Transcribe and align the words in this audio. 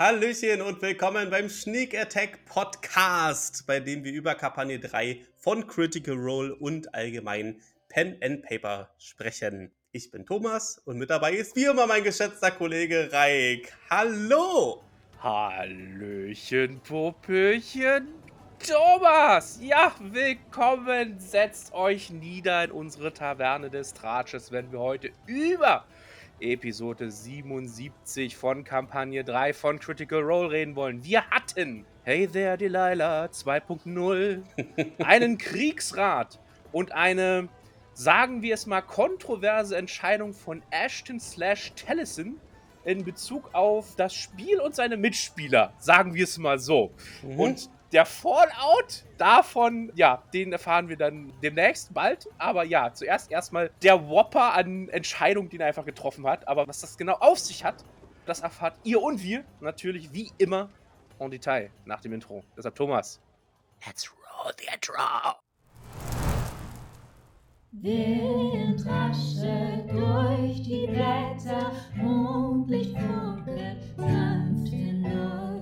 Hallöchen 0.00 0.62
und 0.62 0.80
willkommen 0.80 1.28
beim 1.28 1.48
Sneak 1.48 1.98
Attack 1.98 2.44
Podcast, 2.44 3.66
bei 3.66 3.80
dem 3.80 4.04
wir 4.04 4.12
über 4.12 4.36
Kampagne 4.36 4.78
3 4.78 5.26
von 5.38 5.66
Critical 5.66 6.14
Role 6.14 6.54
und 6.54 6.94
allgemein 6.94 7.60
Pen 7.88 8.16
and 8.22 8.44
Paper 8.44 8.90
sprechen. 8.98 9.72
Ich 9.90 10.12
bin 10.12 10.24
Thomas 10.24 10.80
und 10.84 10.98
mit 10.98 11.10
dabei 11.10 11.32
ist 11.32 11.56
wie 11.56 11.64
immer 11.64 11.88
mein 11.88 12.04
geschätzter 12.04 12.52
Kollege 12.52 13.08
Reik. 13.10 13.76
Hallo! 13.90 14.84
Hallöchen, 15.20 16.78
Popöchen. 16.78 18.06
Thomas! 18.60 19.58
Ja, 19.60 19.92
willkommen! 19.98 21.18
Setzt 21.18 21.74
euch 21.74 22.10
nieder 22.10 22.62
in 22.62 22.70
unsere 22.70 23.12
Taverne 23.12 23.68
des 23.68 23.94
Tratsches, 23.94 24.52
wenn 24.52 24.70
wir 24.70 24.78
heute 24.78 25.10
über 25.26 25.84
Episode 26.40 27.10
77 27.10 28.36
von 28.36 28.64
Kampagne 28.64 29.24
3 29.24 29.52
von 29.52 29.78
Critical 29.78 30.20
Role 30.20 30.50
reden 30.50 30.76
wollen. 30.76 31.04
Wir 31.04 31.24
hatten 31.30 31.84
Hey 32.04 32.26
there 32.26 32.56
Delilah 32.56 33.26
2.0, 33.26 34.42
einen 35.04 35.38
Kriegsrat 35.38 36.40
und 36.72 36.92
eine, 36.92 37.48
sagen 37.92 38.42
wir 38.42 38.54
es 38.54 38.66
mal, 38.66 38.82
kontroverse 38.82 39.76
Entscheidung 39.76 40.32
von 40.32 40.62
Ashton 40.70 41.20
slash 41.20 41.72
Tellison 41.74 42.40
in 42.84 43.04
Bezug 43.04 43.50
auf 43.52 43.96
das 43.96 44.14
Spiel 44.14 44.60
und 44.60 44.74
seine 44.74 44.96
Mitspieler, 44.96 45.72
sagen 45.78 46.14
wir 46.14 46.24
es 46.24 46.38
mal 46.38 46.58
so. 46.58 46.92
Mhm. 47.22 47.40
Und 47.40 47.70
der 47.92 48.04
Fallout 48.04 49.04
davon, 49.16 49.90
ja, 49.94 50.22
den 50.32 50.52
erfahren 50.52 50.88
wir 50.88 50.96
dann 50.96 51.32
demnächst 51.42 51.94
bald. 51.94 52.28
Aber 52.38 52.64
ja, 52.64 52.92
zuerst 52.92 53.30
erstmal 53.30 53.70
der 53.82 54.08
Whopper 54.08 54.54
an 54.54 54.88
Entscheidungen, 54.88 55.48
die 55.48 55.58
er 55.58 55.66
einfach 55.66 55.84
getroffen 55.84 56.26
hat. 56.26 56.46
Aber 56.46 56.66
was 56.68 56.80
das 56.80 56.98
genau 56.98 57.14
auf 57.14 57.38
sich 57.38 57.64
hat, 57.64 57.84
das 58.26 58.40
erfahrt 58.40 58.76
ihr 58.84 59.00
und 59.00 59.22
wir 59.22 59.44
natürlich 59.60 60.12
wie 60.12 60.30
immer 60.38 60.68
en 61.18 61.30
Detail 61.30 61.70
nach 61.84 62.00
dem 62.00 62.12
Intro. 62.12 62.44
Deshalb 62.56 62.74
Thomas. 62.74 63.20
Let's 63.86 64.10
roll 64.10 64.52
the 64.58 64.66
intro. 64.72 64.94
Wind 67.70 68.84
raschelt 68.86 69.90
durch 69.92 70.62
die 70.62 70.86
Blätter, 70.86 71.70
Mondlicht 71.96 72.96
funkelt 72.98 73.82
sanft 73.96 74.68
hindurch. 74.68 75.57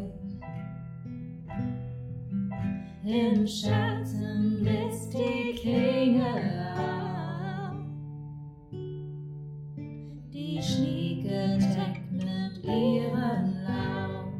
Im 3.08 3.46
Schatten 3.46 4.62
bläst 4.62 5.14
die 5.14 5.54
Klinge 5.54 6.74
auf. 6.76 7.76
Die 10.32 10.60
Schnieke 10.60 11.56
mit 12.10 12.64
ihren 12.64 13.62
Lauf. 13.62 14.32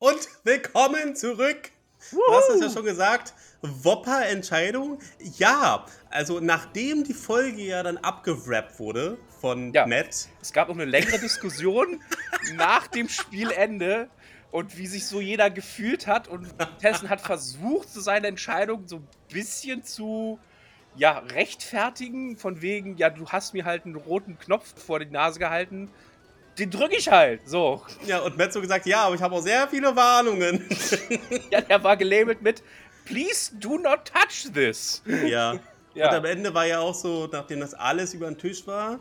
Und 0.00 0.28
willkommen 0.42 1.14
zurück. 1.14 1.70
Du 2.10 2.18
hast 2.30 2.50
es 2.50 2.60
ja 2.60 2.70
schon 2.70 2.84
gesagt. 2.84 3.34
Whopper-Entscheidung? 3.62 4.98
Ja, 5.36 5.84
also 6.08 6.40
nachdem 6.40 7.04
die 7.04 7.14
Folge 7.14 7.62
ja 7.62 7.82
dann 7.82 7.98
abgewrappt 7.98 8.78
wurde 8.78 9.18
von 9.40 9.72
ja, 9.72 9.86
Matt. 9.86 10.28
Es 10.40 10.52
gab 10.52 10.68
noch 10.68 10.76
eine 10.76 10.86
längere 10.86 11.18
Diskussion 11.18 12.02
nach 12.54 12.86
dem 12.86 13.08
Spielende 13.08 14.08
und 14.50 14.78
wie 14.78 14.86
sich 14.86 15.06
so 15.06 15.20
jeder 15.20 15.50
gefühlt 15.50 16.06
hat. 16.06 16.26
Und 16.28 16.48
Tessen 16.80 17.10
hat 17.10 17.20
versucht, 17.20 17.90
so 17.90 18.00
seine 18.00 18.28
Entscheidung 18.28 18.88
so 18.88 18.96
ein 18.96 19.08
bisschen 19.28 19.84
zu 19.84 20.38
ja, 20.96 21.18
rechtfertigen, 21.18 22.36
von 22.36 22.62
wegen, 22.62 22.96
ja, 22.96 23.10
du 23.10 23.28
hast 23.28 23.54
mir 23.54 23.64
halt 23.64 23.84
einen 23.84 23.94
roten 23.94 24.38
Knopf 24.38 24.74
vor 24.82 24.98
die 24.98 25.06
Nase 25.06 25.38
gehalten. 25.38 25.90
Den 26.60 26.70
drücke 26.70 26.94
ich 26.96 27.08
halt, 27.08 27.48
so. 27.48 27.82
Ja, 28.04 28.18
und 28.18 28.36
Matt 28.36 28.52
so 28.52 28.60
gesagt, 28.60 28.84
ja, 28.84 29.04
aber 29.04 29.14
ich 29.14 29.22
habe 29.22 29.34
auch 29.34 29.40
sehr 29.40 29.66
viele 29.66 29.96
Warnungen. 29.96 30.68
ja, 31.50 31.62
der 31.62 31.82
war 31.82 31.96
gelabelt 31.96 32.42
mit, 32.42 32.62
please 33.06 33.50
do 33.54 33.78
not 33.78 34.04
touch 34.04 34.52
this. 34.52 35.02
Ja. 35.06 35.54
ja. 35.94 36.08
Und 36.10 36.16
am 36.16 36.24
Ende 36.26 36.52
war 36.52 36.66
ja 36.66 36.80
auch 36.80 36.94
so, 36.94 37.26
nachdem 37.32 37.60
das 37.60 37.72
alles 37.72 38.12
über 38.12 38.26
den 38.26 38.36
Tisch 38.36 38.66
war, 38.66 39.00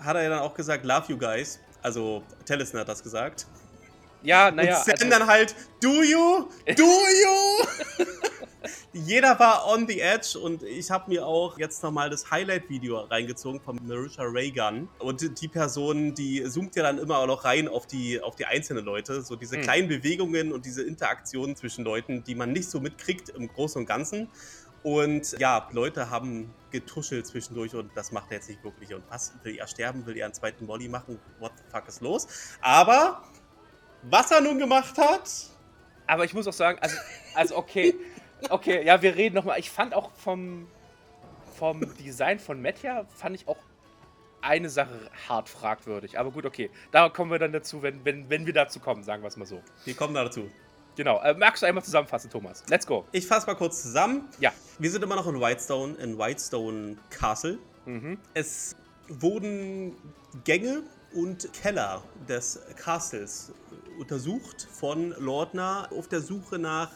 hat 0.00 0.16
er 0.16 0.24
ja 0.24 0.28
dann 0.28 0.40
auch 0.40 0.54
gesagt, 0.54 0.84
love 0.84 1.04
you 1.06 1.16
guys. 1.16 1.60
Also, 1.82 2.24
Tellison 2.44 2.80
hat 2.80 2.88
das 2.88 3.00
gesagt. 3.00 3.46
Ja, 4.24 4.50
naja. 4.50 4.82
Und 4.82 4.90
also, 4.90 5.08
dann 5.08 5.24
halt, 5.28 5.54
do 5.80 6.02
you? 6.02 6.48
Do 6.74 6.82
you? 6.82 8.04
Jeder 8.92 9.38
war 9.38 9.66
on 9.66 9.86
the 9.88 10.00
edge 10.00 10.38
und 10.38 10.62
ich 10.62 10.90
habe 10.90 11.10
mir 11.10 11.26
auch 11.26 11.58
jetzt 11.58 11.82
nochmal 11.82 12.10
das 12.10 12.30
Highlight-Video 12.30 13.00
reingezogen 13.00 13.60
von 13.60 13.78
Marisha 13.86 14.22
Reagan. 14.22 14.88
Und 14.98 15.40
die 15.40 15.48
Person, 15.48 16.14
die 16.14 16.44
zoomt 16.44 16.76
ja 16.76 16.82
dann 16.82 16.98
immer 16.98 17.18
auch 17.18 17.26
noch 17.26 17.44
rein 17.44 17.68
auf 17.68 17.86
die, 17.86 18.20
auf 18.20 18.36
die 18.36 18.46
einzelnen 18.46 18.84
Leute. 18.84 19.22
So 19.22 19.36
diese 19.36 19.56
hm. 19.56 19.62
kleinen 19.62 19.88
Bewegungen 19.88 20.52
und 20.52 20.66
diese 20.66 20.82
Interaktionen 20.82 21.56
zwischen 21.56 21.84
Leuten, 21.84 22.24
die 22.24 22.34
man 22.34 22.52
nicht 22.52 22.70
so 22.70 22.80
mitkriegt 22.80 23.30
im 23.30 23.48
Großen 23.48 23.80
und 23.80 23.86
Ganzen. 23.86 24.28
Und 24.82 25.36
ja, 25.40 25.68
Leute 25.72 26.10
haben 26.10 26.54
getuschelt 26.70 27.26
zwischendurch 27.26 27.74
und 27.74 27.90
das 27.96 28.12
macht 28.12 28.30
er 28.30 28.36
jetzt 28.36 28.48
nicht 28.48 28.62
wirklich. 28.62 28.94
Und 28.94 29.02
was? 29.08 29.32
Will 29.42 29.56
er 29.56 29.66
sterben? 29.66 30.06
Will 30.06 30.16
er 30.16 30.26
einen 30.26 30.34
zweiten 30.34 30.64
Molly 30.64 30.88
machen? 30.88 31.18
What 31.40 31.52
the 31.56 31.64
fuck 31.72 31.88
ist 31.88 32.00
los? 32.00 32.28
Aber 32.60 33.22
was 34.02 34.30
er 34.30 34.40
nun 34.40 34.58
gemacht 34.58 34.96
hat. 34.98 35.28
Aber 36.06 36.24
ich 36.24 36.34
muss 36.34 36.46
auch 36.46 36.52
sagen, 36.52 36.78
also, 36.80 36.96
also 37.34 37.56
okay, 37.56 37.94
okay, 38.50 38.84
ja, 38.84 39.00
wir 39.02 39.16
reden 39.16 39.34
nochmal. 39.34 39.58
Ich 39.58 39.70
fand 39.70 39.94
auch 39.94 40.10
vom, 40.12 40.66
vom 41.56 41.80
Design 41.96 42.38
von 42.38 42.60
Metja, 42.60 43.04
fand 43.14 43.36
ich 43.36 43.48
auch 43.48 43.58
eine 44.40 44.70
Sache 44.70 45.10
hart 45.28 45.48
fragwürdig. 45.48 46.18
Aber 46.18 46.30
gut, 46.30 46.46
okay. 46.46 46.70
Da 46.92 47.08
kommen 47.08 47.30
wir 47.30 47.38
dann 47.38 47.52
dazu, 47.52 47.82
wenn, 47.82 48.04
wenn, 48.04 48.30
wenn 48.30 48.46
wir 48.46 48.52
dazu 48.52 48.80
kommen, 48.80 49.02
sagen 49.02 49.22
wir 49.22 49.28
es 49.28 49.36
mal 49.36 49.46
so. 49.46 49.62
Wir 49.84 49.94
kommen 49.94 50.14
da 50.14 50.24
dazu. 50.24 50.50
Genau. 50.96 51.20
Äh, 51.22 51.34
magst 51.34 51.62
du 51.62 51.66
einmal 51.66 51.84
zusammenfassen, 51.84 52.30
Thomas? 52.30 52.64
Let's 52.68 52.86
go. 52.86 53.04
Ich 53.12 53.26
fasse 53.26 53.46
mal 53.46 53.54
kurz 53.54 53.82
zusammen. 53.82 54.28
Ja. 54.38 54.52
Wir 54.78 54.90
sind 54.90 55.02
immer 55.02 55.16
noch 55.16 55.26
in 55.26 55.40
Whitestone, 55.40 55.94
in 55.96 56.18
Whitestone 56.18 56.96
Castle. 57.10 57.58
Mhm. 57.84 58.18
Es 58.34 58.76
wurden 59.08 59.96
Gänge 60.44 60.82
und 61.14 61.52
Keller 61.52 62.02
des 62.28 62.60
Castles 62.76 63.52
untersucht 63.98 64.68
von 64.70 65.10
Lordner 65.18 65.88
auf 65.96 66.08
der 66.08 66.20
Suche 66.20 66.58
nach 66.58 66.90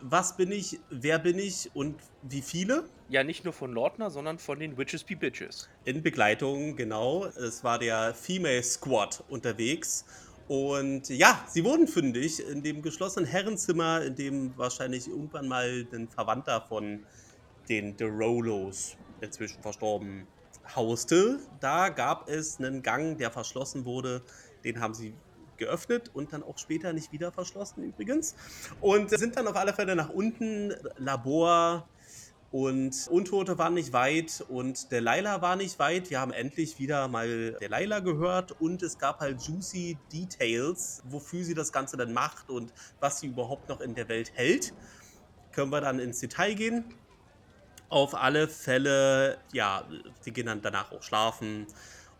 was 0.00 0.36
bin 0.36 0.52
ich, 0.52 0.80
wer 0.90 1.18
bin 1.18 1.38
ich 1.38 1.70
und 1.74 1.96
wie 2.22 2.42
viele. 2.42 2.88
Ja, 3.08 3.24
nicht 3.24 3.44
nur 3.44 3.52
von 3.52 3.72
Lordner, 3.72 4.10
sondern 4.10 4.38
von 4.38 4.58
den 4.58 4.76
Witches 4.76 5.04
Be 5.04 5.16
Bitches. 5.16 5.68
In 5.84 6.02
Begleitung, 6.02 6.76
genau. 6.76 7.26
Es 7.26 7.62
war 7.62 7.78
der 7.78 8.14
Female 8.14 8.62
Squad 8.62 9.22
unterwegs 9.28 10.04
und 10.48 11.08
ja, 11.08 11.44
sie 11.48 11.64
wurden 11.64 11.88
fündig 11.88 12.40
in 12.46 12.62
dem 12.62 12.80
geschlossenen 12.80 13.28
Herrenzimmer, 13.28 14.02
in 14.02 14.14
dem 14.14 14.56
wahrscheinlich 14.56 15.08
irgendwann 15.08 15.48
mal 15.48 15.86
ein 15.92 16.08
Verwandter 16.08 16.64
von 16.68 17.04
den 17.68 17.96
DeRolos, 17.96 18.96
inzwischen 19.20 19.60
verstorben, 19.60 20.28
hauste. 20.74 21.40
Da 21.58 21.88
gab 21.88 22.28
es 22.28 22.58
einen 22.58 22.82
Gang, 22.82 23.18
der 23.18 23.32
verschlossen 23.32 23.84
wurde. 23.84 24.22
Den 24.62 24.80
haben 24.80 24.94
sie 24.94 25.14
geöffnet 25.58 26.10
und 26.14 26.32
dann 26.32 26.42
auch 26.42 26.58
später 26.58 26.92
nicht 26.92 27.12
wieder 27.12 27.32
verschlossen 27.32 27.84
übrigens. 27.84 28.34
Und 28.80 29.10
sind 29.10 29.36
dann 29.36 29.46
auf 29.46 29.56
alle 29.56 29.72
Fälle 29.72 29.96
nach 29.96 30.10
unten, 30.10 30.74
Labor, 30.98 31.88
und 32.52 33.08
Untote 33.10 33.58
waren 33.58 33.74
nicht 33.74 33.92
weit 33.92 34.44
und 34.48 34.90
der 34.92 35.00
Delilah 35.00 35.42
war 35.42 35.56
nicht 35.56 35.78
weit. 35.78 36.10
Wir 36.10 36.20
haben 36.20 36.32
endlich 36.32 36.78
wieder 36.78 37.08
mal 37.08 37.52
der 37.60 37.68
Delilah 37.68 38.00
gehört 38.00 38.52
und 38.60 38.82
es 38.82 38.98
gab 38.98 39.20
halt 39.20 39.42
juicy 39.42 39.98
Details, 40.12 41.02
wofür 41.04 41.44
sie 41.44 41.54
das 41.54 41.72
Ganze 41.72 41.96
dann 41.96 42.12
macht 42.12 42.48
und 42.48 42.72
was 43.00 43.20
sie 43.20 43.26
überhaupt 43.26 43.68
noch 43.68 43.80
in 43.80 43.94
der 43.94 44.08
Welt 44.08 44.32
hält. 44.34 44.72
Können 45.52 45.70
wir 45.72 45.80
dann 45.80 45.98
ins 45.98 46.20
Detail 46.20 46.54
gehen. 46.54 46.84
Auf 47.88 48.14
alle 48.14 48.48
Fälle, 48.48 49.38
ja, 49.52 49.84
sie 50.20 50.32
gehen 50.32 50.46
dann 50.46 50.62
danach 50.62 50.92
auch 50.92 51.02
schlafen. 51.02 51.66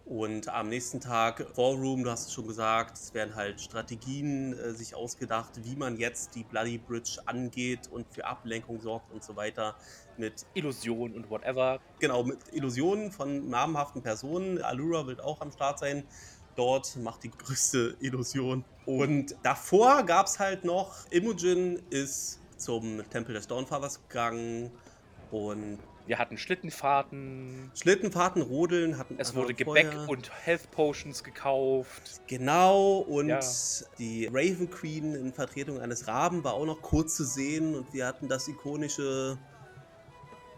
Und 0.06 0.49
am 0.49 0.69
nächsten 0.69 1.00
Tag, 1.00 1.53
Ballroom, 1.56 2.05
du 2.05 2.11
hast 2.12 2.29
es 2.29 2.32
schon 2.32 2.47
gesagt, 2.47 2.97
es 2.97 3.12
werden 3.12 3.35
halt 3.35 3.61
Strategien 3.61 4.56
äh, 4.56 4.70
sich 4.70 4.94
ausgedacht, 4.94 5.50
wie 5.64 5.75
man 5.75 5.97
jetzt 5.97 6.37
die 6.37 6.44
Bloody 6.44 6.79
Bridge 6.79 7.19
angeht 7.26 7.88
und 7.91 8.06
für 8.14 8.25
Ablenkung 8.25 8.81
sorgt 8.81 9.11
und 9.11 9.25
so 9.25 9.35
weiter. 9.35 9.75
Mit 10.17 10.47
Illusionen 10.55 11.17
und 11.17 11.29
whatever. 11.29 11.81
Genau, 11.99 12.23
mit 12.23 12.38
Illusionen 12.53 13.11
von 13.11 13.49
namhaften 13.50 14.00
Personen. 14.00 14.62
Allura 14.62 15.08
wird 15.08 15.20
auch 15.20 15.41
am 15.41 15.50
Start 15.50 15.81
sein. 15.81 16.05
Dort 16.55 16.97
macht 16.99 17.25
die 17.25 17.31
größte 17.32 17.97
Illusion. 17.99 18.64
Und 18.87 19.35
davor 19.43 20.05
gab 20.05 20.26
es 20.26 20.38
halt 20.38 20.64
noch, 20.64 21.11
Imogen 21.11 21.82
ist 21.91 22.41
zum 22.56 23.03
Tempel 23.11 23.35
des 23.35 23.49
Dawnfathers 23.49 24.00
gegangen 24.08 24.70
und 25.32 25.79
wir 26.06 26.19
hatten 26.19 26.38
Schlittenfahrten. 26.38 27.70
Schlittenfahrten, 27.75 28.43
Rodeln 28.43 28.99
hatten. 28.99 29.17
Es 29.19 29.35
wurde 29.35 29.55
Gebäck 29.55 29.93
vorher. 29.93 30.08
und 30.08 30.31
Health 30.44 30.70
Potions 30.70 31.25
gekauft. 31.25 32.20
Genau, 32.26 32.99
und 32.99 33.29
ja. 33.29 33.41
die 33.99 34.26
Raven 34.26 34.70
Queen 34.70 35.14
in 35.14 35.32
Vertretung 35.32 35.81
eines 35.81 36.06
Raben 36.06 36.44
war 36.44 36.55
auch 36.55 36.67
noch 36.67 36.81
kurz 36.81 37.17
zu 37.17 37.25
sehen. 37.25 37.75
Und 37.75 37.93
wir 37.93 38.06
hatten 38.06 38.29
das 38.29 38.47
ikonische 38.49 39.38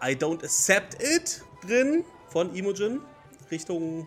I 0.02 0.10
don't 0.10 0.44
accept 0.44 1.02
it 1.02 1.42
drin 1.66 2.04
von 2.28 2.54
Imogen. 2.54 3.00
Richtung, 3.50 4.06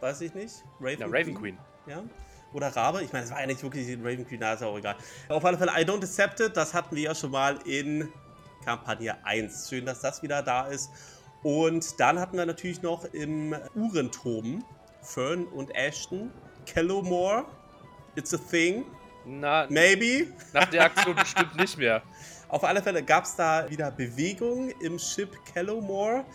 weiß 0.00 0.20
ich 0.20 0.34
nicht, 0.34 0.64
Raven, 0.80 0.98
Na, 1.00 1.06
Raven 1.06 1.34
Queen. 1.34 1.58
Ja. 1.86 2.02
Oder 2.54 2.68
Rabe. 2.68 3.02
Ich 3.02 3.12
meine, 3.12 3.24
es 3.24 3.30
war 3.30 3.40
ja 3.40 3.46
nicht 3.46 3.62
wirklich 3.62 3.88
Raven 3.98 4.26
Queen, 4.26 4.40
da 4.40 4.54
ist 4.54 4.60
ja 4.60 4.68
auch 4.68 4.78
egal. 4.78 4.96
Auf 5.28 5.44
alle 5.44 5.58
Fälle, 5.58 5.72
I 5.72 5.84
don't 5.84 6.02
accept 6.02 6.40
it. 6.40 6.56
Das 6.56 6.72
hatten 6.72 6.96
wir 6.96 7.02
ja 7.02 7.14
schon 7.14 7.30
mal 7.30 7.58
in 7.66 8.08
Kampagne 8.68 9.16
1. 9.24 9.70
Schön, 9.70 9.86
dass 9.86 10.00
das 10.02 10.22
wieder 10.22 10.42
da 10.42 10.66
ist. 10.66 10.90
Und 11.42 11.98
dann 11.98 12.20
hatten 12.20 12.36
wir 12.36 12.44
natürlich 12.44 12.82
noch 12.82 13.06
im 13.14 13.56
Uhrenturm 13.74 14.62
Fern 15.00 15.46
und 15.46 15.74
Ashton. 15.74 16.30
Kellomore. 16.66 17.46
It's 18.14 18.34
a 18.34 18.36
thing. 18.36 18.84
Na, 19.24 19.66
Maybe. 19.70 20.26
nach 20.52 20.66
der 20.66 20.84
Aktion 20.84 21.16
bestimmt 21.16 21.56
nicht 21.56 21.78
mehr. 21.78 22.02
Auf 22.50 22.62
alle 22.62 22.82
Fälle 22.82 23.02
gab 23.02 23.24
es 23.24 23.36
da 23.36 23.70
wieder 23.70 23.90
Bewegung 23.90 24.68
im 24.82 24.98
Ship 24.98 25.30
Kellomore. 25.46 26.26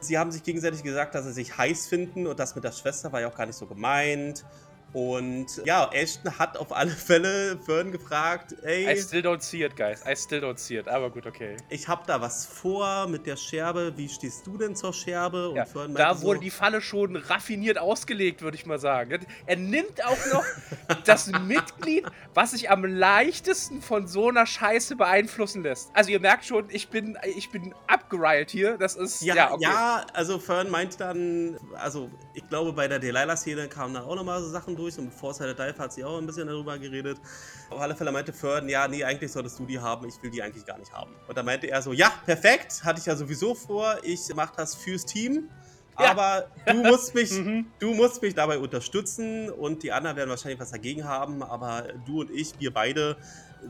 Sie 0.00 0.16
haben 0.16 0.32
sich 0.32 0.42
gegenseitig 0.42 0.82
gesagt, 0.82 1.14
dass 1.14 1.26
sie 1.26 1.34
sich 1.34 1.58
heiß 1.58 1.86
finden 1.86 2.26
und 2.26 2.40
das 2.40 2.54
mit 2.54 2.64
der 2.64 2.72
Schwester 2.72 3.12
war 3.12 3.20
ja 3.20 3.28
auch 3.28 3.36
gar 3.36 3.44
nicht 3.44 3.56
so 3.56 3.66
gemeint. 3.66 4.46
Und 4.92 5.62
ja, 5.64 5.88
Ashton 5.92 6.38
hat 6.38 6.58
auf 6.58 6.70
alle 6.70 6.90
Fälle 6.90 7.58
Fern 7.64 7.92
gefragt, 7.92 8.52
I 8.62 8.86
ey, 8.86 8.96
still 9.00 9.22
don't 9.22 9.40
see 9.40 9.64
it, 9.64 9.74
guys. 9.74 10.02
I 10.06 10.14
still 10.14 10.40
don't 10.40 10.58
see 10.58 10.76
it. 10.76 10.86
Aber 10.86 11.10
gut, 11.10 11.26
okay. 11.26 11.56
ich 11.70 11.88
hab 11.88 12.06
da 12.06 12.20
was 12.20 12.44
vor 12.44 13.06
mit 13.08 13.26
der 13.26 13.36
Scherbe. 13.36 13.92
Wie 13.96 14.08
stehst 14.08 14.46
du 14.46 14.58
denn 14.58 14.76
zur 14.76 14.92
Scherbe? 14.92 15.48
Und 15.48 15.56
Ja, 15.56 15.64
Fern 15.64 15.94
da 15.94 16.20
wurde 16.20 16.38
so, 16.38 16.42
die 16.42 16.50
Falle 16.50 16.82
schon 16.82 17.16
raffiniert 17.16 17.78
ausgelegt, 17.78 18.42
würde 18.42 18.56
ich 18.56 18.66
mal 18.66 18.78
sagen. 18.78 19.24
Er 19.46 19.56
nimmt 19.56 20.04
auch 20.04 20.26
noch 20.32 20.44
das 21.04 21.28
Mitglied, 21.28 22.04
was 22.34 22.50
sich 22.50 22.70
am 22.70 22.84
leichtesten 22.84 23.80
von 23.80 24.06
so 24.06 24.28
einer 24.28 24.44
Scheiße 24.44 24.96
beeinflussen 24.96 25.62
lässt. 25.62 25.90
Also 25.94 26.10
ihr 26.10 26.20
merkt 26.20 26.44
schon, 26.44 26.66
ich 26.68 26.88
bin, 26.88 27.16
ich 27.34 27.50
bin 27.50 27.74
abgereilt 27.86 28.50
hier. 28.50 28.76
Das 28.76 28.96
ist 28.96 29.22
Ja, 29.22 29.34
ja, 29.34 29.56
ja, 29.58 30.02
okay. 30.02 30.12
also 30.12 30.38
Fern 30.38 30.68
meinte 30.68 30.98
dann, 30.98 31.56
also 31.74 32.10
ich 32.34 32.46
glaube 32.50 32.74
bei 32.74 32.88
der 32.88 32.98
Delilah-Szene 32.98 33.68
kamen 33.68 33.94
da 33.94 34.02
auch 34.02 34.16
nochmal 34.16 34.42
so 34.42 34.50
Sachen 34.50 34.76
durch 34.76 34.81
und 34.82 35.06
bevor 35.10 35.34
Foresight 35.34 35.58
Dive 35.58 35.78
hat 35.78 35.92
sie 35.92 36.04
auch 36.04 36.18
ein 36.18 36.26
bisschen 36.26 36.46
darüber 36.48 36.78
geredet. 36.78 37.18
Auf 37.70 37.80
alle 37.80 37.94
Fälle 37.96 38.12
meinte 38.12 38.32
Fern, 38.32 38.68
ja, 38.68 38.86
nee, 38.88 39.02
eigentlich 39.04 39.30
solltest 39.32 39.58
du 39.58 39.66
die 39.66 39.78
haben, 39.78 40.06
ich 40.08 40.22
will 40.22 40.30
die 40.30 40.42
eigentlich 40.42 40.66
gar 40.66 40.78
nicht 40.78 40.92
haben. 40.92 41.14
Und 41.28 41.36
da 41.36 41.42
meinte 41.42 41.68
er 41.68 41.80
so, 41.82 41.92
ja, 41.92 42.10
perfekt, 42.26 42.84
hatte 42.84 43.00
ich 43.00 43.06
ja 43.06 43.16
sowieso 43.16 43.54
vor, 43.54 43.96
ich 44.02 44.20
mach 44.34 44.50
das 44.50 44.74
fürs 44.74 45.04
Team. 45.04 45.48
Ja. 45.98 46.10
Aber 46.10 46.46
du 46.66 46.74
musst 46.82 47.14
mich, 47.14 47.30
Mhm. 47.32 47.66
du 47.78 47.94
musst 47.94 48.20
mich 48.22 48.34
dabei 48.34 48.58
unterstützen 48.58 49.50
und 49.50 49.82
die 49.82 49.92
anderen 49.92 50.16
werden 50.16 50.30
wahrscheinlich 50.30 50.58
was 50.60 50.70
dagegen 50.70 51.04
haben, 51.06 51.42
aber 51.42 51.84
du 52.06 52.20
und 52.22 52.30
ich, 52.30 52.54
wir 52.58 52.72
beide, 52.72 53.16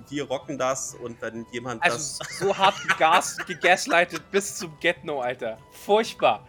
wir 0.08 0.24
rocken 0.28 0.56
das 0.56 0.94
und 0.94 1.20
wenn 1.20 1.44
jemand 1.52 1.82
Also 1.82 1.96
das 1.96 2.38
so 2.38 2.56
hart 2.56 2.76
gegas, 2.88 3.36
gegaslightet 3.46 4.22
bis 4.30 4.56
zum 4.56 4.72
Get-No, 4.80 5.20
Alter. 5.20 5.58
Furchtbar. 5.84 6.46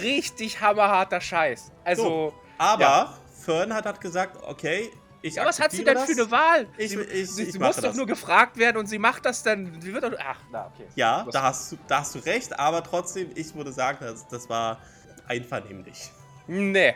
Richtig 0.00 0.60
hammerharter 0.62 1.20
Scheiß. 1.20 1.70
Also, 1.84 2.02
So, 2.02 2.34
Aber 2.56 2.80
Ja. 2.82 3.18
Fern 3.44 3.72
hat, 3.74 3.86
hat 3.86 4.00
gesagt, 4.00 4.36
okay, 4.42 4.90
ich 5.22 5.36
ja, 5.36 5.44
was 5.46 5.58
hat 5.58 5.70
sie 5.72 5.84
denn 5.84 5.96
für 5.98 6.06
das. 6.14 6.18
eine 6.18 6.30
Wahl? 6.30 6.66
Ich- 6.76 6.90
sie 6.90 7.00
ich- 7.00 7.30
sie, 7.30 7.42
ich 7.44 7.52
sie 7.52 7.58
muss 7.58 7.76
doch 7.76 7.82
das. 7.84 7.96
nur 7.96 8.06
gefragt 8.06 8.56
werden 8.58 8.76
und 8.76 8.86
sie 8.86 8.98
macht 8.98 9.24
das 9.24 9.42
dann. 9.42 9.80
Sie 9.80 9.92
wird 9.94 10.04
doch, 10.04 10.12
ach, 10.18 10.38
na, 10.52 10.66
okay. 10.66 10.86
Ja, 10.96 11.26
da 11.32 11.42
hast, 11.44 11.72
du, 11.72 11.78
da 11.88 12.00
hast 12.00 12.14
du 12.14 12.18
recht, 12.18 12.58
aber 12.58 12.82
trotzdem, 12.82 13.30
ich 13.34 13.54
würde 13.54 13.72
sagen, 13.72 13.98
das, 14.00 14.26
das 14.28 14.48
war 14.50 14.80
einvernehmlich. 15.26 16.10
Nee, 16.46 16.94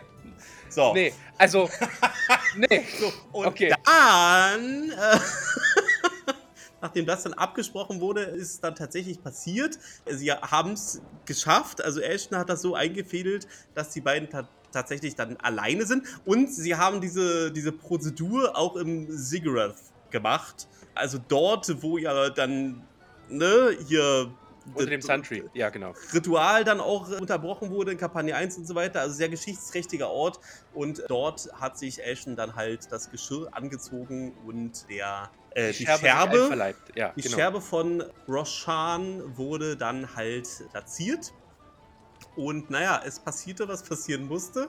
So. 0.69 0.93
nee, 0.93 1.15
also, 1.39 1.71
nee. 2.57 2.85
So, 3.01 3.11
und 3.33 3.47
Okay. 3.47 3.75
dann, 3.87 4.91
äh, 4.91 5.19
nachdem 6.83 7.07
das 7.07 7.23
dann 7.23 7.33
abgesprochen 7.33 7.99
wurde, 8.01 8.23
ist 8.25 8.51
es 8.53 8.61
dann 8.61 8.75
tatsächlich 8.75 9.23
passiert. 9.23 9.79
Sie 10.07 10.31
haben 10.31 10.73
es 10.73 11.01
geschafft. 11.25 11.83
Also 11.83 12.01
Ashton 12.01 12.37
hat 12.39 12.51
das 12.51 12.61
so 12.61 12.75
eingefädelt, 12.75 13.49
dass 13.75 13.89
die 13.91 14.03
beiden 14.03 14.29
tatsächlich 14.73 15.15
dann 15.15 15.37
alleine 15.39 15.87
sind. 15.87 16.05
Und 16.25 16.53
sie 16.53 16.77
haben 16.77 17.01
diese, 17.01 17.51
diese 17.53 17.73
Prozedur 17.73 18.57
auch 18.57 18.77
im 18.77 19.11
Ziggurat 19.11 19.75
gemacht. 20.11 20.69
Also 20.95 21.19
dort, 21.29 21.83
wo 21.83 21.99
ja 21.99 22.31
dann, 22.31 22.83
ne, 23.29 23.77
hier... 23.87 24.31
Unter 24.75 24.91
dem 24.91 25.01
Suntree, 25.01 25.45
ja, 25.55 25.71
genau. 25.71 25.95
Ritual 26.13 26.63
dann 26.63 26.79
auch 26.79 27.09
unterbrochen 27.19 27.71
wurde 27.71 27.93
in 27.93 27.97
Kampagne 27.97 28.37
1 28.37 28.59
und 28.59 28.67
so 28.67 28.75
weiter. 28.75 29.01
Also 29.01 29.15
sehr 29.15 29.31
geschichtsträchtiger 29.31 30.11
Ort. 30.11 30.41
Und 30.75 31.03
dort 31.09 31.49
hat 31.59 31.79
sich 31.79 32.05
Ashton 32.05 32.37
dann 32.37 32.55
halt 32.55 32.93
das 32.93 33.11
Geschirr 33.11 33.49
angezogen 33.53 34.35
und 34.47 34.87
der, 34.91 35.31
äh, 35.53 35.73
die 35.73 35.87
Scherbe, 35.87 36.43
einverleibt, 36.43 36.97
Ja, 36.97 37.15
die 37.17 37.23
genau. 37.23 37.35
Scherbe 37.35 37.61
von 37.63 38.05
Roshan 38.29 39.39
wurde 39.39 39.75
dann 39.75 40.15
halt 40.15 40.47
platziert. 40.71 41.33
Und 42.39 42.71
naja, 42.71 43.03
es 43.05 43.19
passierte, 43.19 43.67
was 43.67 43.83
passieren 43.83 44.27
musste. 44.29 44.69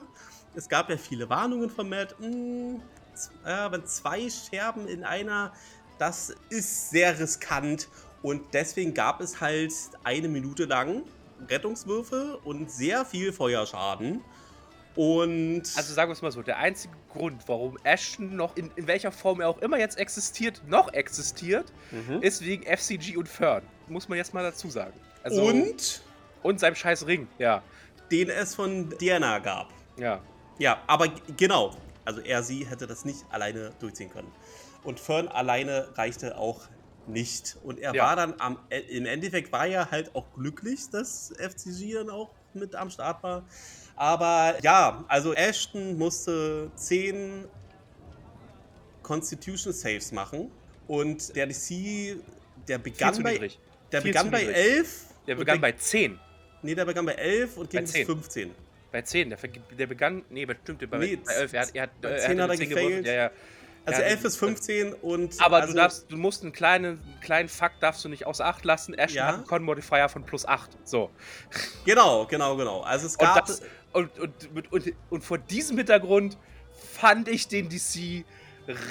Es 0.56 0.68
gab 0.68 0.90
ja 0.90 0.96
viele 0.96 1.28
Warnungen 1.30 1.70
von 1.70 1.88
Matt. 1.88 2.16
Hm, 2.18 2.82
z- 3.14 3.30
ja, 3.46 3.70
wenn 3.70 3.86
zwei 3.86 4.28
Scherben 4.28 4.88
in 4.88 5.04
einer, 5.04 5.52
das 5.98 6.34
ist 6.48 6.90
sehr 6.90 7.18
riskant. 7.18 7.88
Und 8.22 8.42
deswegen 8.52 8.92
gab 8.92 9.20
es 9.20 9.40
halt 9.40 9.72
eine 10.04 10.28
Minute 10.28 10.64
lang 10.64 11.04
Rettungswürfe 11.48 12.38
und 12.44 12.70
sehr 12.70 13.04
viel 13.04 13.32
Feuerschaden. 13.32 14.20
Und 14.96 15.62
Also 15.76 15.94
sagen 15.94 16.10
wir 16.10 16.14
es 16.14 16.22
mal 16.22 16.32
so, 16.32 16.42
der 16.42 16.58
einzige 16.58 16.92
Grund, 17.12 17.42
warum 17.46 17.78
Ashton 17.84 18.34
noch, 18.34 18.56
in, 18.56 18.70
in 18.74 18.86
welcher 18.88 19.12
Form 19.12 19.40
er 19.40 19.48
auch 19.48 19.58
immer 19.58 19.78
jetzt 19.78 19.96
existiert, 19.98 20.60
noch 20.66 20.92
existiert, 20.92 21.72
Mhm. 21.92 22.20
ist 22.22 22.44
wegen 22.44 22.64
FCG 22.64 23.16
und 23.16 23.28
Fern. 23.28 23.62
Muss 23.88 24.08
man 24.08 24.18
jetzt 24.18 24.34
mal 24.34 24.42
dazu 24.42 24.68
sagen. 24.68 24.98
Also, 25.22 25.42
und 25.44 26.02
und 26.42 26.60
seinem 26.60 26.74
scheiß 26.74 27.06
Ring, 27.06 27.28
ja. 27.38 27.62
den 28.10 28.28
es 28.30 28.54
von 28.54 28.90
Diana 28.98 29.38
gab. 29.38 29.68
Ja. 29.96 30.20
Ja, 30.58 30.82
aber 30.86 31.08
genau. 31.36 31.76
Also 32.04 32.20
er, 32.20 32.42
sie 32.42 32.66
hätte 32.66 32.86
das 32.86 33.04
nicht 33.04 33.24
alleine 33.30 33.72
durchziehen 33.80 34.10
können. 34.10 34.30
Und 34.82 34.98
Fern 35.00 35.28
alleine 35.28 35.88
reichte 35.96 36.36
auch 36.38 36.62
nicht. 37.06 37.56
Und 37.62 37.78
er 37.78 37.94
Ja. 37.94 38.04
war 38.04 38.16
dann 38.16 38.34
am, 38.38 38.58
äh, 38.70 38.80
im 38.80 39.06
Endeffekt 39.06 39.52
war 39.52 39.66
er 39.66 39.90
halt 39.90 40.14
auch 40.14 40.26
glücklich, 40.34 40.88
dass 40.90 41.32
FCG 41.38 41.94
dann 41.94 42.10
auch 42.10 42.30
mit 42.54 42.74
am 42.74 42.90
Start 42.90 43.22
war. 43.22 43.44
Aber 43.96 44.56
ja, 44.62 45.04
also 45.08 45.34
Ashton 45.34 45.98
musste 45.98 46.70
10 46.74 47.44
Constitution 49.02 49.72
Saves 49.72 50.12
machen. 50.12 50.50
Und 50.86 51.34
der 51.36 51.46
DC, 51.46 52.16
der 52.66 52.78
begann 52.78 53.22
bei, 53.22 53.50
der 53.92 54.02
viel 54.02 54.10
begann 54.12 54.26
zu 54.26 54.30
bei 54.32 54.40
niedrig. 54.40 54.56
11. 54.56 55.04
Der 55.26 55.34
begann 55.36 55.60
bei 55.60 55.72
10. 55.72 56.18
Nee, 56.62 56.74
der 56.74 56.84
begann 56.84 57.06
bei 57.06 57.12
11 57.14 57.56
und 57.56 57.70
ging 57.70 57.78
Bei 57.78 57.82
bis 57.82 57.92
10. 57.92 58.06
15. 58.06 58.50
Bei 58.92 59.02
10. 59.02 59.30
Der, 59.30 59.38
der 59.78 59.86
begann. 59.86 60.22
Nee, 60.30 60.44
bestimmt 60.46 60.88
bei, 60.90 60.98
Nee, 60.98 61.16
bei 61.16 61.32
11. 61.32 61.52
Er 61.52 61.60
hat, 61.62 61.70
er 61.74 61.82
hat, 61.84 62.00
bei 62.00 62.08
er 62.10 62.18
10 62.18 62.28
hat 62.28 62.30
hat 62.30 62.38
er 62.40 62.48
mit 62.48 62.58
10 62.58 62.68
gefailt. 62.68 62.88
geworfen. 62.88 63.04
Ja, 63.06 63.12
ja. 63.12 63.30
Also 63.86 64.02
Ja, 64.02 64.08
11 64.08 64.22
bis 64.22 64.36
15 64.36 64.92
und. 64.92 65.40
Aber 65.40 65.56
also, 65.56 65.68
du 65.72 65.78
darfst, 65.78 66.06
du 66.12 66.16
musst 66.18 66.42
einen 66.42 66.52
kleinen, 66.52 67.00
kleinen 67.22 67.48
Fakt 67.48 67.82
darfst 67.82 68.04
du 68.04 68.08
nicht 68.10 68.26
außer 68.26 68.44
Acht 68.44 68.64
lassen. 68.64 68.92
Ashton 68.94 69.16
Ja. 69.16 69.26
hat 69.28 69.34
einen 69.36 69.46
Con-Modifier 69.46 70.08
von 70.10 70.24
plus 70.24 70.44
8. 70.44 70.70
So. 70.84 71.10
Genau, 71.86 72.26
genau, 72.26 72.56
genau. 72.56 72.80
Also 72.82 73.06
es 73.06 73.14
Und, 73.16 73.20
gab. 73.20 73.46
das, 73.46 73.62
und, 73.92 74.18
und, 74.18 74.32
und, 74.54 74.72
und, 74.72 74.92
und 75.08 75.24
vor 75.24 75.38
diesem 75.38 75.78
Hintergrund 75.78 76.36
fand 76.92 77.28
ich 77.28 77.48
den 77.48 77.68
DC 77.70 78.24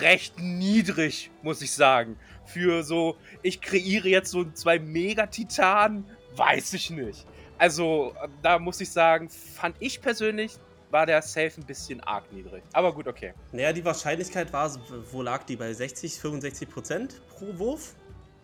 recht 0.01 0.39
niedrig, 0.39 1.29
muss 1.43 1.61
ich 1.61 1.71
sagen. 1.71 2.17
Für 2.45 2.81
so, 2.83 3.15
ich 3.43 3.61
kreiere 3.61 4.07
jetzt 4.07 4.31
so 4.31 4.43
zwei 4.51 4.79
Megatitanen, 4.79 6.05
weiß 6.35 6.73
ich 6.73 6.89
nicht. 6.89 7.27
Also, 7.59 8.15
da 8.41 8.57
muss 8.57 8.81
ich 8.81 8.89
sagen, 8.89 9.29
fand 9.29 9.75
ich 9.79 10.01
persönlich, 10.01 10.57
war 10.89 11.05
der 11.05 11.21
Safe 11.21 11.51
ein 11.57 11.65
bisschen 11.65 12.01
arg 12.01 12.31
niedrig. 12.31 12.63
Aber 12.73 12.93
gut, 12.93 13.07
okay. 13.07 13.33
Naja, 13.51 13.73
die 13.73 13.85
Wahrscheinlichkeit 13.85 14.51
war, 14.51 14.75
wo 15.11 15.21
lag 15.21 15.43
die? 15.43 15.55
Bei 15.55 15.71
60, 15.71 16.19
65 16.19 16.69
Prozent 16.69 17.21
pro 17.29 17.57
Wurf? 17.59 17.95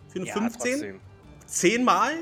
Für 0.10 0.20
eine 0.20 0.32
15? 0.32 0.52
trotzdem. 0.52 1.02
Zehnmal? 1.48 2.14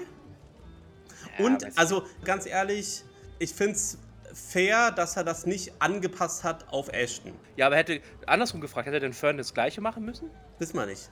Ja, 1.38 1.46
Und, 1.46 1.78
also 1.78 2.06
ganz 2.24 2.46
ehrlich, 2.46 3.04
ich 3.40 3.54
finde 3.54 3.74
es 3.74 3.98
fair, 4.34 4.92
dass 4.92 5.18
er 5.18 5.24
das 5.24 5.46
nicht 5.46 5.74
angepasst 5.80 6.44
hat 6.44 6.68
auf 6.72 6.90
Ashton. 6.90 7.34
Ja, 7.56 7.68
aber 7.68 7.78
hätte, 7.78 8.02
andersrum 8.26 8.62
gefragt, 8.62 8.88
hätte 8.88 9.00
denn 9.00 9.14
Fern 9.14 9.38
das 9.38 9.54
gleiche 9.54 9.82
machen 9.82 10.06
müssen? 10.06 10.30
Wissen 10.60 10.76
wir 10.76 10.86
nicht. 10.86 11.10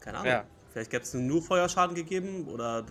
Keine 0.00 0.18
Ahnung. 0.18 0.32
Ja. 0.32 0.44
Vielleicht 0.74 0.90
gäbe 0.90 1.04
es 1.04 1.14
nur 1.14 1.40
Feuerschaden 1.40 1.94
gegeben 1.94 2.48
oder 2.48 2.84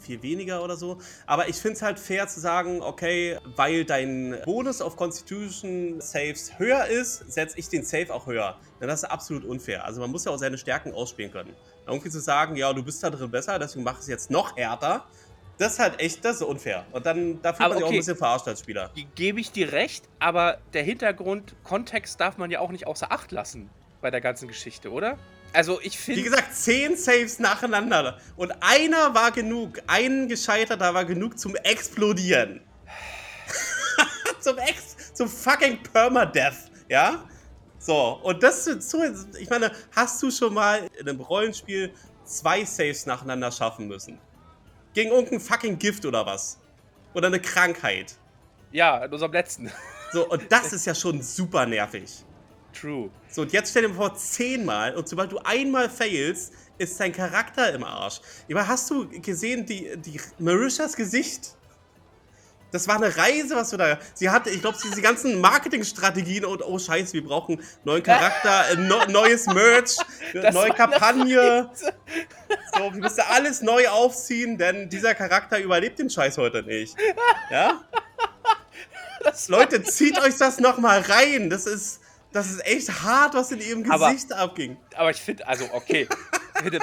viel 0.00 0.20
weniger 0.24 0.64
oder 0.64 0.76
so. 0.76 0.98
Aber 1.24 1.48
ich 1.48 1.54
finde 1.54 1.76
es 1.76 1.82
halt 1.82 2.00
fair 2.00 2.26
zu 2.26 2.40
sagen, 2.40 2.82
okay, 2.82 3.38
weil 3.54 3.84
dein 3.84 4.38
Bonus 4.44 4.82
auf 4.82 4.96
Constitution 4.96 6.00
Saves 6.00 6.58
höher 6.58 6.86
ist, 6.86 7.30
setze 7.32 7.56
ich 7.56 7.68
den 7.68 7.84
Save 7.84 8.12
auch 8.12 8.26
höher. 8.26 8.56
Denn 8.80 8.88
das 8.88 9.04
ist 9.04 9.08
absolut 9.08 9.44
unfair. 9.44 9.84
Also 9.84 10.00
man 10.00 10.10
muss 10.10 10.24
ja 10.24 10.32
auch 10.32 10.36
seine 10.36 10.58
Stärken 10.58 10.92
ausspielen 10.92 11.30
können. 11.30 11.54
Irgendwie 11.86 12.10
zu 12.10 12.18
sagen, 12.18 12.56
ja, 12.56 12.72
du 12.72 12.82
bist 12.82 13.04
da 13.04 13.10
drin 13.10 13.30
besser, 13.30 13.56
deswegen 13.60 13.84
mach 13.84 14.00
es 14.00 14.08
jetzt 14.08 14.32
noch 14.32 14.56
härter. 14.56 15.04
Das 15.58 15.74
ist 15.74 15.78
halt 15.78 16.00
echt, 16.00 16.24
das 16.24 16.36
ist 16.36 16.42
unfair. 16.42 16.86
Und 16.90 17.06
dann 17.06 17.40
da 17.40 17.52
fühlt 17.52 17.66
Aber 17.66 17.74
man 17.74 17.78
sich 17.78 17.84
auch 17.84 17.88
ein 17.88 17.90
okay. 17.90 17.98
bisschen 17.98 18.16
verarscht 18.16 18.48
als 18.48 18.58
Spieler. 18.58 18.90
Ge- 18.96 19.06
Gebe 19.14 19.38
ich 19.38 19.52
dir 19.52 19.70
recht, 19.70 20.08
aber 20.18 20.58
der 20.72 20.82
Hintergrund, 20.82 21.54
Kontext 21.62 22.20
darf 22.20 22.36
man 22.36 22.50
ja 22.50 22.58
auch 22.58 22.72
nicht 22.72 22.88
außer 22.88 23.12
Acht 23.12 23.30
lassen 23.30 23.70
bei 24.00 24.10
der 24.10 24.20
ganzen 24.20 24.48
Geschichte, 24.48 24.90
oder? 24.90 25.18
Also 25.52 25.80
ich 25.80 25.98
Wie 26.06 26.14
finde. 26.14 26.22
gesagt, 26.22 26.54
zehn 26.54 26.96
Saves 26.96 27.38
nacheinander. 27.38 28.18
Und 28.36 28.52
einer 28.60 29.14
war 29.14 29.32
genug. 29.32 29.80
Ein 29.86 30.28
gescheiterter 30.28 30.92
war 30.94 31.04
genug 31.04 31.38
zum 31.38 31.56
Explodieren. 31.56 32.60
zum 34.40 34.58
Ex, 34.58 35.12
zum 35.14 35.28
fucking 35.28 35.82
Permadeath, 35.82 36.70
ja? 36.88 37.24
So, 37.78 38.20
und 38.22 38.42
das 38.42 38.64
so, 38.64 39.02
ich 39.38 39.48
meine, 39.48 39.70
hast 39.94 40.22
du 40.22 40.30
schon 40.30 40.54
mal 40.54 40.88
in 40.98 41.08
einem 41.08 41.20
Rollenspiel 41.20 41.92
zwei 42.24 42.64
Saves 42.64 43.06
nacheinander 43.06 43.50
schaffen 43.50 43.88
müssen? 43.88 44.18
Gegen 44.94 45.10
irgendein 45.10 45.40
fucking 45.40 45.78
Gift 45.78 46.04
oder 46.04 46.26
was? 46.26 46.58
Oder 47.14 47.28
eine 47.28 47.40
Krankheit? 47.40 48.16
Ja, 48.72 49.04
in 49.04 49.12
unserem 49.12 49.32
letzten. 49.32 49.72
So, 50.12 50.28
und 50.28 50.50
das 50.50 50.72
ist 50.72 50.86
ja 50.86 50.94
schon 50.94 51.22
super 51.22 51.66
nervig. 51.66 52.24
True. 52.80 53.10
So, 53.30 53.42
und 53.42 53.52
jetzt 53.52 53.70
stell 53.70 53.82
dir 53.82 53.94
vor, 53.94 54.14
zehnmal, 54.14 54.94
und 54.94 55.08
sobald 55.08 55.32
du 55.32 55.38
einmal 55.38 55.88
failst, 55.88 56.52
ist 56.78 56.98
dein 57.00 57.12
Charakter 57.12 57.72
im 57.72 57.84
Arsch. 57.84 58.20
Aber 58.50 58.66
hast 58.66 58.88
du 58.90 59.08
gesehen, 59.20 59.66
die, 59.66 59.96
die 59.96 60.20
Marishas 60.38 60.94
Gesicht? 60.94 61.54
Das 62.70 62.86
war 62.86 62.96
eine 62.96 63.16
Reise, 63.16 63.56
was 63.56 63.70
du 63.70 63.78
da. 63.78 63.98
Sie 64.12 64.28
hatte, 64.28 64.50
ich 64.50 64.60
glaube, 64.60 64.76
diese 64.82 65.00
ganzen 65.00 65.40
Marketingstrategien 65.40 66.44
und 66.44 66.62
oh 66.62 66.78
Scheiße, 66.78 67.14
wir 67.14 67.24
brauchen 67.24 67.62
neuen 67.84 68.02
Charakter, 68.02 68.70
äh, 68.70 68.76
no, 68.76 69.06
neues 69.06 69.46
Merch, 69.46 69.96
Das 70.34 70.54
neue 70.54 70.70
Kampagne. 70.70 71.70
So, 72.74 72.92
wir 72.92 73.00
müssen 73.00 73.22
alles 73.30 73.62
neu 73.62 73.88
aufziehen, 73.88 74.58
denn 74.58 74.90
dieser 74.90 75.14
Charakter 75.14 75.58
überlebt 75.58 75.98
den 75.98 76.10
Scheiß 76.10 76.36
heute 76.36 76.62
nicht. 76.62 76.94
Ja? 77.50 77.82
Leute, 79.48 79.82
zieht 79.82 80.20
euch 80.20 80.36
das 80.36 80.58
nochmal 80.60 81.00
rein. 81.00 81.48
Das 81.48 81.66
ist, 81.66 82.00
das 82.32 82.50
ist 82.50 82.64
echt 82.66 83.02
hart, 83.02 83.34
was 83.34 83.50
in 83.52 83.60
ihrem 83.60 83.90
Aber- 83.90 84.10
Gesicht 84.12 84.32
abging. 84.32 84.76
Aber 84.94 85.10
ich 85.10 85.16
finde, 85.18 85.46
also 85.46 85.64
okay, 85.72 86.08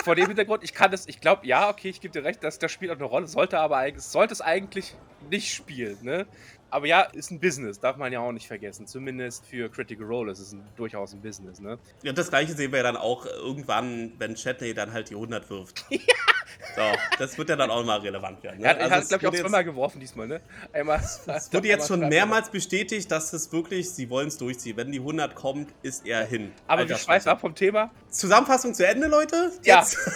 vor 0.04 0.16
dem 0.16 0.28
Hintergrund, 0.28 0.64
ich 0.64 0.74
kann 0.74 0.92
das, 0.92 1.08
ich 1.08 1.20
glaube, 1.22 1.46
ja, 1.46 1.70
okay, 1.70 1.90
ich 1.90 2.02
gebe 2.02 2.12
dir 2.12 2.24
recht, 2.24 2.44
dass 2.44 2.60
das 2.60 2.72
spielt 2.72 2.92
auch 2.92 2.96
eine 2.96 3.06
Rolle, 3.06 3.28
sollte 3.28 3.60
aber 3.60 3.78
eigentlich, 3.78 4.04
sollte 4.06 4.34
es 4.34 4.42
eigentlich 4.42 4.96
nicht 5.30 5.54
spielen, 5.54 5.98
ne? 6.02 6.26
Aber 6.72 6.88
ja, 6.88 7.02
ist 7.02 7.32
ein 7.32 7.40
Business, 7.40 7.80
darf 7.80 7.96
man 7.96 8.12
ja 8.12 8.20
auch 8.20 8.32
nicht 8.32 8.48
vergessen. 8.48 8.86
Zumindest 8.86 9.46
für 9.46 9.70
Critical 9.70 10.06
Role 10.06 10.32
ist 10.32 10.40
es 10.40 10.52
ein, 10.52 10.68
durchaus 10.76 11.14
ein 11.14 11.22
Business, 11.22 11.60
ne? 11.60 11.78
Ja, 12.04 12.12
das 12.12 12.30
gleiche 12.30 12.54
sehen 12.54 12.72
wir 12.72 12.78
ja 12.78 12.84
dann 12.84 12.98
auch 12.98 13.26
irgendwann, 13.26 14.14
wenn 14.18 14.36
Chatney 14.36 14.74
dann 14.74 14.92
halt 14.92 15.10
die 15.10 15.16
100 15.16 15.50
wirft. 15.50 15.86
So, 16.76 16.82
das 17.20 17.38
wird 17.38 17.50
ja 17.50 17.56
dann 17.56 17.70
auch 17.72 17.84
mal 17.86 18.00
relevant 18.00 18.44
werden. 18.44 18.60
Ne? 18.60 18.66
Er 18.66 18.70
hat, 18.72 18.80
Also 18.82 18.96
hat 18.96 19.04
es 19.04 19.10
glaube 19.10 19.22
ich, 19.22 19.28
auch 19.28 19.32
wurde 19.32 19.38
jetzt- 19.38 19.44
zweimal 19.46 19.64
geworfen 19.64 20.00
diesmal, 20.00 20.28
ne? 20.28 20.42
Einmal. 20.74 21.00
Es 21.28 21.54
wurde 21.54 21.68
jetzt 21.68 21.88
schon 21.88 22.02
mehrmals 22.10 22.50
bestätigt, 22.50 23.10
dass 23.12 23.32
es 23.34 23.52
wirklich, 23.54 23.90
sie 23.90 24.10
wollen 24.10 24.28
es 24.28 24.38
durchziehen. 24.38 24.76
Wenn 24.78 24.92
die 24.92 25.00
100 25.00 25.36
kommt, 25.36 25.70
ist 25.84 26.06
er 26.06 26.26
hin. 26.26 26.52
Aber 26.68 26.80
Alter 26.82 26.90
wir 26.90 26.98
schweifen 26.98 27.30
ab 27.30 27.40
vom 27.42 27.56
Thema. 27.56 27.92
Zusammenfassung 28.10 28.74
zu 28.74 28.86
Ende, 28.86 29.08
Leute? 29.08 29.52
Ja. 29.64 29.80
Jetzt. 29.80 29.98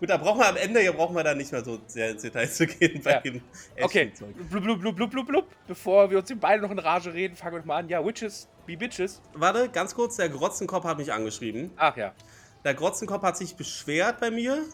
Gut, 0.00 0.10
da 0.10 0.16
brauchen 0.16 0.40
wir 0.40 0.48
am 0.48 0.56
Ende, 0.56 0.80
hier 0.80 0.92
brauchen 0.92 1.14
wir 1.14 1.22
dann 1.22 1.38
nicht 1.38 1.52
mehr 1.52 1.62
so 1.64 1.78
sehr 1.86 2.10
ins 2.10 2.22
Detail 2.22 2.48
zu 2.48 2.66
gehen 2.66 3.00
bei 3.02 3.12
Ja. 3.12 3.20
dem 3.20 3.40
Okay, 3.80 4.12
blub, 4.50 4.64
blub, 4.64 4.80
blub, 4.80 4.96
blub, 4.96 5.10
blub, 5.10 5.26
blub. 5.26 5.46
Bevor 5.68 6.10
wir 6.10 6.18
uns 6.18 6.26
die 6.28 6.34
beiden 6.34 6.62
noch 6.62 6.70
in 6.72 6.78
Rage 6.80 7.14
reden, 7.14 7.36
fangen 7.36 7.54
wir 7.56 7.64
mal 7.64 7.76
an. 7.78 7.88
Ja, 7.88 8.04
Witches, 8.04 8.48
be 8.66 8.76
Bitches. 8.76 9.22
Warte, 9.34 9.68
ganz 9.68 9.94
kurz, 9.94 10.16
der 10.16 10.28
Grotzenkopf 10.28 10.84
hat 10.84 10.98
mich 10.98 11.12
angeschrieben. 11.12 11.70
Ach 11.76 11.96
ja. 11.96 12.12
Der 12.64 12.72
Grotzenkopf 12.72 13.22
hat 13.22 13.36
sich 13.36 13.56
beschwert 13.56 14.20
bei 14.20 14.30
mir. 14.30 14.64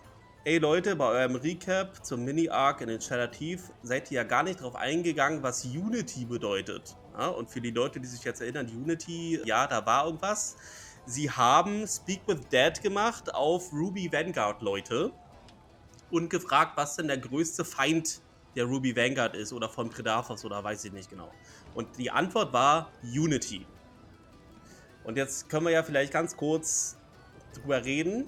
Ey 0.44 0.58
Leute, 0.58 0.94
bei 0.94 1.06
eurem 1.06 1.34
Recap 1.34 2.06
zum 2.06 2.24
Mini-Arc 2.24 2.82
in 2.82 2.88
den 2.88 3.00
Shadow 3.00 3.26
Tief 3.26 3.72
seid 3.82 4.12
ihr 4.12 4.18
ja 4.18 4.22
gar 4.22 4.44
nicht 4.44 4.60
drauf 4.60 4.76
eingegangen, 4.76 5.42
was 5.42 5.64
Unity 5.64 6.24
bedeutet. 6.24 6.96
Ja, 7.18 7.26
und 7.26 7.50
für 7.50 7.60
die 7.60 7.72
Leute, 7.72 7.98
die 7.98 8.06
sich 8.06 8.22
jetzt 8.22 8.40
erinnern, 8.42 8.68
Unity, 8.68 9.40
ja, 9.44 9.66
da 9.66 9.84
war 9.84 10.06
irgendwas. 10.06 10.56
Sie 11.04 11.28
haben 11.32 11.84
Speak 11.88 12.20
with 12.28 12.38
Dead 12.52 12.80
gemacht 12.80 13.34
auf 13.34 13.72
Ruby 13.72 14.12
Vanguard, 14.12 14.62
Leute. 14.62 15.10
Und 16.12 16.30
gefragt, 16.30 16.76
was 16.76 16.94
denn 16.94 17.08
der 17.08 17.18
größte 17.18 17.64
Feind 17.64 18.20
der 18.54 18.66
Ruby 18.66 18.94
Vanguard 18.94 19.34
ist 19.34 19.52
oder 19.52 19.68
von 19.68 19.90
Predathos 19.90 20.44
oder 20.44 20.62
weiß 20.62 20.84
ich 20.84 20.92
nicht 20.92 21.10
genau. 21.10 21.32
Und 21.74 21.98
die 21.98 22.12
Antwort 22.12 22.52
war 22.52 22.92
Unity. 23.02 23.66
Und 25.02 25.16
jetzt 25.16 25.48
können 25.48 25.66
wir 25.66 25.72
ja 25.72 25.82
vielleicht 25.82 26.12
ganz 26.12 26.36
kurz 26.36 26.99
drüber 27.54 27.84
reden, 27.84 28.26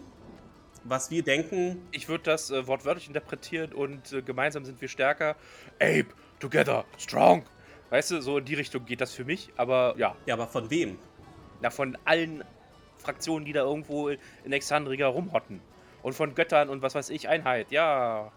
was 0.84 1.10
wir 1.10 1.22
denken. 1.22 1.86
Ich 1.92 2.08
würde 2.08 2.24
das 2.24 2.50
äh, 2.50 2.66
wortwörtlich 2.66 3.06
interpretieren 3.06 3.72
und 3.72 4.12
äh, 4.12 4.22
gemeinsam 4.22 4.64
sind 4.64 4.80
wir 4.80 4.88
stärker. 4.88 5.36
Ape, 5.80 6.06
together, 6.40 6.84
strong. 6.98 7.44
Weißt 7.90 8.10
du, 8.10 8.20
so 8.22 8.38
in 8.38 8.44
die 8.44 8.54
Richtung 8.54 8.84
geht 8.86 9.00
das 9.00 9.12
für 9.14 9.24
mich. 9.24 9.50
Aber 9.56 9.94
ja, 9.98 10.16
Ja, 10.26 10.34
aber 10.34 10.46
von 10.46 10.70
wem? 10.70 10.98
na, 11.60 11.70
von 11.70 11.96
allen 12.04 12.42
Fraktionen, 12.98 13.44
die 13.44 13.52
da 13.52 13.60
irgendwo 13.62 14.08
in 14.08 14.52
Exandria 14.52 15.06
rumhotten. 15.06 15.60
Und 16.02 16.14
von 16.14 16.34
Göttern 16.34 16.68
und 16.68 16.82
was 16.82 16.94
weiß 16.94 17.10
ich, 17.10 17.28
Einheit, 17.28 17.70
ja. 17.70 18.32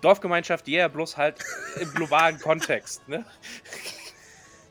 Dorfgemeinschaft, 0.00 0.68
yeah, 0.68 0.88
bloß 0.88 1.16
halt 1.16 1.44
im 1.80 1.90
globalen 1.92 2.38
Kontext, 2.40 3.06
ne? 3.08 3.26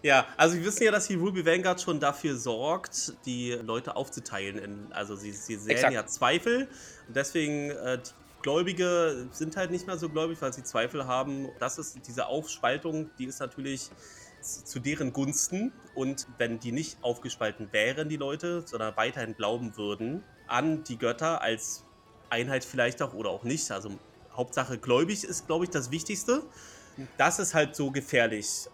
Ja, 0.04 0.28
also 0.38 0.56
wir 0.56 0.66
wissen 0.66 0.84
ja, 0.84 0.92
dass 0.92 1.08
die 1.08 1.16
Ruby 1.16 1.46
Vanguard 1.46 1.82
schon 1.82 2.00
dafür 2.00 2.36
sorgt, 2.36 3.14
die 3.26 3.52
Leute 3.52 3.96
aufzuteilen. 3.96 4.58
In, 4.58 4.94
also 4.94 5.16
sie, 5.16 5.32
sie 5.32 5.56
sehen 5.56 5.72
Exakt. 5.72 5.94
ja 5.94 6.06
Zweifel. 6.06 6.68
Und 7.08 7.16
deswegen, 7.16 7.72
äh, 7.72 7.98
die 7.98 8.42
Gläubige 8.44 9.28
sind 9.32 9.58
halt 9.58 9.72
nicht 9.72 9.88
mehr 9.88 9.98
so 9.98 10.10
gläubig, 10.10 10.42
weil 10.42 10.54
sie 10.54 10.64
Zweifel 10.64 11.08
haben. 11.08 11.50
Das 11.60 11.78
ist 11.78 12.00
diese 12.08 12.28
Aufspaltung, 12.28 13.10
die 13.18 13.26
ist 13.26 13.40
natürlich 13.40 13.90
zu 14.42 14.80
deren 14.80 15.14
Gunsten. 15.14 15.74
Und 15.96 16.28
wenn 16.38 16.60
die 16.60 16.72
nicht 16.72 16.98
aufgespalten 17.02 17.70
wären, 17.72 18.08
die 18.08 18.18
Leute, 18.18 18.64
sondern 18.66 18.96
weiterhin 18.96 19.36
glauben 19.36 19.78
würden 19.78 20.24
an 20.48 20.84
die 20.84 20.98
Götter 20.98 21.42
als 21.42 21.84
Einheit 22.30 22.64
vielleicht 22.64 23.02
auch 23.02 23.14
oder 23.14 23.30
auch 23.30 23.44
nicht. 23.44 23.72
Also 23.72 23.92
Hauptsache 24.34 24.78
gläubig 24.78 25.24
ist, 25.24 25.48
glaube 25.48 25.66
ich, 25.66 25.72
das 25.72 25.92
Wichtigste. 25.92 26.44
Das 27.18 27.40
ist 27.40 27.54
halt 27.54 27.76
so 27.76 27.92
gefährlich. 27.92 28.68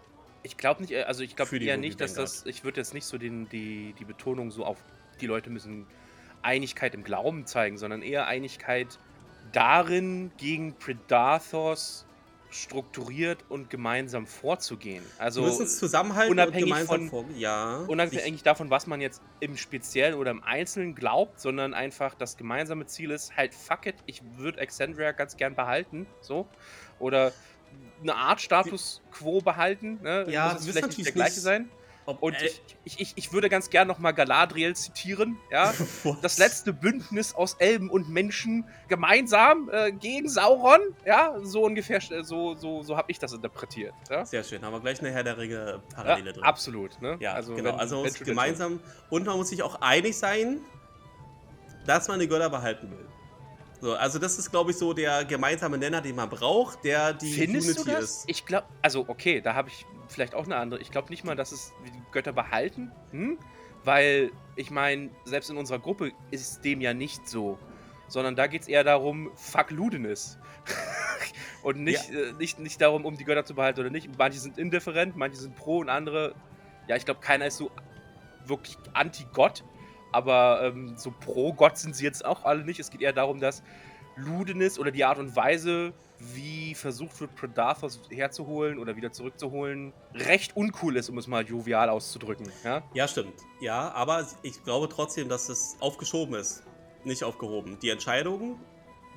Ich 0.44 0.56
glaube 0.56 0.82
nicht, 0.82 0.92
äh, 0.92 1.02
also 1.02 1.24
ich 1.24 1.34
glaube 1.34 1.58
eher 1.58 1.76
nicht, 1.76 2.00
dass 2.00 2.14
das, 2.14 2.46
ich 2.46 2.62
würde 2.62 2.80
jetzt 2.80 2.94
nicht 2.94 3.06
so 3.06 3.18
den, 3.18 3.48
die, 3.48 3.94
die 3.98 4.04
Betonung 4.04 4.50
so 4.52 4.64
auf 4.64 4.78
die 5.20 5.26
Leute 5.26 5.50
müssen 5.50 5.86
Einigkeit 6.42 6.94
im 6.94 7.02
Glauben 7.02 7.46
zeigen, 7.46 7.76
sondern 7.78 8.02
eher 8.02 8.26
Einigkeit 8.26 8.98
darin, 9.52 10.30
gegen 10.36 10.74
Predathos 10.74 12.04
strukturiert 12.50 13.44
und 13.48 13.68
gemeinsam 13.68 14.26
vorzugehen. 14.28 15.04
Also 15.18 15.40
wir 15.42 15.48
müssen 15.48 15.64
es 15.64 15.76
zusammenhalten 15.78 16.30
unabhängig 16.32 16.62
und 16.64 16.68
gemeinsam 16.70 17.08
von- 17.10 17.26
vor. 17.26 17.36
Ja. 17.36 17.78
unabhängig 17.88 18.44
davon, 18.44 18.70
was 18.70 18.86
man 18.86 19.00
jetzt 19.00 19.22
im 19.40 19.56
Speziellen 19.56 20.14
oder 20.14 20.30
im 20.30 20.42
Einzelnen 20.44 20.94
glaubt, 20.94 21.40
sondern 21.40 21.74
einfach 21.74 22.14
das 22.14 22.36
gemeinsame 22.36 22.86
Ziel 22.86 23.10
ist, 23.10 23.36
halt 23.36 23.54
fuck 23.54 23.86
it, 23.86 23.96
ich 24.06 24.22
würde 24.36 24.60
Exandria 24.60 25.10
ganz 25.12 25.36
gern 25.36 25.56
behalten, 25.56 26.06
so. 26.20 26.46
Oder 27.00 27.32
eine 28.02 28.14
Art 28.14 28.40
Status 28.40 29.00
quo 29.10 29.40
behalten, 29.40 29.98
ne? 30.02 30.26
Ja, 30.28 30.52
Muss 30.52 30.60
es 30.62 30.66
wissen 30.66 30.78
vielleicht 30.78 30.98
nicht 30.98 31.06
der 31.06 31.12
gleiche 31.14 31.40
sein. 31.40 31.68
Und 32.06 32.34
äh, 32.34 32.50
ich, 32.84 33.00
ich, 33.00 33.12
ich, 33.16 33.32
würde 33.32 33.48
ganz 33.48 33.70
gern 33.70 33.88
nochmal 33.88 34.12
Galadriel 34.12 34.76
zitieren, 34.76 35.38
ja. 35.50 35.72
Das 36.22 36.36
letzte 36.36 36.74
Bündnis 36.74 37.34
aus 37.34 37.54
Elben 37.54 37.88
und 37.88 38.10
Menschen 38.10 38.66
gemeinsam 38.88 39.70
äh, 39.72 39.90
gegen 39.90 40.28
Sauron, 40.28 40.80
ja, 41.06 41.34
so 41.42 41.64
ungefähr, 41.64 42.02
äh, 42.10 42.22
so, 42.22 42.56
so, 42.56 42.82
so 42.82 42.98
habe 42.98 43.10
ich 43.10 43.18
das 43.18 43.32
interpretiert. 43.32 43.94
Ja? 44.10 44.26
Sehr 44.26 44.44
schön, 44.44 44.62
haben 44.62 44.74
wir 44.74 44.80
gleich 44.80 45.00
eine 45.00 45.12
Herr 45.12 45.24
der 45.24 45.38
Ringe 45.38 45.54
Ja, 45.54 45.96
Parallele 45.96 46.34
drin. 46.34 46.42
absolut, 46.42 47.00
ne? 47.00 47.16
Ja, 47.20 47.40
genau. 47.40 47.56
wenn- 47.56 47.66
also 47.80 47.96
wenn 48.04 48.10
muss 48.10 48.18
gemeinsam. 48.18 48.80
Und 49.08 49.24
man 49.24 49.38
muss 49.38 49.48
sich 49.48 49.62
auch 49.62 49.80
einig 49.80 50.18
sein, 50.18 50.60
dass 51.86 52.08
man 52.08 52.20
die 52.20 52.28
Götter 52.28 52.50
behalten 52.50 52.90
will. 52.90 53.06
So, 53.84 53.92
also 53.96 54.18
das 54.18 54.38
ist, 54.38 54.50
glaube 54.50 54.70
ich, 54.70 54.78
so 54.78 54.94
der 54.94 55.26
gemeinsame 55.26 55.76
Nenner, 55.76 56.00
den 56.00 56.16
man 56.16 56.30
braucht, 56.30 56.82
der 56.84 57.12
die 57.12 57.30
Findest 57.30 57.68
Unity 57.68 57.84
du 57.84 57.90
das? 57.90 58.04
ist. 58.04 58.24
Ich 58.28 58.46
glaube, 58.46 58.66
also 58.80 59.04
okay, 59.08 59.42
da 59.42 59.54
habe 59.54 59.68
ich 59.68 59.84
vielleicht 60.08 60.34
auch 60.34 60.46
eine 60.46 60.56
andere. 60.56 60.80
Ich 60.80 60.90
glaube 60.90 61.10
nicht 61.10 61.22
mal, 61.22 61.36
dass 61.36 61.52
es 61.52 61.74
die 61.84 62.02
Götter 62.10 62.32
behalten, 62.32 62.92
hm? 63.10 63.36
weil 63.84 64.30
ich 64.56 64.70
meine, 64.70 65.10
selbst 65.26 65.50
in 65.50 65.58
unserer 65.58 65.80
Gruppe 65.80 66.12
ist 66.30 66.64
dem 66.64 66.80
ja 66.80 66.94
nicht 66.94 67.28
so, 67.28 67.58
sondern 68.08 68.36
da 68.36 68.46
geht 68.46 68.62
es 68.62 68.68
eher 68.68 68.84
darum, 68.84 69.30
fuck 69.34 69.70
Ludenis. 69.70 70.38
und 71.62 71.82
nicht, 71.82 72.08
äh, 72.08 72.32
nicht, 72.38 72.58
nicht 72.58 72.80
darum, 72.80 73.04
um 73.04 73.18
die 73.18 73.24
Götter 73.24 73.44
zu 73.44 73.54
behalten 73.54 73.80
oder 73.80 73.90
nicht. 73.90 74.08
Manche 74.16 74.38
sind 74.38 74.56
indifferent, 74.56 75.14
manche 75.14 75.36
sind 75.36 75.56
pro 75.56 75.80
und 75.80 75.90
andere, 75.90 76.34
ja, 76.88 76.96
ich 76.96 77.04
glaube, 77.04 77.20
keiner 77.20 77.48
ist 77.48 77.58
so 77.58 77.70
wirklich 78.46 78.78
anti-Gott, 78.94 79.62
aber 80.14 80.62
ähm, 80.62 80.94
so 80.96 81.12
pro 81.18 81.52
Gott 81.52 81.76
sind 81.76 81.96
sie 81.96 82.04
jetzt 82.04 82.24
auch 82.24 82.44
alle 82.44 82.64
nicht. 82.64 82.80
Es 82.80 82.90
geht 82.90 83.00
eher 83.00 83.12
darum, 83.12 83.40
dass 83.40 83.62
Ludenis 84.16 84.78
oder 84.78 84.90
die 84.90 85.04
Art 85.04 85.18
und 85.18 85.34
Weise, 85.34 85.92
wie 86.18 86.74
versucht 86.74 87.20
wird, 87.20 87.34
Predathos 87.34 88.00
herzuholen 88.10 88.78
oder 88.78 88.96
wieder 88.96 89.12
zurückzuholen, 89.12 89.92
recht 90.14 90.56
uncool 90.56 90.96
ist, 90.96 91.08
um 91.08 91.18
es 91.18 91.26
mal 91.26 91.44
jovial 91.44 91.88
auszudrücken. 91.88 92.50
Ja? 92.62 92.82
Ja, 92.94 93.08
stimmt. 93.08 93.34
Ja, 93.60 93.90
aber 93.92 94.26
ich 94.42 94.62
glaube 94.62 94.88
trotzdem, 94.88 95.28
dass 95.28 95.48
es 95.48 95.76
aufgeschoben 95.80 96.36
ist. 96.36 96.62
Nicht 97.04 97.24
aufgehoben. 97.24 97.78
Die 97.82 97.90
Entscheidung 97.90 98.60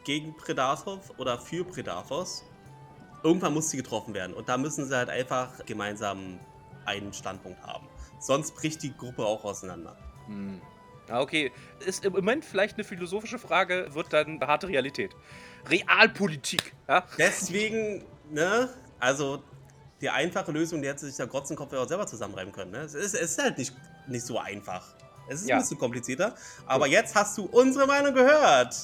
gegen 0.03 0.35
Predathos 0.35 1.11
oder 1.17 1.37
für 1.37 1.63
Predathos, 1.63 2.43
irgendwann 3.23 3.53
muss 3.53 3.69
sie 3.69 3.77
getroffen 3.77 4.13
werden. 4.13 4.33
Und 4.33 4.49
da 4.49 4.57
müssen 4.57 4.85
sie 4.87 4.95
halt 4.95 5.09
einfach 5.09 5.65
gemeinsam 5.65 6.39
einen 6.85 7.13
Standpunkt 7.13 7.61
haben. 7.61 7.87
Sonst 8.19 8.55
bricht 8.55 8.81
die 8.83 8.95
Gruppe 8.95 9.25
auch 9.25 9.43
auseinander. 9.43 9.95
Hm. 10.25 10.61
Ja, 11.09 11.21
okay. 11.21 11.51
Ist 11.85 12.03
im 12.05 12.13
Moment 12.13 12.43
vielleicht 12.45 12.75
eine 12.75 12.83
philosophische 12.83 13.39
Frage, 13.39 13.87
wird 13.93 14.11
dann 14.13 14.39
harte 14.41 14.67
Realität. 14.67 15.15
Realpolitik. 15.69 16.73
Ja? 16.87 17.03
Deswegen, 17.17 18.03
ne, 18.29 18.69
also 18.99 19.43
die 20.01 20.09
einfache 20.09 20.51
Lösung, 20.51 20.81
die 20.81 20.87
hätte 20.87 21.05
sich 21.05 21.15
der 21.15 21.27
Grotzenkopf 21.27 21.73
ja 21.73 21.79
auch 21.79 21.87
selber 21.87 22.07
zusammenreiben 22.07 22.51
können. 22.53 22.71
Ne? 22.71 22.79
Es, 22.79 22.93
ist, 22.93 23.13
es 23.15 23.31
ist 23.31 23.41
halt 23.43 23.57
nicht, 23.57 23.73
nicht 24.07 24.25
so 24.25 24.37
einfach. 24.37 24.85
Es 25.29 25.41
ist 25.41 25.49
Ja. 25.49 25.55
ein 25.57 25.61
bisschen 25.61 25.77
komplizierter. 25.79 26.35
Aber 26.65 26.87
jetzt 26.87 27.15
hast 27.15 27.37
du 27.37 27.45
unsere 27.45 27.85
Meinung 27.87 28.13
gehört. 28.13 28.75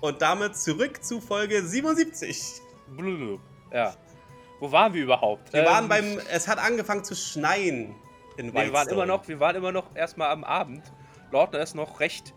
Und 0.00 0.20
damit 0.20 0.56
zurück 0.56 1.02
zu 1.02 1.20
Folge 1.20 1.62
77. 1.66 2.60
Blub. 2.96 3.40
Ja. 3.72 3.94
Wo 4.60 4.70
waren 4.70 4.92
wir 4.92 5.02
überhaupt? 5.02 5.52
Wir 5.52 5.60
Ähm, 5.60 5.66
waren 5.66 5.88
beim. 5.88 6.18
Es 6.30 6.46
hat 6.48 6.58
angefangen 6.58 7.02
zu 7.02 7.14
schneien 7.14 7.94
in 8.36 8.46
Nee, 8.48 8.52
wir 8.66 8.72
waren 8.72 8.88
immer 8.88 9.06
noch, 9.06 9.26
wir 9.26 9.40
waren 9.40 9.56
immer 9.56 9.72
noch 9.72 9.94
erstmal 9.96 10.30
am 10.30 10.44
Abend. 10.44 10.82
Lordner 11.30 11.60
ist 11.60 11.74
noch 11.74 12.00
recht 12.00 12.34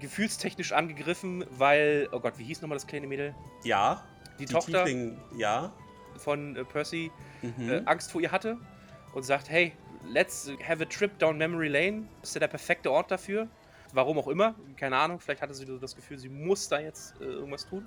gefühlstechnisch 0.00 0.72
angegriffen, 0.72 1.44
weil, 1.50 2.08
oh 2.12 2.20
Gott, 2.20 2.38
wie 2.38 2.44
hieß 2.44 2.60
nochmal 2.62 2.76
das 2.76 2.86
kleine 2.86 3.06
Mädel? 3.06 3.34
Ja. 3.62 4.04
Die, 4.38 4.46
Die 4.46 4.52
Tochter 4.52 4.84
Tiefling, 4.84 5.16
ja. 5.36 5.72
von 6.16 6.56
äh, 6.56 6.64
Percy 6.64 7.10
Mhm. 7.42 7.70
äh, 7.70 7.82
Angst 7.84 8.10
vor 8.10 8.20
ihr 8.20 8.32
hatte 8.32 8.56
und 9.12 9.22
sagt, 9.22 9.48
hey, 9.50 9.72
let's 10.08 10.50
have 10.66 10.82
a 10.82 10.86
trip 10.86 11.16
down 11.18 11.36
Memory 11.38 11.68
Lane. 11.68 12.08
Ist 12.22 12.34
ja 12.34 12.40
der 12.40 12.48
perfekte 12.48 12.90
Ort 12.90 13.10
dafür. 13.10 13.48
Warum 13.92 14.18
auch 14.18 14.26
immer, 14.28 14.54
keine 14.76 14.96
Ahnung, 14.96 15.20
vielleicht 15.20 15.40
hatte 15.42 15.54
sie 15.54 15.66
so 15.66 15.78
das 15.78 15.94
Gefühl, 15.94 16.18
sie 16.18 16.28
muss 16.28 16.68
da 16.68 16.80
jetzt 16.80 17.20
äh, 17.20 17.24
irgendwas 17.24 17.68
tun. 17.68 17.86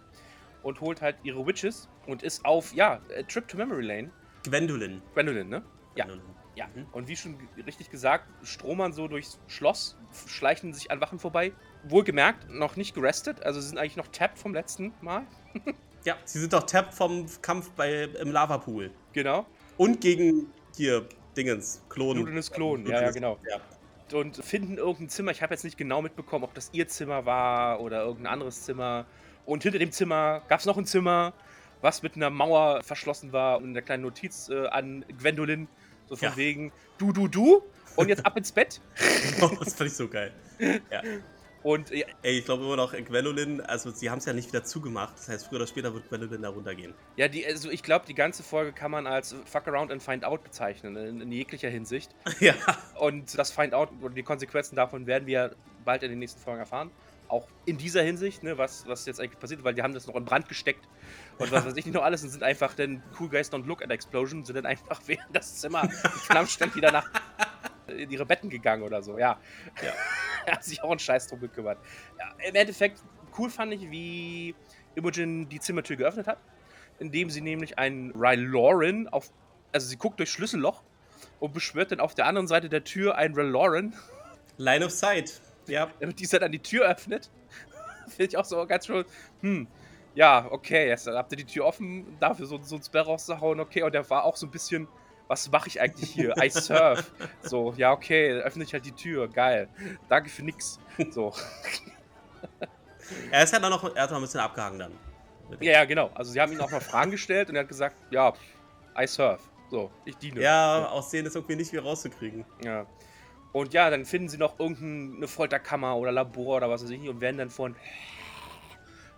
Und 0.64 0.80
holt 0.82 1.02
halt 1.02 1.18
ihre 1.24 1.46
Witches 1.46 1.88
und 2.08 2.24
ist 2.24 2.44
auf, 2.46 2.74
ja, 2.74 3.00
a 3.18 3.24
Trip 3.24 3.48
to 3.48 3.58
Memory 3.58 3.84
Lane. 3.84 4.10
Gwendolyn. 4.44 5.02
Gwendolyn, 5.14 5.50
ne? 5.50 5.62
Ja. 5.96 6.06
Gwendolyn. 6.06 6.30
Ja, 6.30 6.37
Mhm. 6.66 6.88
und 6.92 7.08
wie 7.08 7.16
schon 7.16 7.38
richtig 7.66 7.92
gesagt, 7.92 8.26
stromern 8.44 8.92
so 8.92 9.08
durchs 9.08 9.40
Schloss, 9.48 9.96
schleichen 10.28 10.74
sich 10.74 10.90
an 10.90 11.00
Wachen 11.00 11.20
vorbei. 11.20 11.54
Wohlgemerkt, 11.84 12.50
noch 12.50 12.76
nicht 12.76 12.96
gerestet, 12.96 13.44
also 13.44 13.62
sie 13.62 13.68
sind 13.68 13.78
eigentlich 13.78 13.98
noch 13.98 14.08
tapped 14.08 14.40
vom 14.40 14.54
letzten 14.54 14.94
Mal. 15.02 15.24
Ja, 16.06 16.16
sie 16.24 16.40
sind 16.40 16.54
doch 16.54 16.64
tapped 16.64 16.94
vom 16.94 17.26
Kampf 17.42 17.72
bei, 17.72 18.04
im 18.04 18.32
Lavapool. 18.32 18.92
Genau. 19.12 19.46
Und 19.76 20.00
gegen 20.00 20.54
hier 20.74 21.06
Dingens, 21.36 21.84
Klon. 21.90 22.16
Blutendes 22.16 22.50
Klon, 22.50 22.86
ja, 22.88 23.02
ja, 23.02 23.12
genau. 23.12 23.38
Ja. 23.50 24.18
Und 24.18 24.38
finden 24.38 24.78
irgendein 24.78 25.10
Zimmer, 25.10 25.32
ich 25.32 25.42
habe 25.42 25.54
jetzt 25.54 25.66
nicht 25.66 25.78
genau 25.78 26.02
mitbekommen, 26.02 26.46
ob 26.46 26.54
das 26.54 26.70
ihr 26.72 26.88
Zimmer 26.88 27.26
war 27.26 27.82
oder 27.82 28.04
irgendein 28.06 28.32
anderes 28.32 28.64
Zimmer. 28.64 29.06
Und 29.46 29.64
hinter 29.64 29.80
dem 29.80 29.92
Zimmer 29.92 30.44
gab 30.48 30.62
es 30.62 30.66
noch 30.66 30.78
ein 30.78 30.86
Zimmer, 30.86 31.34
was 31.82 32.04
mit 32.04 32.16
einer 32.16 32.30
Mauer 32.30 32.84
verschlossen 32.84 33.34
war 33.34 33.58
und 33.58 33.72
einer 33.72 33.82
kleinen 33.82 34.04
Notiz 34.04 34.50
äh, 34.50 34.68
an 34.68 35.04
Gwendolyn. 35.20 35.68
So 36.08 36.16
von 36.16 36.30
Ja. 36.30 36.38
wegen, 36.38 36.72
du, 36.98 37.12
du, 37.12 37.28
du. 37.28 37.64
Und 37.96 38.10
jetzt 38.10 38.26
ab 38.26 38.38
ins 38.38 38.52
Bett. 38.52 38.80
das 39.60 39.74
fand 39.74 39.90
ich 39.90 39.96
so 39.96 40.08
geil. 40.08 40.32
Ja. 40.92 41.02
Und 41.64 41.90
ja, 41.90 42.06
Ey, 42.22 42.40
ich 42.40 42.46
glaube 42.46 42.64
immer 42.64 42.76
noch, 42.76 42.94
Gwendolyn, 42.94 43.60
also 43.62 43.90
sie 43.90 44.10
haben 44.10 44.20
es 44.20 44.26
ja 44.26 44.34
nicht 44.34 44.48
wieder 44.48 44.64
zugemacht. 44.64 45.16
Das 45.18 45.28
heißt, 45.28 45.48
früher 45.48 45.58
oder 45.58 45.68
später 45.68 45.94
wird 45.94 46.08
Gwendolyn 46.08 46.44
da 46.44 46.50
runtergehen. 46.50 46.94
Ja, 47.16 47.28
die, 47.28 47.46
also 47.46 47.70
ich 47.70 47.84
glaube, 47.84 48.06
die 48.06 48.14
ganze 48.14 48.44
Folge 48.44 48.72
kann 48.72 48.92
man 48.92 49.08
als 49.08 49.36
Fuck 49.46 49.68
Around 49.68 49.92
and 49.92 50.02
Find 50.02 50.24
Out 50.24 50.44
bezeichnen, 50.44 50.96
in, 50.96 51.20
in 51.20 51.32
jeglicher 51.32 51.70
Hinsicht. 51.70 52.16
ja. 52.40 52.54
Und 53.00 53.38
das 53.38 53.52
Find 53.52 53.74
Out 53.74 53.90
und 54.00 54.16
die 54.16 54.24
Konsequenzen 54.24 54.76
davon 54.76 55.08
werden 55.08 55.26
wir 55.28 55.56
bald 55.84 56.04
in 56.04 56.10
den 56.12 56.20
nächsten 56.20 56.40
Folgen 56.40 56.60
erfahren. 56.60 56.92
Auch 57.28 57.48
in 57.66 57.78
dieser 57.78 58.04
Hinsicht, 58.04 58.44
ne, 58.44 58.58
was, 58.58 58.88
was 58.88 59.06
jetzt 59.06 59.20
eigentlich 59.20 59.40
passiert, 59.40 59.64
weil 59.66 59.74
die 59.74 59.82
haben 59.82 59.94
das 59.94 60.08
noch 60.08 60.16
in 60.16 60.24
Brand 60.24 60.48
gesteckt. 60.48 60.88
Und 61.38 61.52
was 61.52 61.66
weiß 61.66 61.78
ich 61.78 61.86
nicht 61.86 61.94
noch 61.94 62.04
alles 62.04 62.24
und 62.24 62.30
sind 62.30 62.44
einfach 62.44 62.74
dann 62.74 63.04
Cool 63.20 63.30
Guys 63.30 63.52
Don't 63.52 63.66
Look 63.66 63.84
at 63.84 63.92
Explosion, 63.92 64.44
sind 64.44 64.56
dann 64.56 64.66
einfach 64.66 65.02
während 65.06 65.36
das 65.36 65.58
Zimmer 65.58 65.84
in 65.84 65.92
Flammen 65.92 66.48
stand 66.48 66.76
wieder 66.76 66.92
nach 66.92 67.10
in 67.88 68.10
ihre 68.10 68.26
Betten 68.26 68.50
gegangen 68.50 68.84
oder 68.84 69.02
so, 69.02 69.18
ja. 69.18 69.40
Ja. 69.82 69.94
er 70.46 70.54
hat 70.56 70.64
sich 70.64 70.84
auch 70.84 70.90
einen 70.90 71.00
Scheiß 71.00 71.28
drum 71.28 71.40
gekümmert. 71.40 71.78
Ja, 72.20 72.50
Im 72.50 72.56
Endeffekt, 72.56 73.02
cool 73.38 73.50
fand 73.50 73.74
ich, 73.74 73.90
wie 73.90 74.56
Imogen 74.96 75.48
die 75.48 75.60
Zimmertür 75.60 75.96
geöffnet 75.96 76.28
hat, 76.28 76.40
indem 77.00 77.30
sie 77.30 77.42
nämlich 77.42 77.78
einen 77.78 78.12
Ryloran 78.12 79.08
auf, 79.08 79.32
also 79.72 79.88
sie 79.88 79.98
guckt 79.98 80.20
durchs 80.20 80.34
Schlüsselloch 80.34 80.84
und 81.40 81.54
beschwört 81.54 81.92
dann 81.92 82.00
auf 82.00 82.16
der 82.16 82.26
anderen 82.26 82.48
Seite 82.48 82.68
der 82.70 82.84
Tür 82.84 83.16
einen 83.16 83.36
Ryloran, 83.36 83.94
Line 84.58 84.86
of 84.86 84.92
Sight. 84.92 85.42
Ja. 85.68 85.90
damit 86.00 86.20
dieser 86.20 86.40
dann 86.40 86.52
die 86.52 86.60
Tür 86.60 86.86
öffnet. 86.86 87.30
Finde 88.08 88.24
ich 88.24 88.38
auch 88.38 88.46
so 88.46 88.66
ganz 88.66 88.86
schön, 88.86 89.06
hm, 89.42 89.68
ja, 90.18 90.48
okay, 90.50 90.88
jetzt 90.88 91.06
habt 91.06 91.32
ihr 91.32 91.38
die 91.38 91.46
Tür 91.46 91.66
offen, 91.66 92.18
dafür 92.20 92.48
so, 92.48 92.60
so 92.64 92.76
ein 92.76 92.82
Spell 92.82 93.02
rauszuhauen, 93.02 93.60
okay, 93.60 93.84
und 93.84 93.94
der 93.94 94.10
war 94.10 94.24
auch 94.24 94.36
so 94.36 94.48
ein 94.48 94.52
bisschen, 94.52 94.88
was 95.28 95.52
mache 95.52 95.68
ich 95.68 95.80
eigentlich 95.80 96.10
hier? 96.10 96.34
I 96.42 96.50
surf. 96.50 97.12
So, 97.44 97.72
ja, 97.78 97.92
okay, 97.92 98.32
öffne 98.32 98.64
ich 98.64 98.74
halt 98.74 98.84
die 98.84 98.94
Tür, 98.94 99.28
geil. 99.28 99.70
Danke 100.10 100.32
für 100.32 100.44
nix. 100.44 100.80
So. 101.12 101.34
Er 103.32 103.44
ist 103.44 103.54
halt 103.54 103.62
noch, 103.62 103.96
er 103.96 104.04
hat 104.04 104.10
noch 104.10 104.18
ein 104.18 104.24
bisschen 104.24 104.42
abgehangen 104.42 104.80
dann. 104.80 104.92
Ja, 105.62 105.72
ja, 105.72 105.86
genau. 105.86 106.12
Also 106.14 106.34
sie 106.34 106.42
haben 106.42 106.52
ihm 106.52 106.60
auch 106.60 106.72
noch 106.72 106.82
Fragen 106.82 107.10
gestellt 107.10 107.48
und 107.48 107.56
er 107.56 107.62
hat 107.62 107.70
gesagt, 107.70 107.96
ja, 108.12 108.34
I 109.00 109.08
surf. 109.08 109.40
So, 109.70 109.90
ich 110.04 110.18
diene. 110.18 110.42
Ja, 110.42 110.90
aus 110.90 111.10
denen 111.10 111.28
ist 111.28 111.36
irgendwie 111.36 111.56
nicht 111.56 111.72
wieder 111.72 111.84
rauszukriegen. 111.84 112.44
Ja. 112.66 112.86
Und 113.54 113.74
ja, 113.74 113.90
dann 113.90 114.04
finden 114.04 114.28
sie 114.28 114.38
noch 114.38 114.60
irgendeine 114.60 115.30
Folterkammer 115.30 115.96
oder 115.96 116.12
Labor 116.12 116.58
oder 116.58 116.70
was 116.70 116.84
weiß 116.84 116.90
ich 116.90 117.08
und 117.08 117.22
werden 117.22 117.38
dann 117.38 117.50
von 117.50 117.78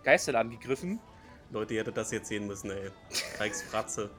Geistern 0.02 0.36
angegriffen. 0.36 1.00
Leute, 1.50 1.74
ihr 1.74 1.80
hättet 1.80 1.96
das 1.96 2.10
jetzt 2.12 2.28
sehen 2.28 2.46
müssen, 2.46 2.70
ey. 2.70 2.90
Reichs 3.38 3.62
Fratze. 3.62 4.10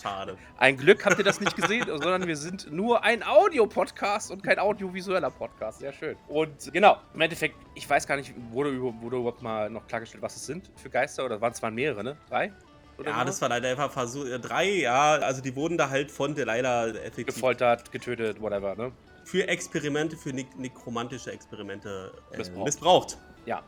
Schade. 0.00 0.36
Ein 0.58 0.76
Glück 0.76 1.04
habt 1.04 1.18
ihr 1.18 1.24
das 1.24 1.40
nicht 1.40 1.56
gesehen, 1.56 1.86
sondern 1.86 2.26
wir 2.26 2.36
sind 2.36 2.70
nur 2.70 3.02
ein 3.02 3.22
Audio-Podcast 3.22 4.30
und 4.30 4.42
kein 4.42 4.58
audiovisueller 4.58 5.30
Podcast. 5.30 5.80
Sehr 5.80 5.92
schön. 5.92 6.16
Und 6.28 6.72
genau, 6.72 6.98
im 7.14 7.20
Endeffekt, 7.20 7.56
ich 7.74 7.88
weiß 7.88 8.06
gar 8.06 8.16
nicht, 8.16 8.32
wurde, 8.50 8.80
wurde 8.80 9.16
überhaupt 9.16 9.42
mal 9.42 9.70
noch 9.70 9.86
klargestellt, 9.86 10.22
was 10.22 10.36
es 10.36 10.46
sind 10.46 10.70
für 10.76 10.90
Geister? 10.90 11.24
Oder 11.24 11.40
waren 11.40 11.52
es 11.52 11.62
waren 11.62 11.74
mehrere, 11.74 12.04
ne? 12.04 12.16
Drei? 12.28 12.52
Oder 12.96 13.10
Ja, 13.10 13.24
das 13.24 13.40
war 13.40 13.48
leider 13.48 13.68
einfach 13.68 13.90
Versuch. 13.90 14.26
Äh, 14.26 14.38
drei, 14.38 14.68
ja, 14.68 15.14
also 15.14 15.40
die 15.40 15.54
wurden 15.56 15.78
da 15.78 15.88
halt 15.88 16.10
von 16.10 16.34
Delilah 16.34 16.88
effektiv 16.88 17.26
gefoltert, 17.34 17.90
getötet, 17.90 18.40
whatever, 18.40 18.74
ne? 18.76 18.92
für 19.28 19.46
Experimente, 19.46 20.16
für 20.16 20.32
nek 20.32 20.58
nekromantische 20.58 21.30
Experimente 21.30 22.12
äh, 22.32 22.38
Missbraucht. 22.38 22.64
missbraucht. 22.64 23.18
Ja. 23.44 23.62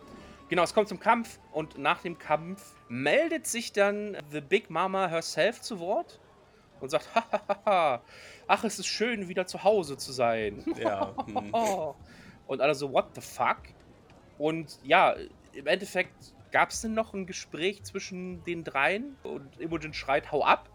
Genau, 0.51 0.65
es 0.65 0.75
kommt 0.75 0.89
zum 0.89 0.99
Kampf 0.99 1.39
und 1.53 1.79
nach 1.79 2.03
dem 2.03 2.19
Kampf 2.19 2.75
meldet 2.89 3.47
sich 3.47 3.73
dann 3.73 4.17
The 4.33 4.41
Big 4.41 4.69
Mama 4.69 5.07
herself 5.07 5.61
zu 5.61 5.79
Wort 5.79 6.19
und 6.81 6.91
sagt, 6.91 7.09
hahaha, 7.15 8.03
ach, 8.49 8.65
es 8.65 8.81
ist 8.81 8.89
schön, 8.89 9.29
wieder 9.29 9.47
zu 9.47 9.63
Hause 9.63 9.97
zu 9.97 10.11
sein. 10.11 10.65
Ja. 10.77 11.15
hm. 11.27 11.55
Und 12.49 12.61
alle 12.61 12.75
so, 12.75 12.93
what 12.93 13.15
the 13.15 13.21
fuck? 13.21 13.59
Und 14.39 14.81
ja, 14.83 15.15
im 15.53 15.69
Endeffekt 15.69 16.35
gab 16.51 16.71
es 16.71 16.81
denn 16.81 16.95
noch 16.95 17.15
ein 17.15 17.27
Gespräch 17.27 17.85
zwischen 17.85 18.43
den 18.43 18.65
dreien 18.65 19.17
und 19.23 19.61
Imogen 19.61 19.95
schreit, 19.95 20.33
hau 20.33 20.43
ab. 20.43 20.69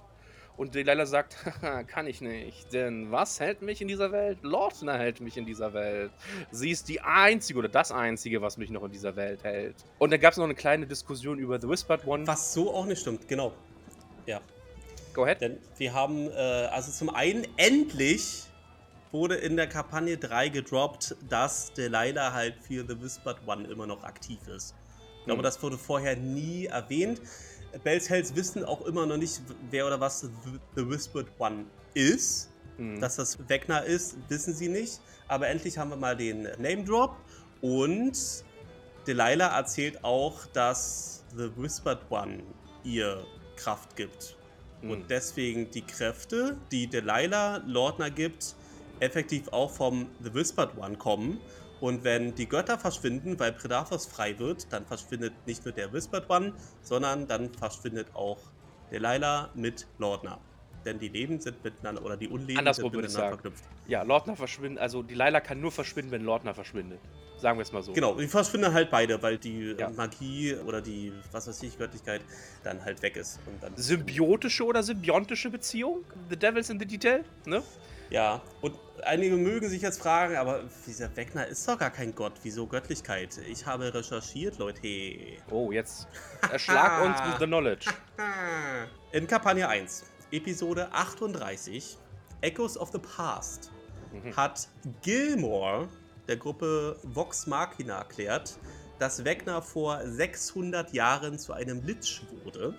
Und 0.58 0.74
Delilah 0.74 1.06
sagt, 1.06 1.36
"Haha, 1.46 1.84
kann 1.88 2.08
ich 2.08 2.22
nicht, 2.22 2.72
denn 2.74 3.12
was 3.12 3.40
hält 3.40 3.62
mich 3.62 3.82
in 3.82 3.88
dieser 3.90 4.12
Welt? 4.12 4.38
Lordna 4.42 4.96
hält 4.96 5.20
mich 5.20 5.36
in 5.38 5.46
dieser 5.46 5.74
Welt. 5.74 6.12
Sie 6.52 6.72
ist 6.72 6.88
die 6.88 7.02
einzige 7.02 7.60
oder 7.60 7.68
das 7.70 7.92
einzige, 7.92 8.42
was 8.42 8.58
mich 8.58 8.70
noch 8.70 8.84
in 8.84 8.92
dieser 8.92 9.16
Welt 9.16 9.44
hält. 9.44 9.76
Und 10.00 10.12
dann 10.12 10.20
gab 10.20 10.32
es 10.32 10.38
noch 10.38 10.46
eine 10.46 10.56
kleine 10.56 10.88
Diskussion 10.88 11.40
über 11.40 11.60
The 11.60 11.68
Whispered 11.68 12.08
One. 12.08 12.26
Was 12.26 12.54
so 12.54 12.74
auch 12.74 12.86
nicht 12.86 13.02
stimmt, 13.02 13.28
genau. 13.28 13.52
Ja. 14.26 14.40
Go 15.14 15.24
ahead. 15.24 15.42
Denn 15.42 15.58
wir 15.78 15.94
haben, 15.94 16.30
äh, 16.30 16.34
also 16.34 16.92
zum 16.92 17.10
einen, 17.10 17.46
endlich 17.58 18.44
wurde 19.12 19.36
in 19.36 19.56
der 19.56 19.68
Kampagne 19.68 20.18
3 20.18 20.50
gedroppt, 20.50 21.16
dass 21.30 21.72
Delilah 21.74 22.34
halt 22.34 22.56
für 22.66 22.86
The 22.88 23.02
Whispered 23.02 23.38
One 23.46 23.66
immer 23.68 23.88
noch 23.88 24.04
aktiv 24.04 24.40
ist. 24.48 24.76
Ich 25.20 25.26
glaube, 25.26 25.40
Mhm. 25.40 25.44
das 25.44 25.62
wurde 25.64 25.78
vorher 25.78 26.16
nie 26.16 26.66
erwähnt. 26.66 27.22
Bells 27.84 28.10
Hells 28.10 28.36
wissen 28.36 28.64
auch 28.64 28.82
immer 28.86 29.06
noch 29.06 29.18
nicht, 29.18 29.42
wer 29.70 29.88
oder 29.88 30.00
was 30.00 30.28
The 30.76 30.90
Whispered 30.90 31.28
One 31.40 31.66
ist. 31.94 32.50
Hm. 32.78 33.00
Dass 33.00 33.16
das 33.16 33.38
Wegner 33.50 33.84
ist, 33.84 34.18
wissen 34.30 34.54
sie 34.54 34.68
nicht. 34.68 35.00
Aber 35.28 35.48
endlich 35.48 35.78
haben 35.78 35.90
wir 35.90 35.98
mal 35.98 36.16
den 36.16 36.44
Name 36.44 36.84
Drop. 36.84 37.16
Und 37.62 38.44
Delilah 39.08 39.58
erzählt 39.58 40.04
auch, 40.04 40.46
dass 40.48 41.24
The 41.36 41.50
Whispered 41.56 42.00
One 42.10 42.44
ihr 42.84 43.26
Kraft 43.56 43.96
gibt. 43.96 44.36
Hm. 44.82 44.92
Und 44.92 45.10
deswegen 45.10 45.70
die 45.72 45.82
Kräfte, 45.82 46.58
die 46.72 46.88
Delilah 46.88 47.58
Lordner 47.66 48.10
gibt, 48.10 48.56
effektiv 49.00 49.48
auch 49.50 49.72
vom 49.72 50.08
The 50.22 50.34
Whispered 50.34 50.78
One 50.78 50.98
kommen. 50.98 51.40
Und 51.82 52.04
wenn 52.04 52.34
die 52.36 52.48
Götter 52.48 52.78
verschwinden, 52.78 53.40
weil 53.40 53.52
Predathos 53.52 54.06
frei 54.06 54.38
wird, 54.40 54.72
dann 54.72 54.86
verschwindet 54.86 55.34
nicht 55.46 55.66
nur 55.66 55.74
der 55.74 55.92
Whispered 55.92 56.30
One, 56.30 56.54
sondern 56.82 57.28
dann 57.28 57.54
verschwindet 57.54 58.08
auch 58.14 58.40
Delilah 58.92 59.50
mit 59.56 59.88
Lordner. 59.98 60.40
Denn 60.86 61.00
die 61.00 61.10
Leben 61.10 61.42
sind 61.42 61.64
miteinander, 61.64 62.04
oder 62.06 62.16
die 62.16 62.28
Unleben 62.28 62.60
Andersrum 62.60 62.92
sind 62.92 63.02
miteinander 63.02 63.30
verknüpft. 63.30 63.64
Ja, 63.88 64.04
Lordner 64.04 64.36
verschwindet, 64.36 64.82
also 64.82 65.02
Delilah 65.02 65.42
kann 65.42 65.60
nur 65.60 65.72
verschwinden, 65.72 66.12
wenn 66.12 66.24
Lordner 66.24 66.54
verschwindet. 66.54 67.00
Sagen 67.38 67.58
wir 67.58 67.64
es 67.64 67.72
mal 67.74 67.84
so. 67.84 67.92
Genau, 67.92 68.16
die 68.16 68.28
verschwinden 68.28 68.72
halt 68.72 68.90
beide, 68.92 69.22
weil 69.22 69.38
die 69.38 69.72
äh, 69.72 69.80
Ja. 69.80 69.90
Magie 69.90 70.56
oder 70.56 70.82
die, 70.82 71.12
was 71.32 71.48
weiß 71.48 71.62
ich, 71.64 71.78
Göttlichkeit 71.78 72.22
dann 72.64 72.84
halt 72.86 73.02
weg 73.02 73.18
ist. 73.18 73.40
Und 73.46 73.62
dann 73.62 73.76
Symbiotische 73.76 74.64
oder 74.64 74.84
symbiontische 74.84 75.50
Beziehung? 75.50 76.06
The 76.30 76.38
Devil's 76.38 76.70
in 76.70 76.80
the 76.80 76.86
Detail, 76.86 77.26
ne? 77.46 77.62
Ja, 78.10 78.42
und 78.62 78.78
einige 79.04 79.36
mögen 79.36 79.68
sich 79.68 79.82
jetzt 79.82 80.00
fragen, 80.00 80.36
aber 80.36 80.64
dieser 80.88 81.16
Wegner 81.16 81.48
ist 81.48 81.68
doch 81.68 81.78
gar 81.80 81.90
kein 81.90 82.14
Gott. 82.14 82.34
Wieso 82.44 82.68
Göttlichkeit? 82.68 83.38
Ich 83.50 83.66
habe 83.66 83.94
recherchiert, 83.94 84.58
Leute. 84.60 84.80
Oh, 85.50 85.72
jetzt 85.72 86.08
erschlag 86.52 87.02
uns 87.06 87.18
with 87.20 87.40
the 87.40 87.46
knowledge. 87.46 87.90
In 89.12 89.28
Kampagne 89.28 89.68
1 89.68 90.06
Episode 90.32 90.88
38, 90.92 91.98
Echoes 92.42 92.78
of 92.78 92.92
the 92.92 93.00
Past, 93.00 93.72
Mhm. 94.14 94.36
hat 94.38 94.70
Gilmore 95.02 95.90
der 96.28 96.38
Gruppe 96.38 96.98
Vox 97.04 97.48
Machina 97.48 97.98
erklärt, 97.98 98.58
dass 98.98 99.26
Wegner 99.26 99.62
vor 99.62 100.00
600 100.06 100.94
Jahren 100.94 101.38
zu 101.38 101.52
einem 101.52 101.84
Lich 101.84 102.22
wurde. 102.44 102.76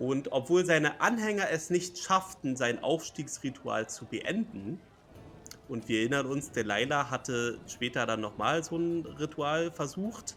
Und 0.00 0.32
obwohl 0.32 0.64
seine 0.64 1.02
Anhänger 1.02 1.50
es 1.50 1.68
nicht 1.68 1.98
schafften, 1.98 2.56
sein 2.56 2.82
Aufstiegsritual 2.82 3.88
zu 3.88 4.06
beenden, 4.06 4.80
und 5.68 5.86
wir 5.88 6.00
erinnern 6.00 6.26
uns, 6.26 6.50
Delilah 6.50 7.10
hatte 7.10 7.58
später 7.68 8.04
dann 8.06 8.20
nochmal 8.20 8.64
so 8.64 8.76
ein 8.76 9.06
Ritual 9.06 9.70
versucht 9.70 10.34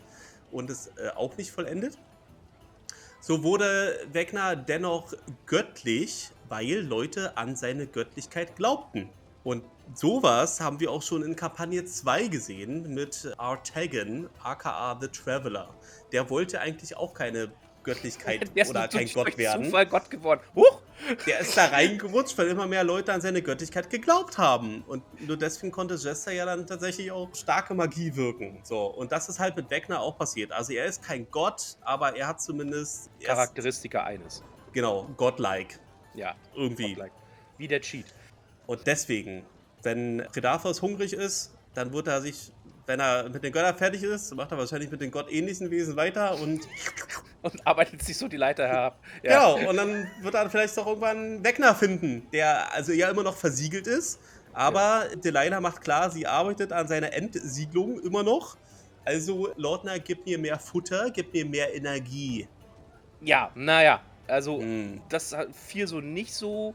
und 0.51 0.69
es 0.69 0.91
äh, 0.97 1.09
auch 1.15 1.37
nicht 1.37 1.49
vollendet, 1.49 1.97
so 3.19 3.41
wurde 3.41 3.99
Wegner 4.11 4.55
dennoch 4.55 5.13
göttlich, 5.45 6.29
weil 6.49 6.81
Leute 6.81 7.37
an 7.37 7.55
seine 7.55 7.87
Göttlichkeit 7.87 8.57
glaubten. 8.57 9.09
Und 9.45 9.63
sowas 9.93 10.59
haben 10.59 10.81
wir 10.81 10.91
auch 10.91 11.01
schon 11.01 11.23
in 11.23 11.35
Kampagne 11.35 11.85
2 11.85 12.27
gesehen 12.27 12.93
mit 12.93 13.33
Artagan, 13.37 14.29
aka 14.43 14.99
The 15.01 15.07
Traveler. 15.07 15.73
Der 16.11 16.29
wollte 16.29 16.59
eigentlich 16.59 16.95
auch 16.97 17.13
keine 17.13 17.51
Göttlichkeit 17.83 18.49
Der 18.55 18.63
ist 18.63 18.69
oder 18.69 18.87
kein 18.87 19.07
Gott 19.11 19.37
werden. 19.37 19.65
Zufall 19.65 19.85
Gott 19.85 20.09
geworden. 20.09 20.41
Huch! 20.55 20.81
Der 21.27 21.39
ist 21.39 21.57
da 21.57 21.65
reingerutscht, 21.65 22.37
weil 22.37 22.47
immer 22.47 22.65
mehr 22.65 22.83
Leute 22.83 23.11
an 23.13 23.19
seine 23.21 23.41
Göttlichkeit 23.41 23.89
geglaubt 23.89 24.37
haben. 24.37 24.83
Und 24.87 25.03
nur 25.27 25.37
deswegen 25.37 25.71
konnte 25.71 25.95
Jester 25.95 26.31
ja 26.31 26.45
dann 26.45 26.65
tatsächlich 26.65 27.11
auch 27.11 27.33
starke 27.35 27.73
Magie 27.73 28.15
wirken. 28.15 28.59
So, 28.63 28.85
und 28.85 29.11
das 29.11 29.27
ist 29.29 29.39
halt 29.39 29.55
mit 29.55 29.69
Wegner 29.69 29.99
auch 29.99 30.17
passiert. 30.17 30.51
Also 30.51 30.73
er 30.73 30.85
ist 30.85 31.03
kein 31.03 31.29
Gott, 31.29 31.77
aber 31.81 32.15
er 32.15 32.27
hat 32.27 32.41
zumindest 32.41 33.09
er 33.19 33.21
ist, 33.21 33.27
Charakteristika 33.27 34.03
eines. 34.03 34.43
genau 34.71 35.09
godlike 35.17 35.75
Ja. 36.13 36.35
irgendwie. 36.55 36.93
Godlike. 36.93 37.15
Wie 37.57 37.67
der 37.67 37.81
Cheat. 37.81 38.05
Und 38.65 38.87
deswegen, 38.87 39.45
wenn 39.81 40.25
Predathos 40.31 40.81
hungrig 40.81 41.13
ist, 41.13 41.53
dann 41.73 41.91
wird 41.91 42.07
er 42.07 42.21
sich, 42.21 42.51
wenn 42.85 42.99
er 42.99 43.29
mit 43.29 43.43
den 43.43 43.51
Göttern 43.53 43.75
fertig 43.77 44.03
ist, 44.03 44.33
macht 44.35 44.51
er 44.51 44.57
wahrscheinlich 44.57 44.91
mit 44.91 45.01
den 45.01 45.11
gottähnlichen 45.11 45.69
Wesen 45.71 45.95
weiter 45.95 46.35
und 46.39 46.61
Und 47.41 47.67
arbeitet 47.67 48.01
sich 48.01 48.17
so 48.17 48.29
die 48.29 48.37
Leiter 48.37 48.65
herab. 48.65 48.99
Ja. 49.21 49.53
Genau, 49.55 49.69
und 49.69 49.75
dann 49.75 50.09
wird 50.21 50.33
er 50.33 50.49
vielleicht 50.49 50.79
auch 50.79 50.87
irgendwann 50.87 51.43
Wegner 51.43 51.75
finden, 51.75 52.25
der 52.31 52.71
also 52.73 52.93
ja 52.93 53.09
immer 53.09 53.23
noch 53.23 53.35
versiegelt 53.35 53.85
ist. 53.85 54.17
Aber 54.53 55.07
Delilah 55.21 55.59
macht 55.59 55.81
klar, 55.81 56.09
sie 56.09 56.25
arbeitet 56.25 56.71
an 56.71 56.87
seiner 56.87 57.11
Entsiedlung 57.11 57.99
immer 57.99 58.23
noch. 58.23 58.55
Also, 59.03 59.49
Lordner, 59.57 59.99
gib 59.99 60.25
mir 60.25 60.37
mehr 60.39 60.57
Futter, 60.57 61.09
gib 61.11 61.33
mir 61.33 61.45
mehr 61.45 61.75
Energie. 61.75 62.47
Ja, 63.19 63.51
naja. 63.55 63.99
Also, 64.27 64.59
Hm. 64.61 65.01
das 65.09 65.33
hat- 65.35 65.53
fiel 65.53 65.85
so 65.85 65.99
nicht 65.99 66.33
so 66.33 66.73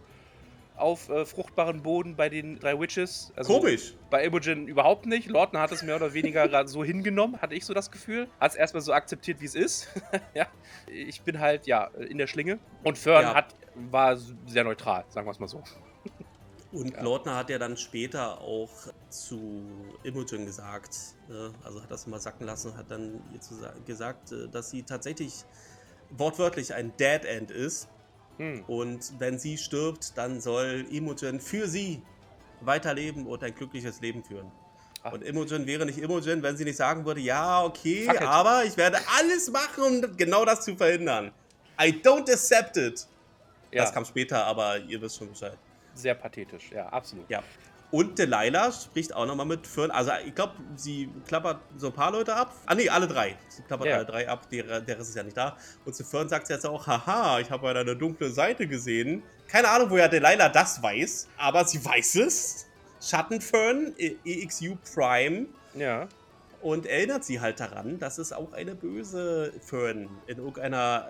auf 0.79 1.09
äh, 1.09 1.27
fruchtbaren 1.27 1.83
Boden 1.83 2.17
bei 2.17 2.29
den 2.29 2.59
drei 2.59 2.79
Witches. 2.79 3.33
Also 3.37 3.59
Komisch. 3.59 3.95
Bei 4.11 4.25
Imogen 4.25 4.67
überhaupt 4.69 5.07
nicht. 5.07 5.29
Lordner 5.29 5.61
hat 5.61 5.73
es 5.73 5.83
mehr 5.83 5.97
oder 5.97 6.15
weniger 6.15 6.47
gerade 6.49 6.69
so 6.69 6.85
hingenommen, 6.85 7.41
hatte 7.41 7.55
ich 7.55 7.65
so 7.65 7.75
das 7.75 7.91
Gefühl. 7.91 8.29
Hat 8.41 8.53
es 8.53 8.57
erstmal 8.57 8.81
so 8.83 8.93
akzeptiert, 8.93 9.41
wie 9.41 9.47
es 9.47 9.55
ist. 9.55 9.89
ja. 10.35 10.47
Ich 10.87 11.23
bin 11.23 11.41
halt, 11.41 11.67
ja, 11.67 11.85
in 12.09 12.19
der 12.19 12.27
Schlinge. 12.27 12.59
Und 12.85 12.99
Fern 12.99 13.23
Ja. 13.23 13.35
hat, 13.35 13.55
war 13.75 14.17
sehr 14.17 14.65
neutral, 14.65 15.05
sagen 15.09 15.27
wir 15.27 15.33
es 15.33 15.39
mal 15.39 15.49
so. 15.49 15.63
Und 16.73 16.95
Ja. 16.95 17.03
Lordner 17.03 17.37
hat 17.37 17.49
ja 17.51 17.59
dann 17.59 17.77
später 17.79 18.41
auch 18.43 18.71
zu 19.09 19.65
Imogen 20.03 20.45
gesagt, 20.45 20.95
ne? 21.29 21.53
also 21.65 21.83
hat 21.83 21.91
das 21.91 22.07
mal 22.07 22.21
sacken 22.21 22.47
lassen, 22.47 22.77
hat 22.77 22.91
dann 22.91 23.23
ihr 23.33 23.73
gesagt, 23.87 24.33
äh, 24.33 24.49
dass 24.49 24.71
sie 24.71 24.83
tatsächlich 24.83 25.45
wortwörtlich 26.11 26.75
ein 26.75 26.93
Dead 26.99 27.25
End 27.25 27.51
ist. 27.51 27.89
Hm. 28.39 28.65
Und 28.67 29.13
wenn 29.19 29.39
sie 29.39 29.59
stirbt, 29.59 30.17
dann 30.17 30.41
soll 30.41 30.87
Imogen 30.91 31.41
für 31.41 31.69
sie 31.69 32.03
weiterleben 32.61 33.27
und 33.27 33.43
ein 33.45 33.55
glückliches 33.55 34.01
Leben 34.01 34.25
führen. 34.25 34.51
Ach. 35.03 35.13
Und 35.13 35.23
Imogen 35.23 35.67
wäre 35.67 35.87
nicht 35.87 35.99
Imogen, 35.99 36.43
wenn 36.43 36.57
sie 36.57 36.65
nicht 36.65 36.77
sagen 36.77 37.05
würde, 37.05 37.21
ja, 37.21 37.63
okay, 37.65 38.09
aber 38.09 38.65
ich 38.65 38.77
werde 38.77 38.99
alles 39.19 39.51
machen, 39.51 39.85
um 40.05 40.17
genau 40.17 40.45
das 40.45 40.65
zu 40.65 40.77
verhindern. 40.77 41.33
I 41.81 41.91
don't 42.03 42.31
accept 42.31 42.77
it. 42.77 43.07
Ja, 43.71 43.83
Das 43.83 43.93
kam 43.93 44.05
später, 44.05 44.45
aber 44.45 44.79
ihr 44.79 45.01
wisst 45.01 45.19
schon 45.19 45.29
Bescheid. 45.29 45.57
sehr 45.95 46.15
pathetisch. 46.15 46.71
Ja, 46.73 46.89
absolut. 46.89 47.29
Ja. 47.29 47.43
Und 47.91 48.19
Delilah 48.19 48.71
spricht 48.71 49.15
auch 49.15 49.25
nochmal 49.25 49.47
mit 49.47 49.67
Fern. 49.67 49.91
Also 49.91 50.11
ich 50.27 50.35
glaube, 50.35 50.55
sie 50.77 51.09
klappert 51.27 51.61
so 51.79 51.87
ein 51.87 51.93
paar 51.95 52.13
Leute 52.13 52.35
ab. 52.37 52.53
Ah 52.67 52.75
nee, 52.75 52.89
alle 52.89 53.09
drei. 53.09 53.37
Sie 53.49 53.63
klappert 53.63 53.87
Ja. 53.87 53.97
alle 53.97 54.05
drei 54.05 54.29
ab, 54.29 54.49
der, 54.51 54.81
der 54.83 54.99
ist 54.99 55.15
ja 55.17 55.23
nicht 55.23 55.37
da. 55.37 55.57
Und 55.87 55.95
zu 55.97 56.05
Fern 56.05 56.29
sagt 56.29 56.47
sie 56.49 56.53
jetzt 56.53 56.67
auch, 56.67 56.87
haha, 56.87 57.41
ich 57.41 57.51
habe 57.51 57.67
ja 57.67 57.73
deine 57.75 57.97
dunkle 57.97 58.31
Seite 58.31 58.67
gesehen. 58.67 59.23
Keine 59.47 59.69
Ahnung, 59.71 59.89
woher 59.89 60.09
Delilah 60.09 60.51
das 60.51 60.83
weiß, 60.83 61.29
aber 61.39 61.65
sie 61.65 61.83
weiß 61.83 62.17
es. 62.17 62.67
Schattenfern, 63.01 63.95
E- 63.97 64.17
EXU 64.25 64.77
Prime. 64.95 65.47
Ja. 65.75 66.09
Und 66.61 66.85
erinnert 66.87 67.25
sie 67.25 67.41
halt 67.41 67.61
daran, 67.61 67.99
dass 68.01 68.19
es 68.19 68.33
auch 68.33 68.53
eine 68.53 68.75
böse 68.75 69.53
Fern 69.65 70.11
in 70.27 70.39
irgendeiner 70.39 71.07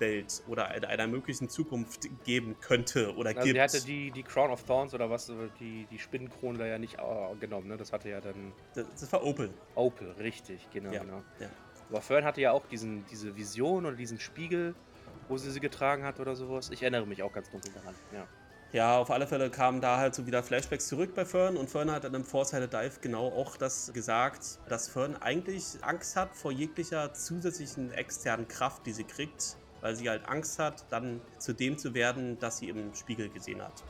Alternativwelt 0.00 0.42
oder 0.48 0.74
in 0.74 0.84
einer 0.84 1.06
möglichen 1.06 1.48
Zukunft 1.48 2.08
geben 2.24 2.56
könnte 2.60 3.14
oder 3.14 3.30
Also 3.30 3.42
gibt. 3.42 3.56
die 3.56 3.60
hatte 3.60 3.80
die, 3.82 4.10
die 4.10 4.22
Crown 4.22 4.50
of 4.50 4.64
Thorns 4.64 4.94
oder 4.94 5.10
was, 5.10 5.30
die, 5.58 5.86
die 5.90 5.98
Spinnenkrone 5.98 6.58
da 6.58 6.66
ja 6.66 6.78
nicht 6.78 6.98
äh, 6.98 7.36
genommen, 7.38 7.68
ne? 7.68 7.76
Das 7.76 7.92
hatte 7.92 8.08
ja 8.08 8.20
dann 8.20 8.52
das, 8.74 8.86
das 8.98 9.12
war 9.12 9.24
Opel. 9.24 9.50
Opel, 9.74 10.12
richtig, 10.12 10.68
genau, 10.72 10.92
Ja, 10.92 11.02
genau. 11.02 11.22
ja. 11.38 11.48
Aber 11.88 12.00
Fern 12.00 12.24
hatte 12.24 12.40
ja 12.40 12.52
auch 12.52 12.66
diesen, 12.66 13.04
diese 13.10 13.36
Vision 13.36 13.84
oder 13.84 13.96
diesen 13.96 14.20
Spiegel, 14.20 14.74
wo 15.28 15.36
sie 15.36 15.50
sie 15.50 15.60
getragen 15.60 16.04
hat 16.04 16.20
oder 16.20 16.36
sowas. 16.36 16.70
Ich 16.70 16.82
erinnere 16.82 17.06
mich 17.06 17.22
auch 17.22 17.32
ganz 17.32 17.50
dunkel 17.50 17.72
daran, 17.72 17.94
ja. 18.12 18.26
Ja, 18.72 18.98
auf 18.98 19.10
alle 19.10 19.26
Fälle 19.26 19.50
kamen 19.50 19.80
da 19.80 19.96
halt 19.96 20.14
so 20.14 20.28
wieder 20.28 20.44
Flashbacks 20.44 20.86
zurück 20.86 21.12
bei 21.16 21.24
Fern 21.24 21.56
und 21.56 21.68
Fern 21.68 21.90
hat 21.90 22.04
dann 22.04 22.14
im 22.14 22.24
Foresight 22.24 22.72
Dive 22.72 23.00
genau 23.00 23.26
auch 23.26 23.56
das 23.56 23.92
gesagt, 23.92 24.60
dass 24.68 24.88
Fern 24.88 25.16
eigentlich 25.16 25.64
Angst 25.82 26.14
hat 26.14 26.36
vor 26.36 26.52
jeglicher 26.52 27.12
zusätzlichen 27.12 27.90
externen 27.90 28.46
Kraft, 28.46 28.86
die 28.86 28.92
sie 28.92 29.02
kriegt, 29.02 29.56
weil 29.80 29.94
sie 29.96 30.08
halt 30.08 30.28
Angst 30.28 30.58
hat, 30.58 30.84
dann 30.90 31.20
zu 31.38 31.52
dem 31.52 31.78
zu 31.78 31.94
werden, 31.94 32.38
das 32.38 32.58
sie 32.58 32.68
im 32.68 32.94
Spiegel 32.94 33.28
gesehen 33.28 33.62
hat. 33.62 33.82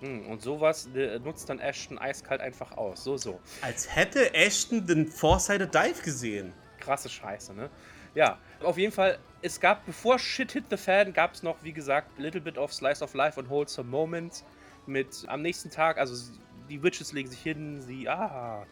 Hm, 0.00 0.26
und 0.26 0.42
sowas 0.42 0.88
äh, 0.94 1.18
nutzt 1.18 1.48
dann 1.48 1.58
Ashton 1.58 1.98
eiskalt 1.98 2.40
einfach 2.40 2.72
aus. 2.76 3.04
So, 3.04 3.16
so. 3.16 3.40
Als 3.62 3.94
hätte 3.94 4.34
Ashton 4.34 4.86
den 4.86 5.06
Foresight 5.06 5.74
Dive 5.74 6.02
gesehen. 6.02 6.52
Krasse 6.78 7.08
Scheiße, 7.08 7.54
ne? 7.54 7.70
Ja, 8.14 8.38
auf 8.62 8.78
jeden 8.78 8.92
Fall, 8.92 9.18
es 9.42 9.58
gab, 9.58 9.84
bevor 9.86 10.18
Shit 10.18 10.52
Hit 10.52 10.64
the 10.70 10.76
Fan, 10.76 11.12
gab 11.12 11.34
es 11.34 11.42
noch, 11.42 11.56
wie 11.62 11.72
gesagt, 11.72 12.18
Little 12.18 12.40
Bit 12.40 12.58
of 12.58 12.72
Slice 12.72 13.02
of 13.02 13.14
Life 13.14 13.40
und 13.40 13.48
Wholesome 13.50 13.88
Moments. 13.88 14.44
Mit 14.86 15.24
am 15.28 15.42
nächsten 15.42 15.70
Tag, 15.70 15.96
also 15.98 16.32
die 16.68 16.82
Witches 16.82 17.12
legen 17.12 17.30
sich 17.30 17.40
hin, 17.40 17.80
sie, 17.80 18.08
ah, 18.08 18.66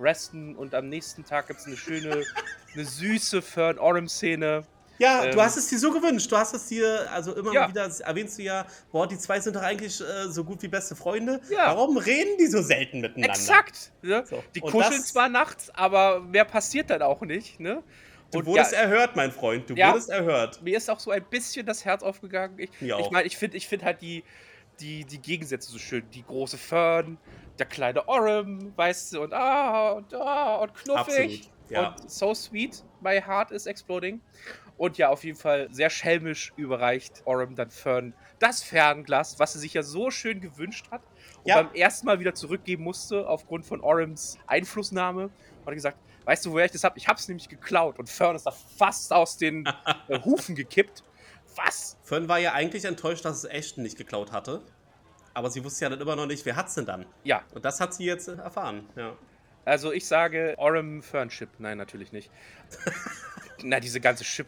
resten 0.00 0.56
und 0.56 0.74
am 0.74 0.88
nächsten 0.88 1.24
Tag 1.24 1.48
gibt 1.48 1.60
es 1.60 1.66
eine 1.66 1.76
schöne, 1.76 2.24
eine 2.74 2.84
süße 2.84 3.42
Fern-Orem-Szene. 3.42 4.64
Ja, 4.98 5.24
Ähm, 5.24 5.32
du 5.32 5.40
hast 5.40 5.56
es 5.56 5.68
dir 5.68 5.78
so 5.78 5.92
gewünscht. 5.92 6.30
Du 6.30 6.36
hast 6.36 6.54
es 6.54 6.66
dir, 6.66 7.10
also 7.12 7.34
immer 7.34 7.52
Ja. 7.52 7.68
wieder 7.68 7.88
erwähnst 8.00 8.38
du 8.38 8.42
ja, 8.42 8.66
boah, 8.90 9.06
die 9.06 9.18
zwei 9.18 9.40
sind 9.40 9.56
doch 9.56 9.62
eigentlich 9.62 10.00
äh, 10.00 10.28
so 10.28 10.44
gut 10.44 10.62
wie 10.62 10.68
beste 10.68 10.96
Freunde. 10.96 11.40
Ja. 11.48 11.66
Warum 11.66 11.96
reden 11.96 12.36
die 12.38 12.46
so 12.46 12.62
selten 12.62 13.00
miteinander? 13.00 13.32
Exakt! 13.32 13.92
Ne? 14.02 14.24
So, 14.28 14.42
Die 14.54 14.60
und 14.60 14.72
kuscheln 14.72 15.02
zwar 15.02 15.28
nachts, 15.28 15.70
aber 15.70 16.20
mehr 16.20 16.44
passiert 16.44 16.90
dann 16.90 17.02
auch 17.02 17.22
nicht, 17.22 17.60
ne? 17.60 17.82
Du 18.30 18.38
Und 18.40 18.46
wurdest 18.46 18.72
ja, 18.72 18.80
erhört, 18.80 19.16
mein 19.16 19.32
Freund. 19.32 19.70
Du 19.70 19.74
Ja. 19.74 19.92
wurdest 19.92 20.10
erhört. 20.10 20.60
mir 20.62 20.76
ist 20.76 20.90
auch 20.90 21.00
so 21.00 21.10
ein 21.10 21.24
bisschen 21.30 21.64
das 21.64 21.84
Herz 21.84 22.02
aufgegangen. 22.02 22.58
Ich, 22.58 22.92
auch. 22.92 23.00
ich 23.00 23.10
meine, 23.10 23.26
ich 23.26 23.36
finde 23.36 23.56
ich 23.56 23.68
find 23.68 23.82
halt 23.84 24.02
die, 24.02 24.24
die, 24.80 25.04
die 25.06 25.20
Gegensätze 25.22 25.70
so 25.70 25.78
schön. 25.78 26.10
Die 26.10 26.24
große 26.24 26.58
Fern, 26.58 27.18
der 27.58 27.66
kleine 27.66 28.06
Orem, 28.08 28.76
weißt 28.76 29.12
du, 29.14 29.22
und 29.22 29.32
ah, 29.32 29.92
und 29.92 30.12
ah, 30.14 30.56
und 30.56 30.74
knuffig. 30.74 30.98
Absolut, 30.98 31.40
ja. 31.70 31.88
Und 31.88 32.10
so 32.10 32.34
sweet, 32.34 32.84
my 33.00 33.20
heart 33.20 33.50
is 33.50 33.66
exploding. 33.66 34.22
Und 34.78 34.96
ja, 34.96 35.08
auf 35.10 35.24
jeden 35.24 35.36
Fall 35.36 35.68
sehr 35.72 35.90
schelmisch 35.90 36.52
überreicht 36.56 37.22
Orem 37.26 37.56
dann 37.56 37.70
Fern 37.70 38.14
das 38.38 38.62
Fernglas, 38.62 39.38
was 39.38 39.52
sie 39.52 39.58
sich 39.58 39.74
ja 39.74 39.82
so 39.82 40.10
schön 40.10 40.40
gewünscht 40.40 40.86
hat. 40.90 41.02
Und 41.42 41.48
Ja. 41.48 41.62
beim 41.62 41.74
ersten 41.74 42.06
Mal 42.06 42.20
wieder 42.20 42.34
zurückgeben 42.34 42.84
musste, 42.84 43.28
aufgrund 43.28 43.66
von 43.66 43.80
Orems 43.80 44.38
Einflussnahme. 44.46 45.24
Hat 45.24 45.32
er 45.66 45.74
gesagt, 45.74 45.98
weißt 46.24 46.46
du, 46.46 46.52
woher 46.52 46.64
ich 46.66 46.70
das 46.72 46.84
habe? 46.84 46.96
Ich 46.96 47.08
habe 47.08 47.18
es 47.18 47.26
nämlich 47.28 47.48
geklaut. 47.48 47.98
Und 47.98 48.08
Fern 48.08 48.36
ist 48.36 48.46
da 48.46 48.52
fast 48.52 49.12
aus 49.12 49.36
den 49.36 49.66
äh, 50.08 50.20
Hufen 50.20 50.54
gekippt. 50.54 51.02
Was? 51.56 51.98
Fern 52.04 52.28
war 52.28 52.38
ja 52.38 52.52
eigentlich 52.52 52.84
enttäuscht, 52.84 53.24
dass 53.24 53.38
es 53.38 53.44
Ashton 53.44 53.82
nicht 53.82 53.98
geklaut 53.98 54.30
hatte. 54.32 54.62
Aber 55.34 55.50
sie 55.50 55.64
wusste 55.64 55.84
ja 55.84 55.88
dann 55.90 56.00
immer 56.00 56.14
noch 56.16 56.26
nicht, 56.26 56.44
wer 56.46 56.54
hat's 56.56 56.74
denn 56.74 56.86
dann? 56.86 57.04
Ja, 57.24 57.42
Und 57.52 57.64
das 57.64 57.80
hat 57.80 57.94
sie 57.94 58.04
jetzt 58.04 58.28
erfahren. 58.28 58.88
Ja. 58.96 59.16
also 59.64 59.92
ich 59.92 60.06
sage 60.06 60.54
Orem 60.56 61.02
Fern 61.02 61.28
Chip. 61.30 61.50
Nein, 61.58 61.78
natürlich 61.78 62.12
nicht. 62.12 62.30
Na, 63.62 63.80
diese 63.80 64.00
ganze 64.00 64.24
Chip 64.24 64.46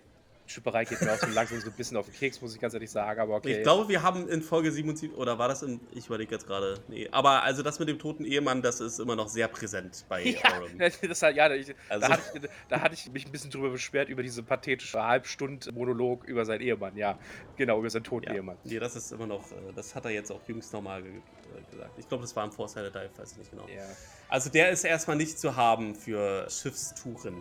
Schipperei 0.50 0.84
geht 0.84 1.00
mir 1.00 1.12
auch 1.12 1.18
so 1.18 1.26
langsam 1.28 1.60
so 1.60 1.68
ein 1.68 1.72
bisschen 1.72 1.96
auf 1.96 2.06
den 2.06 2.14
Keks, 2.14 2.40
muss 2.40 2.54
ich 2.54 2.60
ganz 2.60 2.74
ehrlich 2.74 2.90
sagen, 2.90 3.20
aber 3.20 3.36
okay. 3.36 3.58
Ich 3.58 3.62
glaube, 3.62 3.88
wir 3.88 4.02
haben 4.02 4.28
in 4.28 4.42
Folge 4.42 4.72
77, 4.72 5.16
oder 5.16 5.38
war 5.38 5.48
das 5.48 5.62
in, 5.62 5.80
ich 5.92 6.06
überlege 6.06 6.32
jetzt 6.34 6.46
gerade, 6.46 6.78
nee, 6.88 7.08
aber 7.12 7.42
also 7.42 7.62
das 7.62 7.78
mit 7.78 7.88
dem 7.88 7.98
toten 7.98 8.24
Ehemann, 8.24 8.60
das 8.62 8.80
ist 8.80 8.98
immer 8.98 9.16
noch 9.16 9.28
sehr 9.28 9.48
präsent 9.48 10.04
bei 10.08 10.22
Ja, 10.24 10.60
Oren. 10.60 10.78
das 10.78 11.22
hat, 11.22 11.34
ja 11.36 11.50
ich, 11.52 11.74
Also- 11.88 12.06
da, 12.08 12.12
hatte 12.14 12.22
ich, 12.34 12.50
da 12.68 12.80
hatte 12.80 12.94
ich 12.94 13.10
mich 13.12 13.26
ein 13.26 13.32
bisschen 13.32 13.50
drüber 13.50 13.70
beschwert, 13.70 14.08
über 14.08 14.22
diese 14.22 14.42
pathetische 14.42 15.02
Halbstund-Monolog 15.02 16.24
über 16.24 16.44
seinen 16.44 16.60
Ehemann, 16.62 16.96
ja. 16.96 17.18
Genau, 17.56 17.78
über 17.78 17.90
seinen 17.90 18.04
toten 18.04 18.26
Ja. 18.28 18.34
Ehemann. 18.34 18.56
Nee, 18.64 18.78
das 18.78 18.96
ist 18.96 19.12
immer 19.12 19.26
noch, 19.26 19.50
äh, 19.52 19.54
das 19.74 19.94
hat 19.94 20.04
er 20.04 20.10
jetzt 20.10 20.30
auch 20.30 20.40
jüngst 20.48 20.72
nochmal 20.72 21.02
äh, 21.04 21.70
gesagt. 21.70 21.98
Ich 21.98 22.08
glaube, 22.08 22.22
das 22.22 22.34
war 22.36 22.44
im 22.44 22.52
Foresight 22.52 22.94
Dive, 22.94 23.10
weiß 23.16 23.32
ich 23.32 23.38
nicht 23.38 23.50
genau. 23.50 23.66
Ja. 23.68 23.84
Also 24.28 24.50
der 24.50 24.70
ist 24.70 24.84
erstmal 24.84 25.16
nicht 25.16 25.38
zu 25.38 25.56
haben 25.56 25.94
für 25.94 26.48
Schiffstouren. 26.48 27.40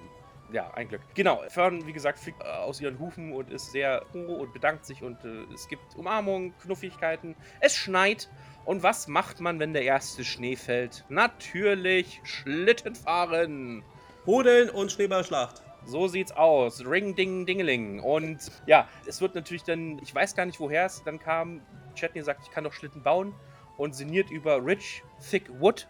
Ja, 0.51 0.71
ein 0.73 0.87
Glück. 0.87 1.01
Genau, 1.13 1.43
Fern, 1.49 1.85
wie 1.85 1.93
gesagt, 1.93 2.17
fliegt 2.17 2.41
äh, 2.41 2.45
aus 2.45 2.81
ihren 2.81 2.97
Hufen 2.97 3.33
und 3.33 3.51
ist 3.51 3.71
sehr 3.71 4.03
froh 4.11 4.35
und 4.35 4.53
bedankt 4.53 4.85
sich 4.85 5.03
und 5.03 5.23
äh, 5.23 5.43
es 5.53 5.67
gibt 5.67 5.95
Umarmungen, 5.95 6.57
Knuffigkeiten. 6.59 7.35
Es 7.59 7.75
schneit. 7.75 8.29
Und 8.65 8.83
was 8.83 9.07
macht 9.07 9.39
man, 9.39 9.59
wenn 9.59 9.73
der 9.73 9.83
erste 9.83 10.23
Schnee 10.23 10.55
fällt? 10.55 11.05
Natürlich 11.09 12.21
Schlitten 12.23 12.95
fahren. 12.95 13.83
Rodeln 14.27 14.69
und 14.69 14.91
Schneeballschlacht. 14.91 15.61
So 15.85 16.07
sieht's 16.07 16.31
aus. 16.31 16.85
Ring, 16.85 17.15
ding, 17.15 17.45
dingeling. 17.45 17.99
Und 17.99 18.51
ja, 18.65 18.87
es 19.07 19.21
wird 19.21 19.35
natürlich 19.35 19.63
dann, 19.63 19.99
ich 20.03 20.13
weiß 20.13 20.35
gar 20.35 20.45
nicht, 20.45 20.59
woher 20.59 20.85
es 20.85 21.03
dann 21.03 21.19
kam. 21.19 21.61
Chetney 21.95 22.21
sagt, 22.21 22.43
ich 22.43 22.51
kann 22.51 22.63
doch 22.63 22.73
Schlitten 22.73 23.01
bauen 23.01 23.33
und 23.77 23.95
sinniert 23.95 24.29
über 24.29 24.63
Rich, 24.63 25.03
Thick 25.29 25.49
Wood. 25.59 25.87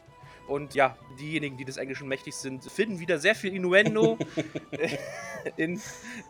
Und 0.49 0.73
ja, 0.73 0.97
diejenigen, 1.19 1.57
die 1.57 1.65
des 1.65 1.77
Englischen 1.77 2.07
mächtig 2.07 2.35
sind, 2.35 2.69
finden 2.69 2.99
wieder 2.99 3.19
sehr 3.19 3.35
viel 3.35 3.55
Innuendo 3.55 4.17
in, 5.57 5.79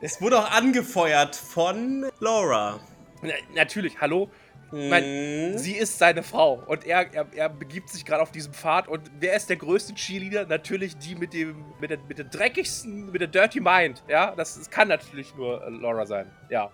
Es 0.01 0.21
wurde 0.21 0.39
auch 0.39 0.51
angefeuert 0.51 1.36
von 1.36 2.05
Laura. 2.19 2.79
Na, 3.21 3.34
natürlich, 3.55 3.99
hallo. 4.01 4.29
Hm. 4.71 5.58
Sie 5.58 5.73
ist 5.73 5.97
seine 5.97 6.21
Frau 6.21 6.62
und 6.67 6.86
er, 6.86 7.12
er, 7.12 7.25
er 7.34 7.49
begibt 7.49 7.89
sich 7.89 8.05
gerade 8.05 8.21
auf 8.21 8.32
diesem 8.32 8.53
Pfad. 8.53 8.88
Und 8.88 9.01
wer 9.19 9.36
ist 9.36 9.49
der 9.49 9.55
größte 9.55 9.95
Cheerleader? 9.95 10.45
Natürlich 10.45 10.95
die 10.97 11.15
mit 11.15 11.34
dem 11.34 11.65
mit 11.79 11.89
der, 11.89 11.97
mit 12.08 12.19
der 12.19 12.25
dreckigsten, 12.25 13.12
mit 13.12 13.19
der 13.19 13.29
Dirty 13.29 13.62
Mind. 13.62 14.03
Ja, 14.08 14.36
das, 14.36 14.60
das 14.60 14.69
kann 14.69 14.88
natürlich 14.88 15.34
nur 15.36 15.65
äh, 15.65 15.69
Laura 15.69 16.05
sein. 16.05 16.29
Ja. 16.49 16.71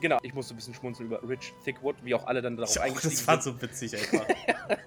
Genau, 0.00 0.18
ich 0.22 0.32
musste 0.34 0.54
ein 0.54 0.56
bisschen 0.56 0.74
schmunzeln 0.74 1.08
über 1.08 1.20
Rich 1.28 1.52
Thickwood, 1.64 1.96
wie 2.04 2.14
auch 2.14 2.26
alle 2.26 2.40
dann 2.40 2.56
darauf 2.56 2.76
Oh, 2.76 2.80
eingestiegen 2.80 3.14
das 3.16 3.26
war 3.26 3.40
sind. 3.40 3.54
so 3.56 3.62
witzig 3.62 3.94
einfach. 4.14 4.26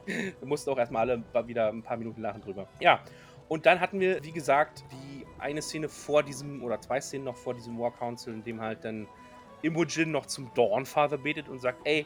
Wir 0.06 0.34
mussten 0.48 0.70
auch 0.70 0.78
erstmal 0.78 1.10
alle 1.10 1.48
wieder 1.48 1.68
ein 1.70 1.84
paar 1.84 1.98
Minuten 1.98 2.22
lachen 2.22 2.42
drüber. 2.42 2.68
Ja, 2.80 3.02
und 3.50 3.66
dann 3.66 3.82
hatten 3.82 4.00
wir, 4.00 4.24
wie 4.24 4.32
gesagt, 4.32 4.86
die 4.92 5.26
eine 5.40 5.62
Szene 5.62 5.90
vor 5.90 6.24
diesem, 6.24 6.64
oder 6.64 6.80
zwei 6.80 7.02
Szenen 7.02 7.26
noch 7.26 7.36
vor 7.36 7.54
diesem 7.54 7.78
War 7.78 7.92
Council, 7.92 8.34
in 8.34 8.44
dem 8.44 8.62
halt 8.62 8.86
dann 8.86 9.08
Imogen 9.62 10.12
noch 10.12 10.26
zum 10.28 10.50
Dawnfather 10.54 11.18
betet 11.18 11.50
und 11.50 11.60
sagt, 11.60 11.80
ey, 11.86 12.06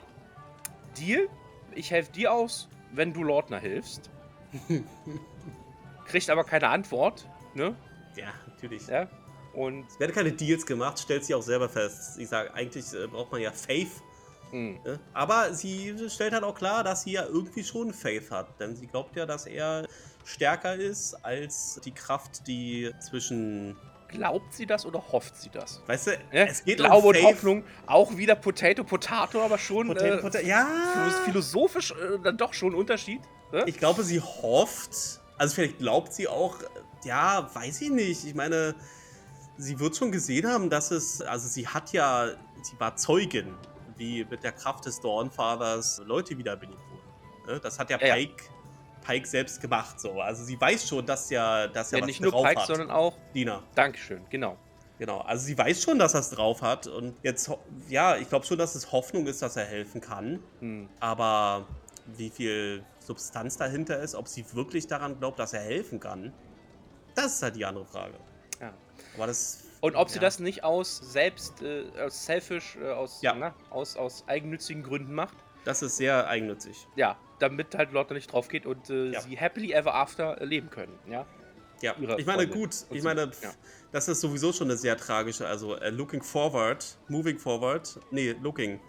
Deal, 0.98 1.28
ich 1.76 1.92
helfe 1.92 2.12
dir 2.12 2.34
aus, 2.34 2.68
wenn 2.92 3.14
du 3.14 3.24
Lordner 3.24 3.60
hilfst. 3.60 4.10
Kriegt 6.06 6.30
aber 6.30 6.44
keine 6.44 6.70
Antwort, 6.70 7.28
ne? 7.54 7.76
ja, 8.16 8.28
natürlich. 8.48 8.88
Ja. 8.88 9.08
Und, 9.56 9.86
Es 9.90 10.00
werden 10.00 10.14
keine 10.14 10.32
Deals 10.32 10.66
gemacht, 10.66 11.00
stellt 11.00 11.24
sie 11.26 11.34
auch 11.34 11.42
selber 11.42 11.70
fest. 11.70 12.18
Ich 12.20 12.28
sage, 12.30 12.54
eigentlich 12.54 12.86
äh, 12.94 13.08
braucht 13.08 13.32
man 13.32 13.42
ja 13.42 13.52
Faith. 13.52 13.92
mh, 14.52 14.80
Ne? 14.86 15.00
Aber 15.14 15.54
sie 15.54 15.96
stellt 16.10 16.34
halt 16.34 16.44
auch 16.44 16.56
klar, 16.56 16.84
dass 16.84 17.04
sie 17.04 17.14
ja 17.14 17.26
irgendwie 17.26 17.64
schon 17.64 17.94
Faith 17.94 18.32
hat. 18.32 18.60
Denn 18.60 18.76
sie 18.76 18.88
glaubt 18.88 19.16
ja, 19.16 19.26
dass 19.26 19.46
er 19.46 19.88
stärker 20.26 20.76
ist 20.76 21.14
als 21.24 21.80
die 21.86 21.92
Kraft, 21.92 22.48
die 22.48 22.92
zwischen. 23.00 23.76
glaubt 24.10 24.54
sie 24.54 24.66
das 24.66 24.86
oder 24.86 25.04
hofft 25.12 25.38
sie 25.38 25.50
das? 25.50 25.82
Weißt 25.88 26.08
du, 26.08 26.12
Ne? 26.32 26.48
es 26.50 26.64
geht 26.64 26.78
Glaube 26.78 26.98
um 26.98 27.16
und. 27.16 27.24
Hoffnung, 27.24 27.64
auch 27.86 28.16
wieder 28.18 28.36
Potato, 28.36 28.84
Potato, 28.84 29.42
aber 29.42 29.58
schon 29.58 29.88
Potato, 29.88 30.16
äh, 30.16 30.22
Potato, 30.22 30.46
ja. 30.46 30.68
philo- 30.94 31.24
philosophisch 31.26 31.92
äh, 31.92 32.20
dann 32.24 32.38
doch 32.38 32.54
schon 32.54 32.74
ein 32.74 32.76
Unterschied. 32.76 33.22
Ne? 33.52 33.64
Ich 33.68 33.78
glaube, 33.78 34.04
sie 34.04 34.20
hofft. 34.20 35.22
Also 35.38 35.56
vielleicht 35.56 35.80
glaubt 35.80 36.14
sie 36.14 36.28
auch, 36.28 36.58
ja, 37.04 37.50
weiß 37.54 37.82
ich 37.82 37.90
nicht. 37.92 38.26
Ich 38.26 38.34
meine, 38.36 38.74
sie 39.58 39.80
wird 39.80 39.96
schon 39.96 40.12
gesehen 40.12 40.48
haben, 40.48 40.70
dass 40.70 40.92
es, 40.92 41.22
also 41.22 41.48
sie 41.48 41.68
hat 41.68 41.92
ja, 41.94 42.30
sie 42.62 42.80
war 42.80 42.96
Zeugin, 42.96 43.54
wie 43.98 44.26
mit 44.26 44.44
der 44.44 44.52
Kraft 44.52 44.86
des 44.86 45.00
Dawnfathers 45.00 46.02
Leute 46.06 46.38
wiederbelebt 46.38 46.80
wurden. 46.90 47.54
Ne? 47.54 47.60
Das 47.60 47.80
hat 47.80 47.90
ja 47.90 47.98
Ja, 48.00 48.08
ja. 48.08 48.16
Pike, 48.16 48.44
Pike 49.06 49.28
selbst 49.28 49.62
gemacht, 49.62 50.00
so. 50.00 50.20
Also 50.20 50.44
sie 50.44 50.60
weiß 50.60 50.88
schon, 50.88 51.06
dass 51.06 51.30
ja, 51.30 51.68
dass 51.68 51.94
er 51.94 52.00
ja, 52.00 52.04
was 52.04 52.08
nicht 52.08 52.22
nur 52.22 52.32
drauf 52.32 52.46
Pike, 52.46 52.60
hat. 52.60 52.68
sondern 52.68 52.92
auch. 52.92 53.18
Dina. 53.34 53.64
Dankeschön, 53.76 54.22
genau. 54.30 54.58
Genau, 54.98 55.20
also 55.20 55.46
sie 55.46 55.58
weiß 55.58 55.84
schon, 55.84 56.00
dass 56.00 56.14
er 56.14 56.22
es 56.22 56.30
drauf 56.30 56.62
hat. 56.62 56.88
Und 56.88 57.16
jetzt, 57.22 57.52
ja, 57.90 58.16
ich 58.16 58.30
glaube 58.30 58.46
schon, 58.46 58.58
dass 58.58 58.76
es 58.76 58.94
Hoffnung 58.94 59.28
ist, 59.28 59.42
dass 59.42 59.58
er 59.58 59.66
helfen 59.66 60.00
kann. 60.00 60.40
Hm. 60.60 60.88
Aber 61.02 61.68
wie 62.18 62.30
viel 62.30 62.84
Substanz 63.00 63.58
dahinter 63.58 64.00
ist, 64.00 64.16
ob 64.16 64.28
sie 64.28 64.46
wirklich 64.54 64.88
daran 64.88 65.20
glaubt, 65.20 65.38
dass 65.38 65.52
er 65.52 65.62
helfen 65.62 66.00
kann, 66.00 66.32
das 67.14 67.36
ist 67.36 67.44
halt 67.44 67.56
die 67.58 67.66
andere 67.66 67.86
Frage. 67.86 68.16
Aber 69.16 69.28
das. 69.28 69.64
Und 69.82 69.96
ob 69.96 70.10
sie 70.10 70.16
ja. 70.16 70.22
das 70.22 70.40
nicht 70.40 70.64
aus 70.64 70.98
selbst, 70.98 71.62
äh, 71.62 71.84
aus 72.04 72.26
selfish, 72.26 72.76
äh, 72.82 72.90
aus, 72.92 73.22
Ja. 73.22 73.36
na, 73.36 73.54
aus, 73.70 73.98
aus 73.98 74.24
eigennützigen 74.28 74.82
Gründen 74.84 75.14
macht. 75.14 75.36
Das 75.64 75.82
ist 75.82 75.98
sehr 75.98 76.28
eigennützig. 76.28 76.88
Ja, 76.96 77.18
damit 77.40 77.76
halt 77.76 77.92
Leute 77.92 78.14
nicht 78.14 78.32
drauf 78.32 78.48
geht 78.48 78.66
und 78.66 78.90
äh, 78.90 79.12
Ja. 79.12 79.22
sie 79.22 79.38
happily 79.38 79.74
ever 79.74 79.94
after 79.94 80.40
äh, 80.42 80.46
leben 80.46 80.70
können. 80.70 80.98
Ja, 81.10 81.26
Ja, 81.82 81.94
ich 82.00 82.08
meine, 82.26 82.44
Freunde 82.44 82.48
gut, 82.48 82.74
ich 82.90 83.02
so, 83.02 83.08
meine, 83.08 83.22
ja. 83.42 83.52
das 83.92 84.08
ist 84.08 84.22
sowieso 84.22 84.54
schon 84.54 84.68
eine 84.70 84.78
sehr 84.78 84.96
tragische, 84.98 85.46
also 85.48 85.76
äh, 85.76 85.90
looking 85.90 86.24
forward, 86.24 86.98
moving 87.10 87.38
forward, 87.38 88.00
nee, 88.12 88.34
looking, 88.42 88.80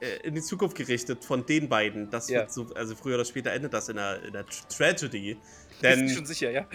äh, 0.00 0.16
in 0.26 0.34
die 0.34 0.42
Zukunft 0.42 0.76
gerichtet 0.76 1.24
von 1.24 1.46
den 1.46 1.68
beiden. 1.68 2.10
Das 2.10 2.28
Ja. 2.28 2.40
wird 2.40 2.52
so, 2.52 2.66
also 2.74 2.94
früher 2.96 3.14
oder 3.14 3.24
später 3.24 3.52
endet 3.52 3.72
das 3.72 3.88
in 3.88 3.98
einer, 3.98 4.22
in 4.22 4.36
einer 4.36 4.46
Tr- 4.46 4.68
Tragedy. 4.76 5.38
Denn 5.82 6.08
schon 6.10 6.26
sicher, 6.26 6.50
ja. 6.50 6.66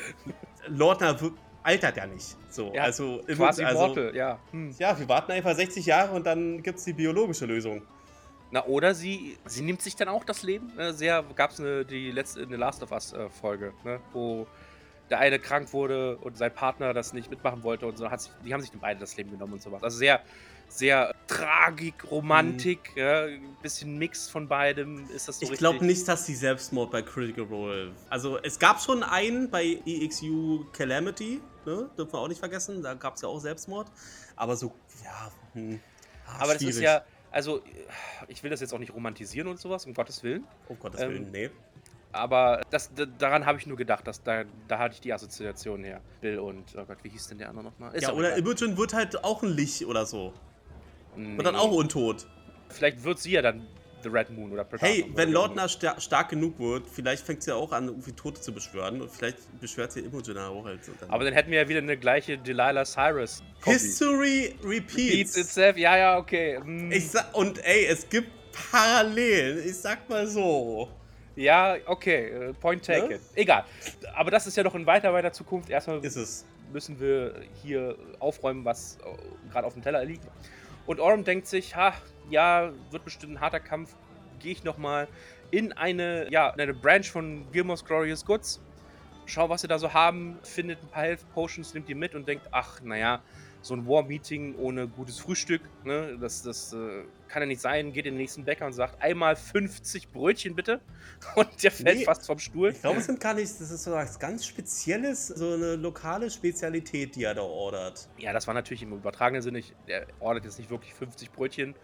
Wir- 0.69 1.19
altert 1.63 1.97
ja 1.97 2.06
nicht. 2.06 2.36
So, 2.50 2.71
Ja, 2.74 2.84
also, 2.84 3.21
Quasi 3.28 3.63
also 3.63 3.88
Mortal, 3.88 4.15
ja. 4.15 4.39
Hm. 4.52 4.76
Ja, 4.78 4.97
wir 4.97 5.08
warten 5.08 5.32
einfach 5.32 5.56
60 5.56 5.86
Jahre 5.86 6.13
und 6.13 6.26
dann 6.26 6.62
gibt 6.63 6.80
es 6.80 6.86
die 6.86 6.93
biologische 6.93 7.45
Lösung. 7.45 7.82
Na, 8.52 8.65
oder 8.65 8.93
sie, 8.93 9.38
sie 9.45 9.62
nimmt 9.62 9.82
sich 9.82 9.95
dann 9.95 10.10
auch 10.10 10.26
das 10.26 10.43
Leben. 10.43 10.71
Ne? 10.76 10.93
Sehr 10.93 11.24
gab 11.36 11.52
es 11.52 11.60
eine, 11.60 11.86
die 11.86 12.12
letzte, 12.12 12.41
eine 12.41 12.58
Last 12.58 12.84
of 12.84 12.91
Us 12.91 13.13
äh, 13.13 13.30
Folge, 13.30 13.74
ne? 13.86 14.00
wo 14.12 14.45
der 15.10 15.19
eine 15.19 15.39
krank 15.39 15.71
wurde 15.74 16.17
und 16.17 16.38
sein 16.38 16.54
Partner 16.54 16.93
das 16.93 17.13
nicht 17.13 17.30
mitmachen 17.30 17.63
wollte 17.63 17.86
und 17.86 17.97
so. 17.97 18.10
Hat 18.10 18.21
sich, 18.21 18.32
die 18.45 18.54
haben 18.54 18.62
sich 18.62 18.71
dann 18.71 18.82
beide 18.82 19.00
das 19.00 19.15
Leben 19.15 19.32
genommen 19.32 19.54
und 19.54 19.62
sowas. 19.62 19.84
Also 19.84 19.97
sehr, 19.97 20.21
sehr 20.71 21.13
Tragik, 21.27 22.10
Romantik, 22.10 22.93
ja, 22.95 23.25
ein 23.25 23.57
bisschen 23.62 23.97
Mix 23.97 24.29
von 24.29 24.47
beidem. 24.47 25.10
Ist 25.10 25.27
das 25.27 25.39
so 25.39 25.51
Ich 25.51 25.57
glaube 25.57 25.86
nicht, 25.86 26.07
dass 26.07 26.25
die 26.25 26.36
Selbstmord 26.36 26.91
bei 26.91 27.01
Critical 27.01 27.43
Role. 27.45 27.91
Also 28.10 28.39
es 28.39 28.57
gab 28.57 28.81
schon 28.81 29.03
einen 29.03 29.49
bei 29.49 29.79
EXU 29.86 30.65
Calamity, 30.71 31.41
ne? 31.65 31.89
Dürfen 31.97 32.13
wir 32.13 32.19
auch 32.19 32.27
nicht 32.27 32.39
vergessen. 32.39 32.81
Da 32.81 32.93
gab 32.93 33.15
es 33.15 33.21
ja 33.21 33.27
auch 33.27 33.39
Selbstmord. 33.39 33.91
Aber 34.36 34.55
so, 34.55 34.73
ja, 35.03 35.31
hm, 35.53 35.79
ah, 36.25 36.36
Aber 36.39 36.53
das 36.53 36.62
ist 36.62 36.75
schwierig. 36.75 36.84
ja, 36.84 37.03
also 37.31 37.62
ich 38.27 38.41
will 38.41 38.49
das 38.49 38.62
jetzt 38.62 38.73
auch 38.73 38.79
nicht 38.79 38.93
romantisieren 38.93 39.47
und 39.47 39.60
sowas, 39.60 39.86
um 39.86 39.93
Gottes 39.93 40.23
Willen. 40.23 40.45
Um 40.67 40.79
Gottes 40.79 41.01
ähm, 41.01 41.10
Willen, 41.10 41.31
nee. 41.31 41.49
Aber 42.13 42.62
das, 42.69 42.91
daran 43.17 43.45
habe 43.45 43.57
ich 43.57 43.67
nur 43.67 43.77
gedacht, 43.77 44.05
dass 44.05 44.21
da, 44.21 44.43
da 44.67 44.79
hatte 44.79 44.95
ich 44.95 45.01
die 45.01 45.13
Assoziation 45.13 45.84
her. 45.84 46.01
Bill 46.19 46.39
und, 46.39 46.75
oh 46.75 46.84
Gott, 46.86 46.97
wie 47.03 47.10
hieß 47.10 47.27
denn 47.27 47.38
der 47.38 47.49
andere 47.49 47.65
nochmal? 47.65 47.97
Ja, 47.99 48.12
oder. 48.12 48.36
Imogen 48.36 48.77
wird 48.77 48.93
halt 48.93 49.23
auch 49.23 49.43
ein 49.43 49.49
Licht 49.49 49.86
oder 49.86 50.05
so. 50.05 50.34
Nee. 51.15 51.38
Und 51.38 51.43
dann 51.43 51.56
auch 51.56 51.71
untot. 51.71 52.28
Vielleicht 52.69 53.04
wird 53.04 53.19
sie 53.19 53.32
ja 53.32 53.41
dann 53.41 53.67
The 54.04 54.10
Red 54.10 54.32
Moon 54.32 54.52
oder 54.52 54.63
Predator. 54.63 54.88
Hey, 54.89 55.06
wenn. 55.15 55.32
Lordner 55.32 55.67
sta 55.69 56.00
stark 56.00 56.30
genug 56.30 56.58
wird, 56.60 56.88
vielleicht 56.88 57.24
fängt 57.26 57.43
sie 57.43 57.52
ja 57.52 57.56
auch 57.58 57.71
an, 57.71 57.88
irgendwie 57.88 58.13
Tote 58.13 58.41
zu 58.41 58.52
beschwören. 58.54 59.02
Und 59.02 59.12
vielleicht 59.12 59.38
beschwört 59.60 59.91
sie 59.91 60.00
Imogen 60.00 60.38
auch 60.38 60.65
halt. 60.65 60.84
so. 60.84 60.91
Dann- 61.00 61.10
Aber 61.12 61.24
dann 61.24 61.34
hätten 61.34 61.52
wir 61.52 61.60
ja 61.62 61.69
wieder 61.69 61.80
eine 61.80 61.97
gleiche 61.97 62.38
Delilah 62.38 62.86
Cyrus. 62.86 63.43
Kombi. 63.62 63.78
History 63.80 64.56
Repeats 64.63 64.97
repeats. 64.97 65.38
itself, 65.38 65.78
ja, 65.78 65.97
ja, 65.97 66.17
okay. 66.17 66.58
hm. 66.63 66.91
Ich 66.91 67.10
sag, 67.12 67.36
und 67.36 67.63
ey, 67.63 67.86
es 67.86 68.08
gibt 68.10 68.30
Parallelen. 68.71 69.60
Ich 69.67 69.78
sag 69.78 70.10
mal 70.10 70.26
so. 70.28 70.89
Ja, 71.36 71.76
okay, 71.86 72.28
äh, 72.30 72.54
point 72.54 72.84
taken. 72.86 73.10
Ne? 73.10 73.19
Egal. 73.36 73.65
Aber 74.15 74.32
das 74.32 74.47
ist 74.47 74.58
ja 74.58 74.63
noch 74.63 74.76
in 74.76 74.86
weiter, 74.86 75.13
weiter 75.13 75.32
Zukunft. 75.32 75.69
Erstmal 75.69 76.04
Ist 76.04 76.15
es. 76.17 76.45
müssen 76.74 77.00
wir 77.00 77.36
hier 77.62 77.95
aufräumen, 78.19 78.65
was 78.65 78.97
äh, 79.06 79.50
gerade 79.52 79.65
auf 79.67 79.74
dem 79.74 79.82
Teller 79.82 80.04
liegt. 80.04 80.26
Und 80.86 81.00
Orm 81.00 81.24
denkt 81.24 81.48
sich, 81.48 81.76
ha, 81.76 81.94
ja, 82.30 82.72
wird 82.89 83.06
bestimmt 83.06 83.34
ein 83.34 83.41
harter 83.41 83.60
Kampf. 83.60 83.96
Gehe 84.39 84.52
ich 84.52 84.63
nochmal 84.63 85.08
in 85.52 85.74
eine, 85.74 86.32
ja, 86.32 86.50
in 86.50 86.62
eine 86.62 86.74
Branch 86.74 87.04
von 87.04 87.46
Gilmore's 87.52 87.86
Glorious 87.86 88.26
Goods. 88.26 88.62
Schau, 89.26 89.50
was 89.50 89.62
sie 89.62 89.67
da 89.67 89.78
so 89.78 89.94
haben, 89.94 90.39
findet 90.44 90.82
ein 90.82 90.88
paar 90.88 91.04
Health 91.04 91.34
Potions, 91.34 91.74
nimmt 91.74 91.88
die 91.88 91.96
mit 91.96 92.15
und 92.15 92.28
denkt, 92.28 92.48
ach, 92.52 92.82
naja, 92.82 93.22
so 93.62 93.76
ein 93.76 93.88
War-Meeting 93.88 94.56
ohne 94.56 94.88
gutes 94.88 95.19
Frühstück, 95.19 95.62
ne? 95.84 96.17
das, 96.19 96.41
das 96.41 96.74
äh, 96.74 97.04
kann 97.28 97.43
ja 97.43 97.45
nicht 97.45 97.62
sein. 97.62 97.93
Geht 97.93 98.06
in 98.06 98.13
den 98.13 98.17
nächsten 98.17 98.43
Bäcker 98.43 98.65
und 98.65 98.74
sagt, 98.74 99.02
einmal 99.02 99.36
50 99.36 100.10
Brötchen 100.12 100.56
bitte. 100.56 100.82
Und 101.36 101.47
der 101.63 101.71
fällt 101.71 102.00
Nee, 102.00 102.06
fast 102.06 102.26
vom 102.26 102.39
Stuhl. 102.39 102.71
Ich 102.71 102.82
glaube, 102.82 103.00
es 103.00 103.06
sind 103.06 103.19
gar 103.19 103.34
nicht, 103.34 103.45
das 103.45 103.71
ist 103.71 103.84
so 103.84 103.91
was 103.91 104.17
ganz 104.19 104.45
Spezielles, 104.45 105.28
so 105.28 105.54
eine 105.54 105.76
lokale 105.76 106.30
Spezialität, 106.32 107.15
die 107.15 107.24
er 107.24 107.36
da 107.36 107.43
ordert. 107.43 108.10
Ja, 108.17 108.34
das 108.34 108.47
war 108.47 108.54
natürlich 108.54 108.82
im 108.82 108.93
übertragenen 108.93 109.41
Sinne. 109.41 109.60
Ich, 109.60 109.74
er 109.86 110.08
ordert 110.19 110.45
jetzt 110.45 110.58
nicht 110.58 110.69
wirklich 110.69 110.93
50 110.93 111.32
Brötchen. 111.32 111.76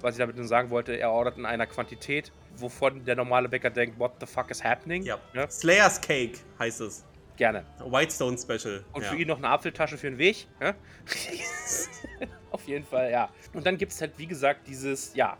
Was 0.00 0.14
ich 0.14 0.18
damit 0.18 0.36
nur 0.36 0.46
sagen 0.46 0.70
wollte, 0.70 0.92
er 0.92 1.10
ordert 1.10 1.38
in 1.38 1.44
einer 1.44 1.66
Quantität, 1.66 2.32
wovon 2.56 3.04
der 3.04 3.16
normale 3.16 3.48
Bäcker 3.48 3.70
denkt, 3.70 3.98
what 3.98 4.12
the 4.20 4.26
fuck 4.26 4.48
is 4.50 4.62
happening? 4.62 5.02
Ja. 5.02 5.18
Ja, 5.34 5.50
Slayer's 5.50 6.00
Cake 6.00 6.38
heißt 6.58 6.80
es. 6.82 7.04
Gerne. 7.38 7.64
Whitestone 7.78 8.36
Special. 8.36 8.84
Und 8.92 9.02
ja. 9.02 9.08
für 9.08 9.16
ihn 9.16 9.28
noch 9.28 9.38
eine 9.38 9.48
Apfeltasche 9.48 9.96
für 9.96 10.10
den 10.10 10.18
Weg. 10.18 10.46
Ja? 10.60 10.74
Auf 12.50 12.66
jeden 12.68 12.84
Fall, 12.84 13.10
ja. 13.10 13.30
Und 13.54 13.64
dann 13.64 13.78
gibt 13.78 13.92
es 13.92 14.00
halt, 14.00 14.12
wie 14.18 14.26
gesagt, 14.26 14.68
dieses, 14.68 15.14
ja, 15.14 15.38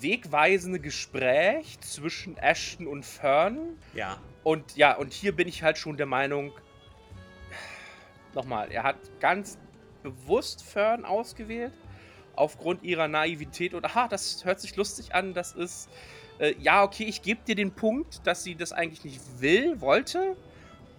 wegweisende 0.00 0.80
Gespräch 0.80 1.78
zwischen 1.80 2.36
Ashton 2.36 2.86
und 2.86 3.04
Fern. 3.04 3.76
Ja. 3.94 4.18
Und 4.42 4.76
ja, 4.76 4.96
und 4.96 5.12
hier 5.12 5.34
bin 5.36 5.46
ich 5.46 5.62
halt 5.62 5.78
schon 5.78 5.96
der 5.96 6.06
Meinung, 6.06 6.52
nochmal, 8.34 8.70
er 8.72 8.82
hat 8.82 8.96
ganz 9.20 9.58
bewusst 10.02 10.62
Fern 10.62 11.04
ausgewählt, 11.04 11.72
aufgrund 12.34 12.82
ihrer 12.82 13.08
Naivität 13.08 13.74
und 13.74 13.84
aha, 13.84 14.08
das 14.08 14.44
hört 14.44 14.60
sich 14.60 14.76
lustig 14.76 15.14
an, 15.14 15.34
das 15.34 15.52
ist, 15.52 15.90
äh, 16.38 16.54
ja, 16.58 16.82
okay, 16.82 17.04
ich 17.04 17.20
gebe 17.20 17.40
dir 17.46 17.54
den 17.54 17.72
Punkt, 17.72 18.26
dass 18.26 18.42
sie 18.42 18.54
das 18.54 18.72
eigentlich 18.72 19.04
nicht 19.04 19.20
will, 19.40 19.80
wollte, 19.80 20.36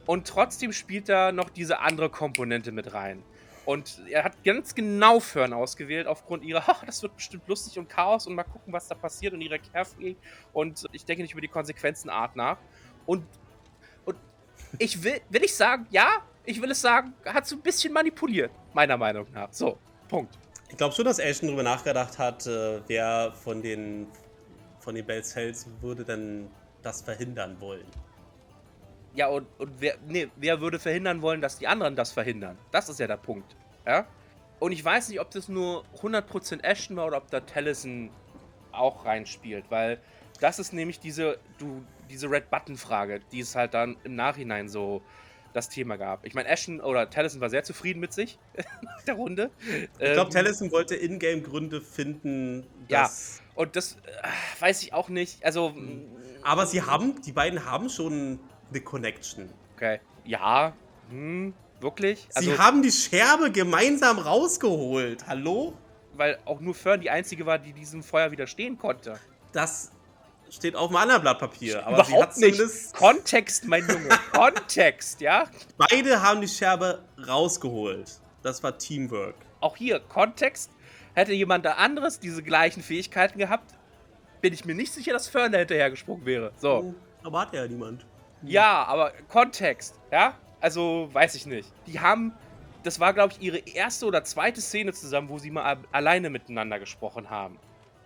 und 0.06 0.28
trotzdem 0.28 0.74
spielt 0.74 1.10
da 1.10 1.32
noch 1.32 1.50
diese 1.50 1.80
andere 1.80 2.10
Komponente 2.10 2.72
mit 2.72 2.94
rein. 2.94 3.24
Und 3.66 4.02
er 4.10 4.24
hat 4.24 4.44
ganz 4.44 4.74
genau 4.74 5.20
Fern 5.20 5.54
ausgewählt, 5.54 6.08
aufgrund 6.08 6.44
ihrer, 6.44 6.64
ach, 6.68 6.84
das 6.84 7.02
wird 7.04 7.16
bestimmt 7.16 7.48
lustig 7.48 7.78
und 7.78 7.90
Chaos 7.90 8.28
und 8.28 8.36
mal 8.36 8.44
gucken, 8.44 8.74
was 8.74 8.88
da 8.88 8.96
passiert 8.96 9.34
und 9.34 9.42
ihrer 9.42 9.60
Carefree 9.60 10.16
und 10.54 10.86
ich 10.92 11.06
denke 11.06 11.22
nicht 11.22 11.34
über 11.34 11.42
die 11.42 11.48
Konsequenzen 11.48 12.10
Art 12.10 12.36
nach. 12.36 12.58
Und, 13.06 13.26
und 14.06 14.18
ich 14.80 15.04
will, 15.04 15.22
will 15.30 15.44
ich 15.44 15.56
sagen, 15.56 15.88
ja, 15.92 16.22
ich 16.46 16.62
will 16.62 16.72
es 16.72 16.82
sagen, 16.82 17.14
hat 17.26 17.46
so 17.46 17.56
ein 17.56 17.62
bisschen 17.62 17.94
manipuliert, 17.94 18.52
meiner 18.74 18.98
Meinung 18.98 19.28
nach. 19.32 19.54
So, 19.54 19.78
Punkt. 20.08 20.38
Ich 20.70 20.78
glaube 20.78 20.96
schon, 20.96 21.06
dass 21.06 21.20
Ashton 21.20 21.48
darüber 21.50 21.64
nachgedacht 21.64 22.18
hat, 22.18 22.48
äh, 22.48 22.82
wer 22.88 23.34
von 23.34 23.62
den, 23.62 24.08
von 24.80 24.96
den 24.96 25.06
Bells 25.06 25.36
Hells 25.36 25.68
würde 25.82 26.04
denn 26.04 26.50
das 26.82 27.02
verhindern 27.02 27.60
wollen. 27.60 27.86
Ja, 29.14 29.28
und, 29.28 29.46
und 29.58 29.70
wer, 29.80 29.96
nee, 30.08 30.30
wer 30.38 30.62
würde 30.62 30.80
verhindern 30.80 31.22
wollen, 31.22 31.42
dass 31.42 31.58
die 31.58 31.68
anderen 31.68 31.96
das 31.96 32.12
verhindern? 32.12 32.58
Das 32.72 32.88
ist 32.90 33.00
ja 33.00 33.08
der 33.08 33.18
Punkt. 33.18 33.56
Ja? 33.86 34.06
Und 34.60 34.72
ich 34.72 34.84
weiß 34.84 35.10
nicht, 35.10 35.20
ob 35.20 35.32
das 35.32 35.50
nur 35.50 35.84
100% 36.02 36.64
Ashton 36.64 36.96
war 36.96 37.08
oder 37.08 37.18
ob 37.18 37.30
da 37.32 37.40
Tellison 37.42 38.10
auch 38.72 39.06
reinspielt, 39.06 39.66
weil 39.70 40.00
das 40.40 40.60
ist 40.60 40.72
nämlich 40.72 41.00
diese, 41.00 41.38
du, 41.58 41.84
diese 42.10 42.30
Red 42.30 42.50
Button-Frage, 42.50 43.20
die 43.32 43.42
es 43.42 43.56
halt 43.56 43.74
dann 43.74 43.98
im 44.04 44.16
Nachhinein 44.16 44.70
so 44.70 45.02
das 45.54 45.68
Thema 45.68 45.98
gab. 45.98 46.26
Ich 46.26 46.34
meine, 46.34 46.48
Ashton 46.48 46.80
oder 46.80 47.10
Tellison 47.10 47.42
war 47.42 47.50
sehr 47.50 47.64
zufrieden 47.66 48.00
mit 48.00 48.14
sich 48.14 48.40
nach 48.82 49.02
der 49.04 49.16
Runde. 49.16 49.50
Ich 50.00 50.14
glaube, 50.14 50.22
Ähm, 50.22 50.30
Tellison 50.30 50.72
wollte 50.72 50.96
Ingame-Gründe 50.96 51.82
finden, 51.82 52.66
Ja. 52.88 53.02
dass. 53.02 53.42
Und 53.56 53.76
das 53.76 53.96
äh, 54.06 54.62
weiß 54.62 54.82
ich 54.84 54.94
auch 54.94 55.10
nicht. 55.10 55.44
Also, 55.44 55.76
Aber 56.44 56.66
sie 56.66 56.82
haben, 56.82 57.22
die 57.22 57.34
beiden 57.34 57.66
haben 57.66 57.90
schon 57.90 58.40
eine 58.72 58.82
Connection. 58.82 59.50
okay. 59.76 60.00
Ja, 60.24 60.74
hm, 61.10 61.54
wirklich? 61.80 62.28
Sie 62.32 62.58
haben 62.58 62.82
die 62.82 62.92
Scherbe 62.92 63.52
gemeinsam 63.52 64.20
rausgeholt. 64.20 65.28
Hallo? 65.28 65.74
weil 66.14 66.38
auch 66.46 66.60
nur 66.60 66.74
Fern 66.74 67.02
die 67.02 67.10
einzige 67.10 67.46
war, 67.46 67.58
die 67.58 67.74
diesem 67.74 68.04
Feuer 68.04 68.32
widerstehen 68.32 68.78
konnte. 68.78 69.20
Das 69.54 69.92
steht 70.50 70.76
auf 70.76 70.90
einem 70.90 70.98
anderen 70.98 71.22
Blatt 71.22 71.40
Papier. 71.40 71.86
Aber 71.86 72.04
sie 72.06 72.14
hat 72.14 72.38
Überhaupt 72.38 72.38
nicht. 72.38 72.94
Kontext, 72.94 73.66
mein 73.66 73.88
Junge. 73.88 74.10
Kontext, 74.32 75.22
ja? 75.22 75.46
Beide 75.78 76.22
haben 76.22 76.42
die 76.42 76.48
Scherbe 76.48 77.04
rausgeholt. 77.28 78.20
Das 78.44 78.62
war 78.64 78.78
Teamwork. 78.78 79.36
Auch 79.60 79.78
hier, 79.78 80.00
Kontext. 80.00 80.72
Hätte 81.14 81.34
jemand 81.34 81.66
da 81.66 81.74
anderes 81.74 82.20
diese 82.20 82.42
gleichen 82.42 82.82
Fähigkeiten 82.82 83.38
gehabt, 83.38 83.74
bin 84.40 84.54
ich 84.54 84.66
mir 84.66 84.76
nicht 84.76 84.94
sicher, 84.94 85.14
dass 85.14 85.28
Fern 85.28 85.52
da 85.52 85.60
hinterher 85.60 85.90
gesprungen 85.90 86.26
wäre. 86.26 86.52
So. 86.58 86.96
Aber 87.24 87.42
hat 87.42 87.54
ja 87.54 87.68
niemand. 87.68 88.06
Ja, 88.44 88.84
aber 88.86 89.12
Kontext, 89.30 90.00
ja? 90.12 90.36
Also, 90.60 91.10
weiß 91.12 91.36
ich 91.36 91.46
nicht. 91.46 91.72
Die 91.88 92.00
haben, 92.00 92.34
das 92.84 93.00
war, 93.00 93.14
glaube 93.14 93.34
ich, 93.34 93.42
ihre 93.42 93.58
erste 93.60 94.06
oder 94.06 94.24
zweite 94.24 94.62
Szene 94.62 94.94
zusammen, 94.94 95.30
wo 95.30 95.40
sie 95.40 95.52
mal 95.52 95.78
alleine 95.92 96.30
miteinander 96.30 96.80
gesprochen 96.80 97.30
haben. 97.30 97.60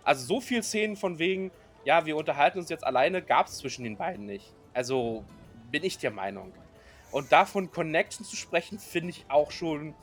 Also, 0.04 0.24
so 0.26 0.40
viel 0.40 0.62
Szenen 0.62 0.96
von 0.96 1.18
wegen, 1.18 1.50
ja, 1.84 2.06
wir 2.06 2.16
unterhalten 2.16 2.58
uns 2.58 2.68
jetzt 2.68 2.84
alleine, 2.84 3.22
gab 3.22 3.46
es 3.46 3.58
zwischen 3.58 3.84
den 3.84 3.96
beiden 3.96 4.26
nicht. 4.26 4.52
Also, 4.74 5.24
bin 5.70 5.84
ich 5.84 5.98
der 5.98 6.10
Meinung. 6.10 6.52
Und 7.10 7.32
davon 7.32 7.70
Connection 7.70 8.24
zu 8.24 8.36
sprechen, 8.36 8.78
finde 8.78 9.10
ich 9.10 9.24
auch 9.28 9.50
schon. 9.50 9.94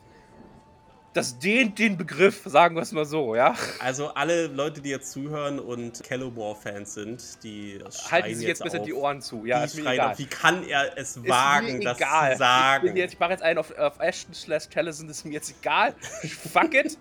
Das 1.14 1.38
dehnt 1.38 1.78
den 1.78 1.96
Begriff, 1.96 2.42
sagen 2.44 2.74
wir 2.74 2.82
es 2.82 2.90
mal 2.90 3.04
so, 3.04 3.36
ja? 3.36 3.54
Also 3.78 4.08
alle 4.08 4.48
Leute, 4.48 4.80
die 4.80 4.90
jetzt 4.90 5.12
zuhören 5.12 5.60
und 5.60 6.02
Callowmore-Fans 6.02 6.92
sind, 6.92 7.44
die 7.44 7.78
Halten 8.10 8.34
Sie 8.34 8.48
jetzt 8.48 8.60
auf, 8.60 8.64
besser 8.64 8.80
die 8.80 8.92
Ohren 8.92 9.22
zu. 9.22 9.46
Ja, 9.46 9.60
die 9.60 9.66
ist 9.66 9.76
mir 9.76 9.92
egal. 9.92 10.10
auf, 10.10 10.18
wie 10.18 10.26
kann 10.26 10.64
er 10.64 10.98
es 10.98 11.16
Ist 11.16 11.28
wagen, 11.28 11.80
das 11.82 11.98
egal. 11.98 12.32
zu 12.32 12.38
sagen? 12.38 12.88
Ich, 12.88 12.94
jetzt, 12.96 13.12
ich 13.14 13.20
mache 13.20 13.30
jetzt 13.30 13.44
einen 13.44 13.60
auf, 13.60 13.70
auf 13.78 14.00
Ashton 14.00 14.34
slash 14.34 14.66
Tellison, 14.68 15.08
ist 15.08 15.24
mir 15.24 15.34
jetzt 15.34 15.54
egal. 15.60 15.94
Fuck 16.52 16.74
it. 16.74 16.98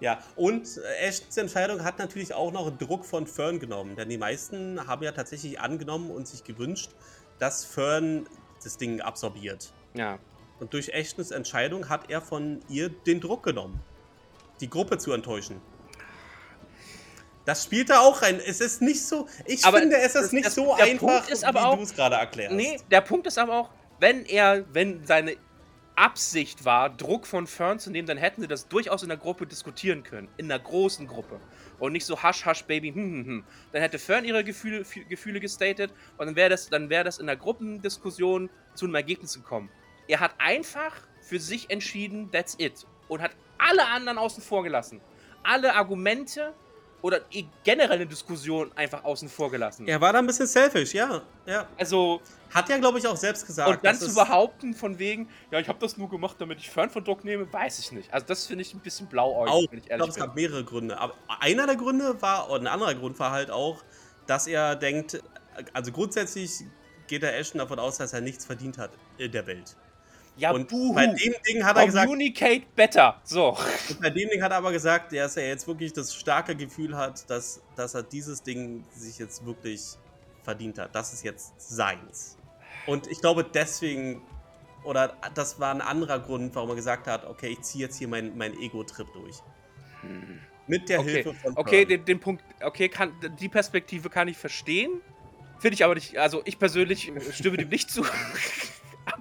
Ja, 0.00 0.22
und 0.34 0.66
Ashtons 1.02 1.36
Entscheidung 1.36 1.84
hat 1.84 1.98
natürlich 1.98 2.32
auch 2.32 2.52
noch 2.52 2.70
Druck 2.70 3.04
von 3.04 3.26
Fern 3.26 3.60
genommen, 3.60 3.96
denn 3.96 4.08
die 4.08 4.16
meisten 4.16 4.86
haben 4.86 5.02
ja 5.02 5.12
tatsächlich 5.12 5.60
angenommen 5.60 6.10
und 6.10 6.26
sich 6.26 6.42
gewünscht, 6.42 6.92
dass 7.38 7.66
Fern 7.66 8.26
das 8.64 8.78
Ding 8.78 9.02
absorbiert. 9.02 9.74
Ja. 9.92 10.18
Und 10.60 10.72
durch 10.72 10.88
Ashtons 10.90 11.30
Entscheidung 11.30 11.88
hat 11.88 12.10
er 12.10 12.20
von 12.20 12.60
ihr 12.68 12.88
den 12.88 13.20
Druck 13.20 13.42
genommen, 13.44 13.80
die 14.60 14.68
Gruppe 14.68 14.98
zu 14.98 15.12
enttäuschen. 15.12 15.60
Das 17.44 17.64
spielt 17.64 17.88
da 17.88 18.00
auch 18.00 18.20
rein. 18.22 18.40
Es 18.44 18.60
ist 18.60 18.82
nicht 18.82 19.02
so. 19.06 19.26
Ich 19.46 19.64
Aber 19.64 19.78
finde, 19.78 19.96
es 19.96 20.12
das- 20.12 20.26
ist 20.26 20.32
nicht 20.32 20.46
das- 20.46 20.54
so 20.54 20.74
einfach, 20.74 21.26
wie 21.28 21.76
du 21.76 21.82
es 21.82 21.94
gerade 21.94 22.16
erklärst. 22.16 22.54
Nee, 22.54 22.78
der 22.90 23.00
Punkt 23.00 23.26
ist 23.26 23.38
aber 23.38 23.54
auch, 23.58 23.70
wenn 24.00 24.24
er, 24.26 24.64
wenn 24.74 25.06
seine 25.06 25.36
Absicht 25.96 26.64
war, 26.64 26.90
Druck 26.90 27.26
von 27.26 27.46
Fern 27.46 27.78
zu 27.80 27.90
nehmen, 27.90 28.06
dann 28.06 28.18
hätten 28.18 28.42
sie 28.42 28.46
das 28.48 28.68
durchaus 28.68 29.02
in 29.02 29.08
der 29.08 29.16
Gruppe 29.18 29.46
diskutieren 29.46 30.02
können. 30.04 30.28
In 30.36 30.44
einer 30.52 30.62
großen 30.62 31.06
Gruppe. 31.08 31.40
Und 31.78 31.92
nicht 31.92 32.04
so 32.06 32.22
hush, 32.22 32.44
hush, 32.46 32.64
baby, 32.64 32.92
hm, 32.92 33.02
hm, 33.12 33.24
hm. 33.24 33.44
Dann 33.72 33.82
hätte 33.82 33.98
Fern 33.98 34.24
ihre 34.24 34.44
Gefühle, 34.44 34.82
Fü- 34.82 35.04
Gefühle 35.08 35.40
gestatet 35.40 35.90
und 36.18 36.26
dann 36.26 36.36
wäre 36.36 36.50
das, 36.50 36.68
dann 36.68 36.90
wäre 36.90 37.02
das 37.04 37.18
in 37.18 37.26
der 37.26 37.36
Gruppendiskussion 37.36 38.50
zu 38.74 38.84
einem 38.84 38.94
Ergebnis 38.94 39.34
gekommen. 39.34 39.70
Er 40.08 40.20
hat 40.20 40.32
einfach 40.38 40.94
für 41.20 41.38
sich 41.38 41.70
entschieden, 41.70 42.30
that's 42.32 42.56
it. 42.58 42.86
Und 43.08 43.22
hat 43.22 43.32
alle 43.58 43.86
anderen 43.86 44.18
außen 44.18 44.42
vor 44.42 44.62
gelassen. 44.62 45.00
Alle 45.42 45.74
Argumente 45.74 46.54
oder 47.00 47.20
generell 47.62 47.92
eine 47.92 48.06
Diskussion 48.06 48.72
einfach 48.74 49.04
außen 49.04 49.28
vor 49.28 49.50
gelassen. 49.50 49.86
Er 49.86 50.00
war 50.00 50.12
da 50.12 50.18
ein 50.18 50.26
bisschen 50.26 50.46
selfish, 50.46 50.94
ja. 50.94 51.22
ja. 51.46 51.68
Also, 51.78 52.20
Hat 52.52 52.68
ja, 52.68 52.78
glaube 52.78 52.98
ich, 52.98 53.06
auch 53.06 53.16
selbst 53.16 53.46
gesagt. 53.46 53.70
und 53.70 53.84
dann 53.84 53.94
zu 53.94 54.12
behaupten 54.12 54.74
von 54.74 54.98
wegen, 54.98 55.28
ja, 55.50 55.60
ich 55.60 55.68
habe 55.68 55.78
das 55.78 55.96
nur 55.96 56.08
gemacht, 56.08 56.36
damit 56.40 56.58
ich 56.58 56.70
Fern 56.70 56.90
von 56.90 57.04
Druck 57.04 57.24
nehme, 57.24 57.50
weiß 57.52 57.78
ich 57.78 57.92
nicht. 57.92 58.12
Also 58.12 58.26
das 58.26 58.46
finde 58.46 58.62
ich 58.62 58.74
ein 58.74 58.80
bisschen 58.80 59.06
blauäugig, 59.06 59.52
Auch, 59.52 59.70
wenn 59.70 59.78
ich 59.78 59.84
ich 59.84 59.90
ehrlich 59.90 60.06
glaube, 60.06 60.10
es 60.10 60.26
gab 60.26 60.34
mehrere 60.34 60.64
Gründe. 60.64 60.98
Aber 60.98 61.14
einer 61.40 61.66
der 61.66 61.76
Gründe 61.76 62.20
war, 62.20 62.50
und 62.50 62.62
ein 62.62 62.66
anderer 62.66 62.94
Grund 62.94 63.18
war 63.20 63.30
halt 63.30 63.50
auch, 63.50 63.84
dass 64.26 64.46
er 64.46 64.74
denkt, 64.74 65.22
also 65.72 65.92
grundsätzlich 65.92 66.50
geht 67.06 67.22
der 67.22 67.38
Ashton 67.38 67.58
davon 67.58 67.78
aus, 67.78 67.98
dass 67.98 68.12
er 68.12 68.20
nichts 68.20 68.44
verdient 68.44 68.76
hat 68.76 68.90
in 69.18 69.30
der 69.30 69.46
Welt. 69.46 69.76
Ja, 70.38 70.52
und 70.52 70.68
buhu. 70.68 70.94
bei 70.94 71.06
dem 71.06 71.34
Ding 71.48 71.64
hat 71.64 71.76
er 71.76 71.86
gesagt, 71.86 72.06
Communicate 72.06 72.62
better. 72.76 73.20
So. 73.24 73.56
und 73.90 74.00
bei 74.00 74.10
dem 74.10 74.28
Ding 74.30 74.40
hat 74.40 74.52
er 74.52 74.58
aber 74.58 74.72
gesagt, 74.72 75.12
dass 75.12 75.36
er 75.36 75.48
jetzt 75.48 75.66
wirklich 75.66 75.92
das 75.92 76.14
starke 76.14 76.54
Gefühl 76.54 76.96
hat, 76.96 77.28
dass, 77.28 77.60
dass 77.76 77.94
er 77.94 78.04
dieses 78.04 78.42
Ding 78.42 78.84
sich 78.94 79.18
jetzt 79.18 79.44
wirklich 79.44 79.82
verdient 80.44 80.78
hat. 80.78 80.94
Das 80.94 81.12
ist 81.12 81.24
jetzt 81.24 81.52
seins. 81.58 82.36
Und 82.86 83.06
ich 83.08 83.20
glaube 83.20 83.44
deswegen, 83.44 84.22
oder 84.84 85.16
das 85.34 85.58
war 85.58 85.74
ein 85.74 85.80
anderer 85.80 86.20
Grund, 86.20 86.54
warum 86.54 86.70
er 86.70 86.76
gesagt 86.76 87.06
hat, 87.08 87.26
okay, 87.26 87.48
ich 87.48 87.62
ziehe 87.62 87.84
jetzt 87.84 87.96
hier 87.98 88.08
meinen 88.08 88.38
mein 88.38 88.58
Ego-Trip 88.58 89.08
durch. 89.12 89.36
Mit 90.68 90.88
der 90.88 91.00
Okay, 91.00 91.10
Hilfe 91.24 91.34
von 91.34 91.56
okay 91.56 91.84
Pearl. 91.84 91.98
den, 91.98 92.04
den 92.04 92.20
Punkt, 92.20 92.44
okay, 92.62 92.88
kann, 92.88 93.12
die 93.40 93.48
Perspektive 93.48 94.08
kann 94.08 94.28
ich 94.28 94.36
verstehen. 94.38 95.00
Finde 95.58 95.74
ich 95.74 95.84
aber 95.84 95.96
nicht, 95.96 96.16
also 96.16 96.42
ich 96.44 96.58
persönlich 96.58 97.12
stimme 97.32 97.56
dem 97.56 97.68
nicht 97.68 97.90
zu. 97.90 98.04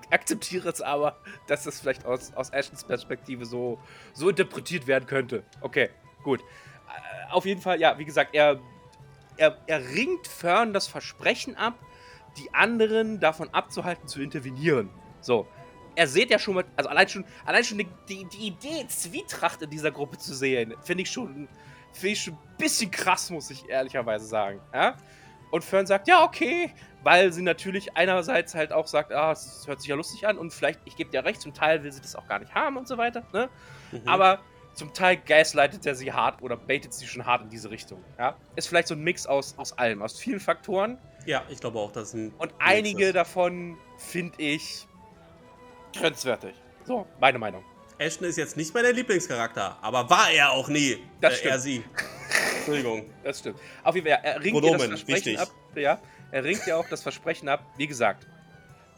Akzeptiere 0.10 0.70
es 0.70 0.82
aber, 0.82 1.18
dass 1.48 1.64
das 1.64 1.80
vielleicht 1.80 2.06
aus, 2.06 2.34
aus 2.34 2.50
Ashtons 2.52 2.84
Perspektive 2.84 3.46
so, 3.46 3.80
so 4.14 4.30
interpretiert 4.30 4.88
werden 4.88 5.06
könnte. 5.06 5.44
Okay, 5.62 5.90
gut. 6.24 6.42
Äh, 6.42 7.32
Auf 7.32 7.46
jeden 7.46 7.62
Fall, 7.62 7.80
ja, 7.80 7.98
wie 7.98 8.06
gesagt, 8.06 8.34
er, 8.34 8.60
er, 9.36 9.58
er 9.68 9.90
ringt 9.90 10.28
Fern 10.28 10.74
das 10.74 10.88
Versprechen 10.88 11.56
ab, 11.56 11.76
die 12.38 12.54
anderen 12.54 13.20
davon 13.20 13.50
abzuhalten, 13.54 14.08
zu 14.08 14.22
intervenieren. 14.22 14.90
So. 15.20 15.48
er 15.98 16.08
seht 16.08 16.30
ja 16.30 16.38
schon 16.38 16.54
mal, 16.56 16.66
also 16.76 16.90
allein 16.90 17.10
schon, 17.10 17.26
allein 17.44 17.64
schon 17.64 17.80
die, 17.80 17.88
die, 18.26 18.48
Idee, 18.48 18.88
Zwietracht 18.88 19.64
in 19.64 19.70
dieser 19.70 19.92
Gruppe 19.92 20.18
zu 20.18 20.34
sehen, 20.36 20.76
finde 20.84 21.02
ich 21.04 21.10
schon, 21.12 21.50
ich 22.02 22.22
schon 22.22 22.36
ein 22.36 22.58
bisschen 22.58 22.92
krass, 22.92 23.32
muss 23.32 23.50
ich 23.50 23.68
ehrlicherweise 23.68 24.26
sagen. 24.26 24.62
Ja? 24.72 24.96
Und 25.50 25.64
Fern 25.64 25.88
sagt, 25.88 26.08
ja, 26.08 26.24
okay, 26.24 26.72
weil 27.04 27.32
sie 27.32 27.42
natürlich 27.42 27.96
einerseits 27.96 28.56
halt 28.56 28.74
auch 28.74 28.88
sagt, 28.88 29.12
ah, 29.12 29.32
es 29.32 29.66
hört 29.68 29.80
sich 29.82 29.90
ja 29.90 29.96
lustig 29.96 30.28
an 30.28 30.38
und 30.38 30.54
vielleicht, 30.54 30.80
ich 30.86 30.96
gebe 30.96 31.10
dir 31.10 31.24
recht, 31.24 31.42
zum 31.42 31.54
Teil 31.54 31.84
will 31.84 31.92
sie 31.92 32.02
das 32.02 32.16
auch 32.16 32.28
gar 32.28 32.40
nicht 32.40 32.54
haben 32.54 32.78
und 32.78 32.88
so 32.88 32.98
weiter, 32.98 33.24
ne? 33.34 33.50
Mhm. 33.92 34.08
Aber 34.08 34.40
zum 34.78 34.94
Teil 34.94 35.18
gaslightet 35.18 35.86
er 35.86 35.96
sie 35.96 36.14
hart 36.14 36.42
oder 36.42 36.56
baitet 36.56 36.94
sie 36.94 37.08
schon 37.08 37.26
hart 37.26 37.42
in 37.42 37.50
diese 37.50 37.72
Richtung. 37.72 38.04
Ja? 38.18 38.36
Ist 38.56 38.68
vielleicht 38.68 38.88
so 38.88 38.94
ein 38.94 39.02
Mix 39.02 39.26
aus, 39.26 39.56
aus 39.58 39.76
allem, 39.78 40.04
aus 40.04 40.20
vielen 40.20 40.40
Faktoren. 40.40 41.00
Ja, 41.26 41.44
ich 41.50 41.60
glaube 41.60 41.80
auch, 41.80 41.92
dass 41.92 42.14
ein. 42.14 42.32
Und 42.38 42.54
einige 42.60 43.12
davon 43.12 43.78
finde 43.98 44.36
ich 44.38 44.88
grenzwertig. 45.98 46.54
So, 46.86 47.08
meine 47.20 47.40
Meinung. 47.40 47.64
Ashton 47.98 48.28
ist 48.28 48.38
jetzt 48.38 48.56
nicht 48.56 48.74
mein 48.74 48.86
Lieblingscharakter, 48.94 49.78
aber 49.82 50.10
war 50.10 50.30
er 50.30 50.52
auch 50.52 50.68
nie. 50.68 51.04
Das 51.20 51.40
äh, 51.42 51.50
er 51.50 51.60
stimmt. 51.60 51.64
sie. 51.64 51.84
Entschuldigung. 52.68 53.10
Das 53.24 53.40
stimmt. 53.40 53.60
Auf 53.84 53.96
jeden 53.96 54.08
Fall, 54.08 54.20
er 54.24 54.36
ringt 54.44 54.46
ja 54.56 54.62
das 54.62 54.62
Pronomen, 54.62 54.88
Versprechen 54.90 55.26
wichtig. 55.26 55.40
ab. 55.40 55.50
Ja, 55.76 56.00
er 56.32 56.44
ringt 56.44 56.66
ja 56.66 56.76
auch 56.78 56.88
das 56.90 57.02
Versprechen 57.04 57.50
ab. 57.50 57.64
Wie 57.78 57.88
gesagt, 57.88 58.28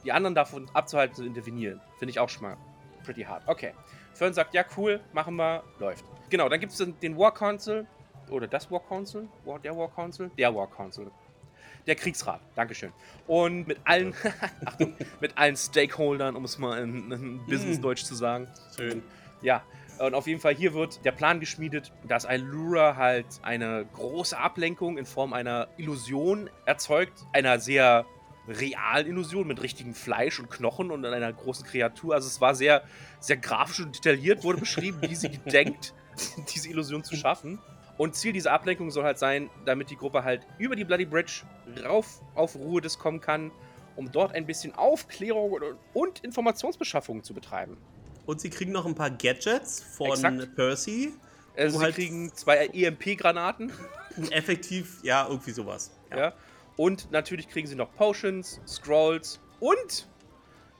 die 0.03 0.11
anderen 0.11 0.35
davon 0.35 0.69
abzuhalten 0.73 1.15
zu 1.15 1.25
intervenieren, 1.25 1.81
finde 1.97 2.11
ich 2.11 2.19
auch 2.19 2.29
schon 2.29 2.43
mal 2.43 2.57
pretty 3.03 3.23
hard. 3.23 3.43
Okay. 3.47 3.73
Fern 4.13 4.33
sagt, 4.33 4.53
ja, 4.53 4.65
cool, 4.77 4.99
machen 5.13 5.35
wir, 5.35 5.63
läuft. 5.79 6.03
Genau, 6.29 6.49
dann 6.49 6.59
gibt 6.59 6.73
es 6.73 6.85
den 7.01 7.17
War 7.17 7.33
Council. 7.33 7.87
Oder 8.29 8.47
das 8.47 8.69
War 8.69 8.81
Council? 8.81 9.27
War, 9.45 9.59
der 9.59 9.75
War 9.75 9.89
Council? 9.89 10.29
Der 10.37 10.53
War 10.53 10.69
Council. 10.69 11.09
Der 11.87 11.95
Kriegsrat, 11.95 12.41
Dankeschön. 12.55 12.91
Und 13.25 13.67
mit 13.67 13.79
allen, 13.85 14.13
Achtung, 14.65 14.93
mit 15.21 15.37
allen 15.37 15.55
Stakeholdern, 15.55 16.35
um 16.35 16.43
es 16.45 16.57
mal 16.59 16.83
in, 16.83 17.11
in 17.11 17.45
Business-Deutsch 17.45 18.03
zu 18.03 18.13
sagen. 18.13 18.47
Schön. 18.75 19.01
Ja, 19.41 19.63
und 19.99 20.13
auf 20.13 20.27
jeden 20.27 20.39
Fall 20.39 20.55
hier 20.55 20.73
wird 20.73 21.03
der 21.05 21.11
Plan 21.11 21.39
geschmiedet, 21.39 21.91
dass 22.07 22.25
Allura 22.25 22.95
halt 22.95 23.25
eine 23.41 23.85
große 23.93 24.37
Ablenkung 24.37 24.97
in 24.97 25.05
Form 25.05 25.33
einer 25.33 25.67
Illusion 25.77 26.49
erzeugt, 26.65 27.25
einer 27.33 27.59
sehr 27.59 28.05
realen 28.47 29.07
Illusion 29.07 29.47
mit 29.47 29.61
richtigem 29.61 29.93
Fleisch 29.93 30.39
und 30.39 30.49
Knochen 30.49 30.91
und 30.91 31.05
einer 31.05 31.31
großen 31.31 31.65
Kreatur. 31.65 32.15
Also 32.15 32.27
es 32.27 32.41
war 32.41 32.55
sehr, 32.55 32.83
sehr 33.19 33.37
grafisch 33.37 33.81
und 33.81 33.95
detailliert, 33.95 34.43
wurde 34.43 34.59
beschrieben, 34.59 34.99
wie 35.01 35.15
sie 35.15 35.29
gedenkt, 35.43 35.93
diese 36.53 36.69
Illusion 36.69 37.03
zu 37.03 37.15
schaffen. 37.15 37.59
Und 37.97 38.15
Ziel 38.15 38.31
dieser 38.31 38.53
Ablenkung 38.53 38.91
soll 38.91 39.03
halt 39.03 39.19
sein, 39.19 39.49
damit 39.65 39.89
die 39.89 39.97
Gruppe 39.97 40.23
halt 40.23 40.47
über 40.57 40.75
die 40.75 40.85
Bloody 40.85 41.05
Bridge 41.05 41.43
rauf 41.85 42.21
auf 42.33 42.55
Ruhe 42.55 42.81
des 42.81 42.97
kommen 42.97 43.19
kann, 43.19 43.51
um 43.97 44.09
dort 44.11 44.33
ein 44.33 44.45
bisschen 44.45 44.73
Aufklärung 44.73 45.51
und- 45.51 45.75
und 45.93 46.23
Informationsbeschaffung 46.23 47.23
zu 47.23 47.33
betreiben. 47.33 47.77
Und 48.29 48.39
sie 48.39 48.51
kriegen 48.51 48.71
noch 48.71 48.85
ein 48.85 48.93
paar 48.93 49.09
Gadgets 49.09 49.81
von 49.97 50.11
Exakt. 50.11 50.55
Percy. 50.55 51.13
Also 51.57 51.79
sie 51.79 51.83
halt- 51.83 51.95
kriegen 51.95 52.31
zwei 52.35 52.67
EMP-Granaten, 52.67 53.73
Effektiv, 54.29 54.99
ja, 55.01 55.25
irgendwie 55.27 55.49
sowas. 55.49 55.89
ja. 56.15 56.33
Und 56.77 57.11
natürlich 57.11 57.49
kriegen 57.49 57.67
sie 57.67 57.73
noch 57.73 57.91
Potions, 57.95 58.61
Scrolls 58.67 59.39
und 59.59 60.07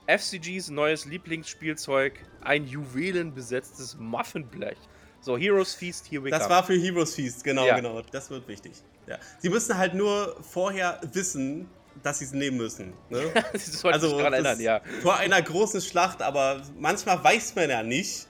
FCGs 0.06 0.70
neues 0.70 1.06
Lieblingsspielzeug, 1.06 2.24
ein 2.40 2.66
juwelenbesetztes 2.68 3.96
Muffinblech. 3.98 4.78
So, 5.20 5.36
Heroes 5.36 5.74
Feast, 5.74 6.06
here 6.08 6.22
we 6.22 6.30
Das 6.30 6.42
come. 6.44 6.50
war 6.54 6.62
für 6.64 6.74
Heroes 6.74 7.16
Feast, 7.16 7.42
genau, 7.42 7.66
Ja. 7.66 7.74
genau. 7.74 8.00
Das 8.12 8.30
wird 8.30 8.46
wichtig. 8.46 8.74
Ja. 9.08 9.18
Sie 9.40 9.48
müssen 9.50 9.76
halt 9.76 9.94
nur 9.94 10.36
vorher 10.40 11.00
wissen, 11.12 11.68
dass 12.02 12.18
sie 12.20 12.24
es 12.26 12.32
nehmen 12.32 12.56
müssen. 12.56 12.92
Ne? 13.08 13.32
Sie 13.54 13.70
sollten 13.70 14.00
sich 14.00 14.10
daran 14.10 14.32
das 14.32 14.44
erinnern, 14.44 14.60
ja. 14.60 14.80
Vor 15.02 15.16
einer 15.16 15.40
großen 15.42 15.80
Schlacht, 15.80 16.22
aber 16.22 16.62
manchmal 16.78 17.22
weiß 17.22 17.54
man 17.54 17.70
ja 17.70 17.82
nicht, 17.82 18.26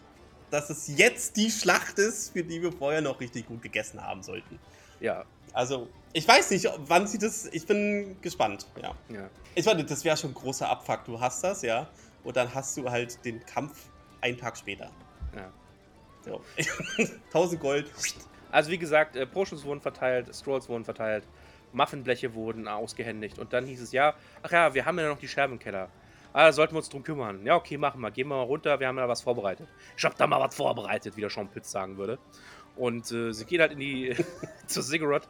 dass 0.51 0.71
es 0.71 0.89
jetzt 0.89 1.37
die 1.37 1.51
Schlacht 1.51 1.99
ist, 1.99 2.33
für 2.33 2.43
die 2.43 2.61
wir 2.61 2.73
vorher 2.73 3.01
noch 3.01 3.21
richtig 3.21 3.47
gut 3.47 3.63
gegessen 3.63 4.03
haben 4.05 4.23
sollten. 4.23 4.59
Ja, 5.01 5.25
Also, 5.53 5.89
ich 6.13 6.27
weiß 6.27 6.51
nicht, 6.51 6.69
wann 6.87 7.07
sie 7.07 7.19
das. 7.19 7.47
Ich 7.53 7.67
bin 7.67 8.17
gespannt, 8.21 8.67
ja. 8.83 8.95
ja. 9.09 9.31
Ich 9.55 9.65
meine, 9.65 9.85
das 9.85 10.05
wäre 10.05 10.17
schon 10.17 10.31
ein 10.31 10.35
großer 10.35 10.69
Abfuck. 10.69 11.05
Du 11.05 11.21
hast 11.21 11.43
das, 11.45 11.63
ja. 11.63 11.89
Und 12.25 12.37
dann 12.37 12.53
hast 12.55 12.77
du 12.77 12.91
halt 12.91 13.25
den 13.25 13.45
Kampf 13.47 13.89
einen 14.21 14.37
Tag 14.37 14.57
später. 14.57 14.91
ja. 15.35 15.51
So. 16.23 16.43
1000 17.29 17.61
Gold. 17.61 17.91
Also 18.51 18.71
wie 18.71 18.77
gesagt, 18.79 19.17
äh, 19.17 19.25
Potions 19.27 19.65
wurden 19.65 19.81
verteilt, 19.81 20.35
Scrolls 20.35 20.69
wurden 20.69 20.85
verteilt, 20.85 21.25
Muffinbleche 21.73 22.35
wurden 22.35 22.69
ausgehändigt 22.69 23.39
und 23.39 23.53
dann 23.53 23.67
hieß 23.67 23.81
es, 23.81 23.93
ja, 23.93 24.15
ach 24.43 24.51
ja, 24.51 24.75
wir 24.75 24.85
haben 24.85 24.99
ja 24.99 25.09
noch 25.09 25.19
die 25.19 25.29
Scherben 25.29 25.55
im 25.55 25.59
Keller. 25.59 25.89
Ah, 26.33 26.47
da 26.47 26.53
sollten 26.53 26.75
wir 26.75 26.79
uns 26.79 26.89
drum 26.89 27.03
kümmern. 27.03 27.45
Ja, 27.45 27.57
okay, 27.57 27.77
machen 27.77 28.01
wir. 28.01 28.11
Gehen 28.11 28.29
wir 28.29 28.37
mal 28.37 28.43
runter, 28.43 28.79
wir 28.79 28.87
haben 28.87 28.99
ja 28.99 29.09
was 29.09 29.23
vorbereitet. 29.23 29.69
Ich 29.97 30.05
hab 30.05 30.17
da 30.17 30.27
mal 30.27 30.41
was 30.41 30.55
vorbereitet, 30.55 31.17
wie 31.17 31.23
der 31.23 31.31
Sean 31.31 31.49
Pitts 31.49 31.71
sagen 31.71 31.97
würde. 31.97 32.19
Und 32.77 33.11
äh, 33.11 33.33
sie 33.33 33.45
geht 33.45 33.61
halt 33.61 33.73
in 33.73 33.81
die, 33.81 34.17
zur 34.67 34.83
Ziggurat. 34.83 35.29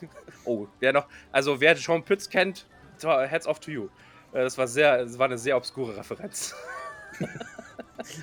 oh, 0.44 0.66
wer 0.80 0.92
noch, 0.92 1.06
also 1.30 1.60
wer 1.60 1.76
Sean 1.76 2.02
Pitts 2.02 2.28
kennt, 2.28 2.66
heads 3.00 3.46
off 3.46 3.60
to 3.60 3.70
you. 3.70 3.84
Äh, 4.32 4.42
das 4.42 4.58
war 4.58 4.66
sehr, 4.66 5.04
das 5.04 5.18
war 5.18 5.26
eine 5.26 5.38
sehr 5.38 5.56
obskure 5.56 5.96
Referenz. 5.96 6.54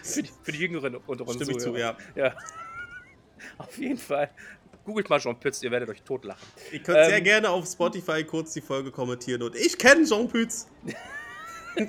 für, 0.03 0.23
die, 0.23 0.31
für 0.43 0.51
die 0.51 0.59
Jüngeren 0.59 0.95
unter 0.95 1.25
uns 1.25 1.35
Stimme 1.35 1.57
zu, 1.57 1.75
ja. 1.77 1.95
Ja. 2.15 2.33
Auf 3.57 3.77
jeden 3.77 3.97
Fall. 3.97 4.29
Googelt 4.85 5.09
mal 5.09 5.19
Jean 5.19 5.39
Pütz, 5.39 5.61
ihr 5.61 5.71
werdet 5.71 5.89
euch 5.89 6.01
totlachen. 6.01 6.41
Ihr 6.71 6.81
könnt 6.81 7.05
sehr 7.05 7.17
Ähm, 7.17 7.23
gerne 7.23 7.49
auf 7.49 7.67
Spotify 7.67 8.23
kurz 8.23 8.53
die 8.53 8.61
Folge 8.61 8.91
kommentieren 8.91 9.43
und 9.43 9.55
ich 9.55 9.77
kenne 9.77 10.05
Jean 10.05 10.27
Pütz. 10.27 10.67
Wow. 11.75 11.75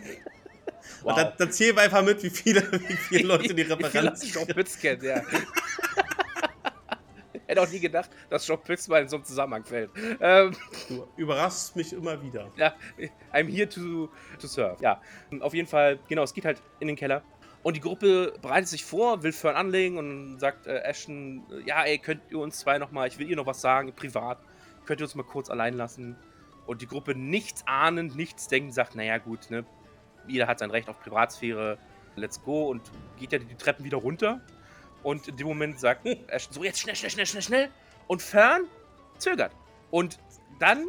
Und 1.03 1.17
dann, 1.17 1.33
dann 1.39 1.51
zählen 1.51 1.75
wir 1.77 1.83
einfach 1.83 2.05
mit, 2.05 2.23
wie 2.23 2.29
viele, 2.29 2.61
wie 2.73 2.97
viele 2.97 3.27
Leute 3.29 3.55
die 3.55 3.63
Referenz 3.71 4.21
Jean 4.31 4.47
Pütz 4.47 4.79
kennt, 4.79 5.03
ja. 5.03 5.23
Hätte 7.47 7.63
auch 7.63 7.69
nie 7.71 7.81
gedacht, 7.81 8.11
dass 8.29 8.47
Jean 8.47 8.61
Pütz 8.63 8.87
mal 8.87 9.03
in 9.03 9.09
so 9.09 9.17
einem 9.17 9.25
Zusammenhang 9.25 9.65
fällt. 9.65 9.91
Ähm, 10.21 10.55
Du 10.89 11.09
überraschst 11.17 11.75
mich 11.75 11.93
immer 11.93 12.23
wieder. 12.23 12.53
ja, 12.57 12.75
I'm 13.33 13.49
here 13.49 13.69
to, 13.69 14.09
to 14.39 14.47
serve. 14.47 14.77
Ja, 14.83 15.01
auf 15.41 15.55
jeden 15.55 15.67
Fall, 15.67 15.99
genau, 16.09 16.23
es 16.23 16.35
geht 16.35 16.45
halt 16.45 16.63
in 16.81 16.87
den 16.89 16.97
Keller. 16.97 17.23
Und 17.63 17.77
die 17.77 17.81
Gruppe 17.81 18.33
bereitet 18.41 18.69
sich 18.69 18.85
vor, 18.85 19.23
will 19.23 19.33
Fern 19.33 19.55
anlegen 19.55 19.99
und 19.99 20.39
sagt 20.39 20.67
äh, 20.67 20.79
Ashton, 20.79 21.45
äh, 21.51 21.69
ja, 21.69 21.85
ey, 21.85 21.99
könnt 21.99 22.23
ihr 22.31 22.39
uns 22.39 22.59
zwei 22.59 22.79
nochmal, 22.79 23.09
ich 23.09 23.19
will 23.19 23.29
ihr 23.29 23.37
noch 23.37 23.47
was 23.47 23.61
sagen, 23.61 23.93
privat, 23.95 24.39
könnt 24.87 25.01
ihr 25.01 25.05
uns 25.05 25.15
mal 25.15 25.25
kurz 25.25 25.51
allein 25.51 25.75
lassen. 25.75 26.17
Und 26.67 26.81
die 26.81 26.87
Gruppe 26.87 27.15
nichts 27.15 27.67
ahnend, 27.67 28.17
nichts 28.17 28.49
denkend 28.49 28.75
sagt, 28.75 28.95
naja 28.95 29.19
gut, 29.19 29.51
ne, 29.51 29.67
jeder 30.27 30.47
hat 30.47 30.61
sein 30.61 30.71
Recht 30.71 30.89
auf 30.89 31.01
Privatsphäre, 31.01 31.79
let's 32.17 32.43
go 32.43 32.69
und 32.69 32.83
geht 33.19 33.33
ja 33.33 33.39
die 33.39 33.55
Treppen 33.57 33.85
wieder 33.85 33.99
runter. 33.99 34.41
Und 35.03 35.29
in 35.29 35.37
dem 35.37 35.47
Moment 35.47 35.81
sagt 35.81 36.07
Ashton 36.29 36.55
so, 36.55 36.65
jetzt 36.65 36.81
schnell, 36.81 36.97
schnell, 36.97 37.11
schnell, 37.11 37.27
schnell, 37.27 37.43
schnell. 37.43 37.71
Und 38.07 38.23
Fern 38.23 38.63
zögert. 39.19 39.53
Und 39.91 40.19
dann 40.59 40.85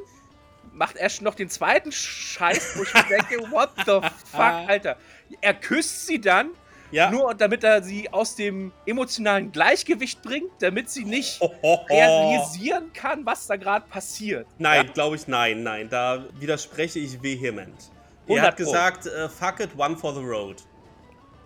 macht 0.74 0.97
Ashton 0.97 1.26
noch 1.26 1.36
den 1.36 1.49
zweiten 1.49 1.91
Scheiß, 1.91 2.78
wo 2.78 2.84
ich 2.84 2.93
mir 2.93 3.03
denke, 3.03 3.51
what 3.51 3.72
the 3.86 3.99
fuck, 4.26 4.41
Alter. 4.41 4.97
Er 5.41 5.53
küsst 5.53 6.07
sie 6.07 6.19
dann, 6.19 6.51
Ja. 6.92 7.10
nur 7.10 7.34
damit 7.34 7.64
er 7.64 7.82
sie 7.82 8.12
aus 8.12 8.36
dem 8.36 8.72
emotionalen 8.86 9.52
Gleichgewicht 9.52 10.22
bringt, 10.22 10.52
damit 10.60 10.89
sie 10.89 11.06
nicht 11.06 11.39
Ho, 11.42 11.54
ho, 11.62 11.78
ho. 11.78 11.86
realisieren 11.89 12.92
kann, 12.94 13.26
was 13.26 13.48
da 13.48 13.56
gerade 13.56 13.86
passiert. 13.88 14.46
Nein, 14.58 14.92
glaube 14.94 15.16
ich, 15.16 15.28
nein, 15.28 15.64
nein. 15.64 15.89
Da 15.89 16.26
widerspreche 16.39 17.00
ich 17.00 17.22
vehement. 17.24 17.92
Er 18.28 18.36
100 18.36 18.46
hat 18.48 18.58
gesagt, 18.58 19.06
äh, 19.08 19.28
fuck 19.30 19.60
it, 19.62 19.70
one 19.78 19.98
for 19.98 20.14
the 20.14 20.22
road. 20.22 20.58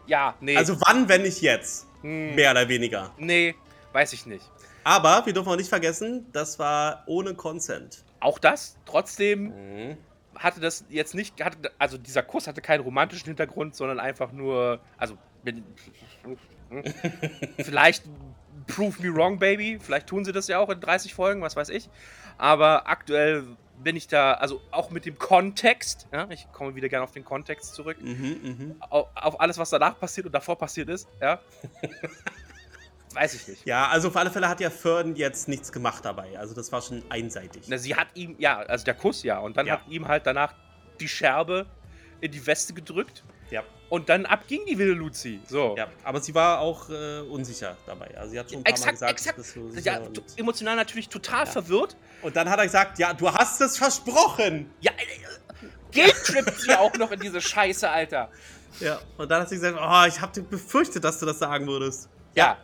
Ja, 0.08 0.36
nee. 0.39 0.56
Also 0.58 0.80
wann, 0.82 1.08
wenn 1.10 1.22
nicht 1.24 1.41
jetzt? 1.41 1.88
hm, 2.02 2.36
Mehr 2.36 2.52
oder 2.52 2.68
weniger. 2.68 3.12
nee, 3.18 3.56
weiß 3.93 4.14
ich 4.14 4.26
nicht. 4.26 4.50
Aber 4.84 5.26
wir 5.26 5.34
dürfen 5.34 5.50
auch 5.50 5.56
nicht 5.56 5.70
vergessen, 5.70 6.28
das 6.32 6.60
war 6.60 7.04
ohne 7.08 7.34
Consent. 7.34 8.04
Auch 8.20 8.38
das, 8.38 8.78
trotzdem 8.86 9.46
Mhm. 9.89 9.98
hatte 10.36 10.60
das 10.60 10.86
jetzt 10.89 11.16
nicht, 11.16 11.43
hatte, 11.43 11.72
also 11.80 11.98
dieser 11.98 12.22
Kuss 12.22 12.46
hatte 12.48 12.62
keinen 12.62 12.82
romantischen 12.82 13.26
Hintergrund, 13.26 13.76
sondern 13.76 14.00
einfach 14.00 14.32
nur, 14.32 14.80
also 14.98 15.18
wenn- 15.46 15.64
vielleicht 17.64 18.04
prove 18.68 19.02
me 19.02 19.14
wrong, 19.16 19.38
baby, 19.39 19.80
vielleicht 19.80 20.08
tun 20.08 20.26
sie 20.26 20.32
das 20.32 20.48
ja 20.48 20.60
auch 20.60 20.70
in 20.70 20.80
30 20.82 21.14
Folgen, 21.14 21.41
was 21.41 21.56
weiß 21.56 21.70
ich. 21.70 21.89
Aber 22.38 22.88
aktuell 22.89 23.43
bin 23.84 23.96
ich 23.96 24.08
da, 24.08 24.34
also 24.34 24.62
auch 24.72 24.89
mit 24.89 25.06
dem 25.06 25.18
Kontext, 25.18 26.08
ja, 26.12 26.28
ich 26.30 26.48
komme 26.52 26.76
wieder 26.76 26.89
gerne 26.89 27.04
auf 27.04 27.12
den 27.12 27.24
Kontext 27.26 27.76
zurück, 27.76 27.98
Mhm, 28.02 28.39
mhm. 28.43 28.76
auf, 28.89 29.08
auf 29.16 29.39
alles, 29.39 29.58
was 29.58 29.70
danach 29.70 30.00
passiert 30.00 30.26
und 30.26 30.34
davor 30.34 30.58
passiert 30.58 30.89
ist, 30.89 31.08
ja. 31.22 31.39
weiß 33.14 33.34
ich 33.36 33.48
nicht. 33.48 33.66
Ja, 33.66 33.88
also 33.88 34.08
auf 34.10 34.16
alle 34.18 34.30
Fälle 34.32 34.50
hat 34.50 34.60
ja 34.60 34.70
Fern 34.70 35.16
jetzt 35.16 35.48
nichts 35.48 35.72
gemacht 35.72 36.04
dabei. 36.04 36.38
Also 36.38 36.54
das 36.54 36.72
war 36.72 36.82
schon 36.82 37.02
einseitig. 37.10 37.64
Na, 37.68 37.78
sie 37.78 37.96
hat 37.96 38.08
ihm, 38.16 38.36
ja, 38.39 38.58
also 38.60 38.84
der 38.84 38.93
Kuss, 38.96 39.24
ja, 39.24 39.39
und 39.39 39.56
dann 39.56 39.68
Ja. 39.68 39.74
hat 39.74 39.88
ihm 39.88 40.08
halt 40.08 40.26
danach 40.26 40.54
die 41.00 41.08
Scherbe 41.08 41.66
in 42.22 42.32
die 42.32 42.46
Weste 42.46 42.74
gedrückt 42.74 43.24
Ja, 43.52 43.64
und 43.89 44.10
dann 44.10 44.26
ab 44.26 44.48
ging 44.48 44.66
die 44.66 44.78
wilde 44.78 44.93
Luzi. 44.93 45.39
So. 45.48 45.76
ja. 45.78 45.88
Aber 46.04 46.20
sie 46.20 46.34
war 46.34 46.60
auch 46.60 46.89
äh, 46.89 47.20
unsicher 47.22 47.78
dabei. 47.86 48.16
Also 48.18 48.32
sie 48.32 48.39
hat 48.39 48.50
schon 48.50 48.60
ein 48.60 48.64
paar 48.64 48.72
Mal 48.72 48.89
Exakt, 48.89 49.16
gesagt, 49.16 49.38
exakt. 49.76 49.86
Ja, 49.86 50.00
emotional 50.38 50.76
natürlich 50.76 51.08
total 51.10 51.46
Ja. 51.46 51.52
verwirrt. 51.52 51.96
und 52.22 52.36
dann 52.36 52.50
hat 52.50 52.58
er 52.60 52.66
gesagt, 52.66 52.98
ja, 53.00 53.14
du 53.14 53.32
hast 53.32 53.62
es 53.62 53.78
versprochen. 53.78 54.72
Ja, 54.82 54.91
äh, 54.93 55.66
Guilt-trippt 55.93 56.60
sie 56.62 56.74
auch 56.78 56.93
noch 56.96 57.12
in 57.12 57.20
diese 57.20 57.39
Scheiße, 57.39 57.89
Alter. 57.89 58.30
Ja, 58.82 59.00
und 59.18 59.30
dann 59.32 59.41
hat 59.43 59.50
sie 59.50 59.56
gesagt, 59.56 59.78
oh, 59.80 60.06
ich 60.08 60.20
habe 60.20 60.41
befürchtet, 60.41 61.04
dass 61.04 61.20
du 61.20 61.26
das 61.26 61.39
sagen 61.39 61.66
würdest. 61.68 62.10
Ja. 62.34 62.58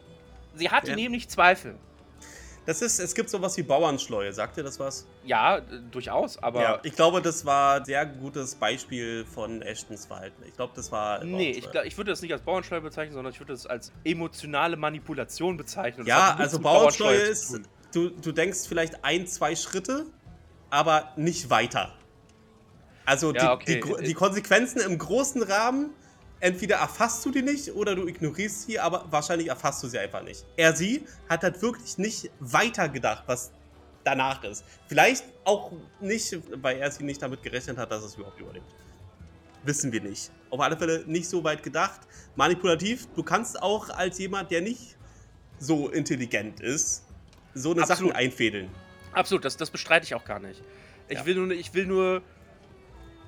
Sie 0.55 0.69
hatte 0.69 0.89
Ja. 0.89 0.95
nämlich 0.97 1.29
Zweifel. 1.29 1.77
Das 2.65 2.81
ist, 2.83 2.99
es 2.99 3.15
gibt 3.15 3.29
sowas 3.29 3.57
wie 3.57 3.63
Bauernschleue. 3.63 4.31
Sagt 4.33 4.55
ihr 4.57 4.63
das 4.63 4.79
was? 4.79 5.07
Ja, 5.25 5.61
durchaus, 5.89 6.37
aber. 6.37 6.61
ja, 6.61 6.79
ich 6.83 6.93
glaube, 6.95 7.19
das 7.21 7.43
war 7.43 7.77
ein 7.77 7.85
sehr 7.85 8.05
gutes 8.05 8.53
Beispiel 8.53 9.25
von 9.25 9.63
Ashtons 9.63 10.05
Verhalten. 10.05 10.43
Ich 10.47 10.55
glaube, 10.55 10.73
das 10.75 10.91
war. 10.91 11.23
Nee, 11.23 11.49
ich, 11.51 11.61
Bauernschleue. 11.61 11.87
ich 11.87 11.97
würde 11.97 12.11
das 12.11 12.21
nicht 12.21 12.31
als 12.33 12.43
Bauernschleue 12.43 12.81
bezeichnen, 12.81 13.13
sondern 13.15 13.33
ich 13.33 13.39
würde 13.39 13.53
das 13.53 13.65
als 13.65 13.91
emotionale 14.03 14.77
Manipulation 14.77 15.57
bezeichnen. 15.57 16.05
Ja, 16.05 16.35
also 16.37 16.59
Bauernschleue 16.59 17.33
zu 17.33 17.57
ist, 17.57 17.61
du, 17.93 18.09
du 18.09 18.31
denkst 18.31 18.59
vielleicht 18.67 19.03
ein, 19.03 19.25
zwei 19.25 19.55
Schritte, 19.55 20.05
aber 20.69 21.13
nicht 21.15 21.49
weiter. 21.49 21.93
Also 23.05 23.33
Ja, 23.33 23.55
die, 23.55 23.65
die, 23.65 23.71
okay. 23.83 23.91
gro- 23.91 23.97
die 24.01 24.13
Konsequenzen 24.13 24.81
im 24.81 24.97
großen 24.99 25.41
Rahmen, 25.41 25.89
entweder 26.41 26.77
erfasst 26.77 27.25
du 27.25 27.31
die 27.31 27.41
nicht 27.41 27.73
oder 27.73 27.95
du 27.95 28.07
ignorierst 28.07 28.63
sie, 28.63 28.79
aber 28.79 29.05
wahrscheinlich 29.09 29.47
erfasst 29.47 29.81
du 29.83 29.87
sie 29.87 29.99
einfach 29.99 30.23
nicht. 30.23 30.45
Er, 30.57 30.75
sie 30.75 31.05
hat 31.29 31.43
halt 31.43 31.61
wirklich 31.61 31.97
nicht 31.97 32.29
weiter 32.39 32.89
gedacht, 32.89 33.23
was 33.27 33.51
danach 34.03 34.43
ist. 34.43 34.65
Vielleicht 34.87 35.23
auch 35.45 35.71
nicht, 35.99 36.37
weil 36.61 36.77
er 36.79 36.91
sie 36.91 37.03
nicht 37.03 37.21
damit 37.21 37.41
gerechnet 37.43 37.77
hat, 37.77 37.91
dass 37.91 38.03
es 38.03 38.15
überhaupt 38.15 38.39
überlebt. 38.39 38.65
Wissen 39.63 39.91
wir 39.91 40.01
nicht. 40.01 40.31
Auf 40.49 40.59
alle 40.59 40.75
Fälle 40.75 41.03
nicht 41.05 41.29
so 41.29 41.43
weit 41.43 41.61
gedacht. 41.61 42.01
Manipulativ, 42.35 43.07
du 43.15 43.21
kannst 43.23 43.61
auch 43.61 43.89
als 43.89 44.17
jemand, 44.17 44.49
der 44.49 44.61
nicht 44.61 44.97
so 45.59 45.89
intelligent 45.89 46.59
ist, 46.59 47.03
so 47.53 47.71
eine 47.71 47.81
Absolut. 47.83 48.13
Sachen 48.13 48.15
einfädeln. 48.15 48.69
Absolut, 49.13 49.45
das, 49.45 49.57
das 49.57 49.69
bestreite 49.69 50.05
ich 50.05 50.15
auch 50.15 50.25
gar 50.25 50.39
nicht. 50.39 50.63
Ich 51.07 51.19
Ja. 51.19 51.25
will 51.25 51.35
nur, 51.35 51.51
ich 51.51 51.73
will 51.75 51.85
nur, 51.85 52.23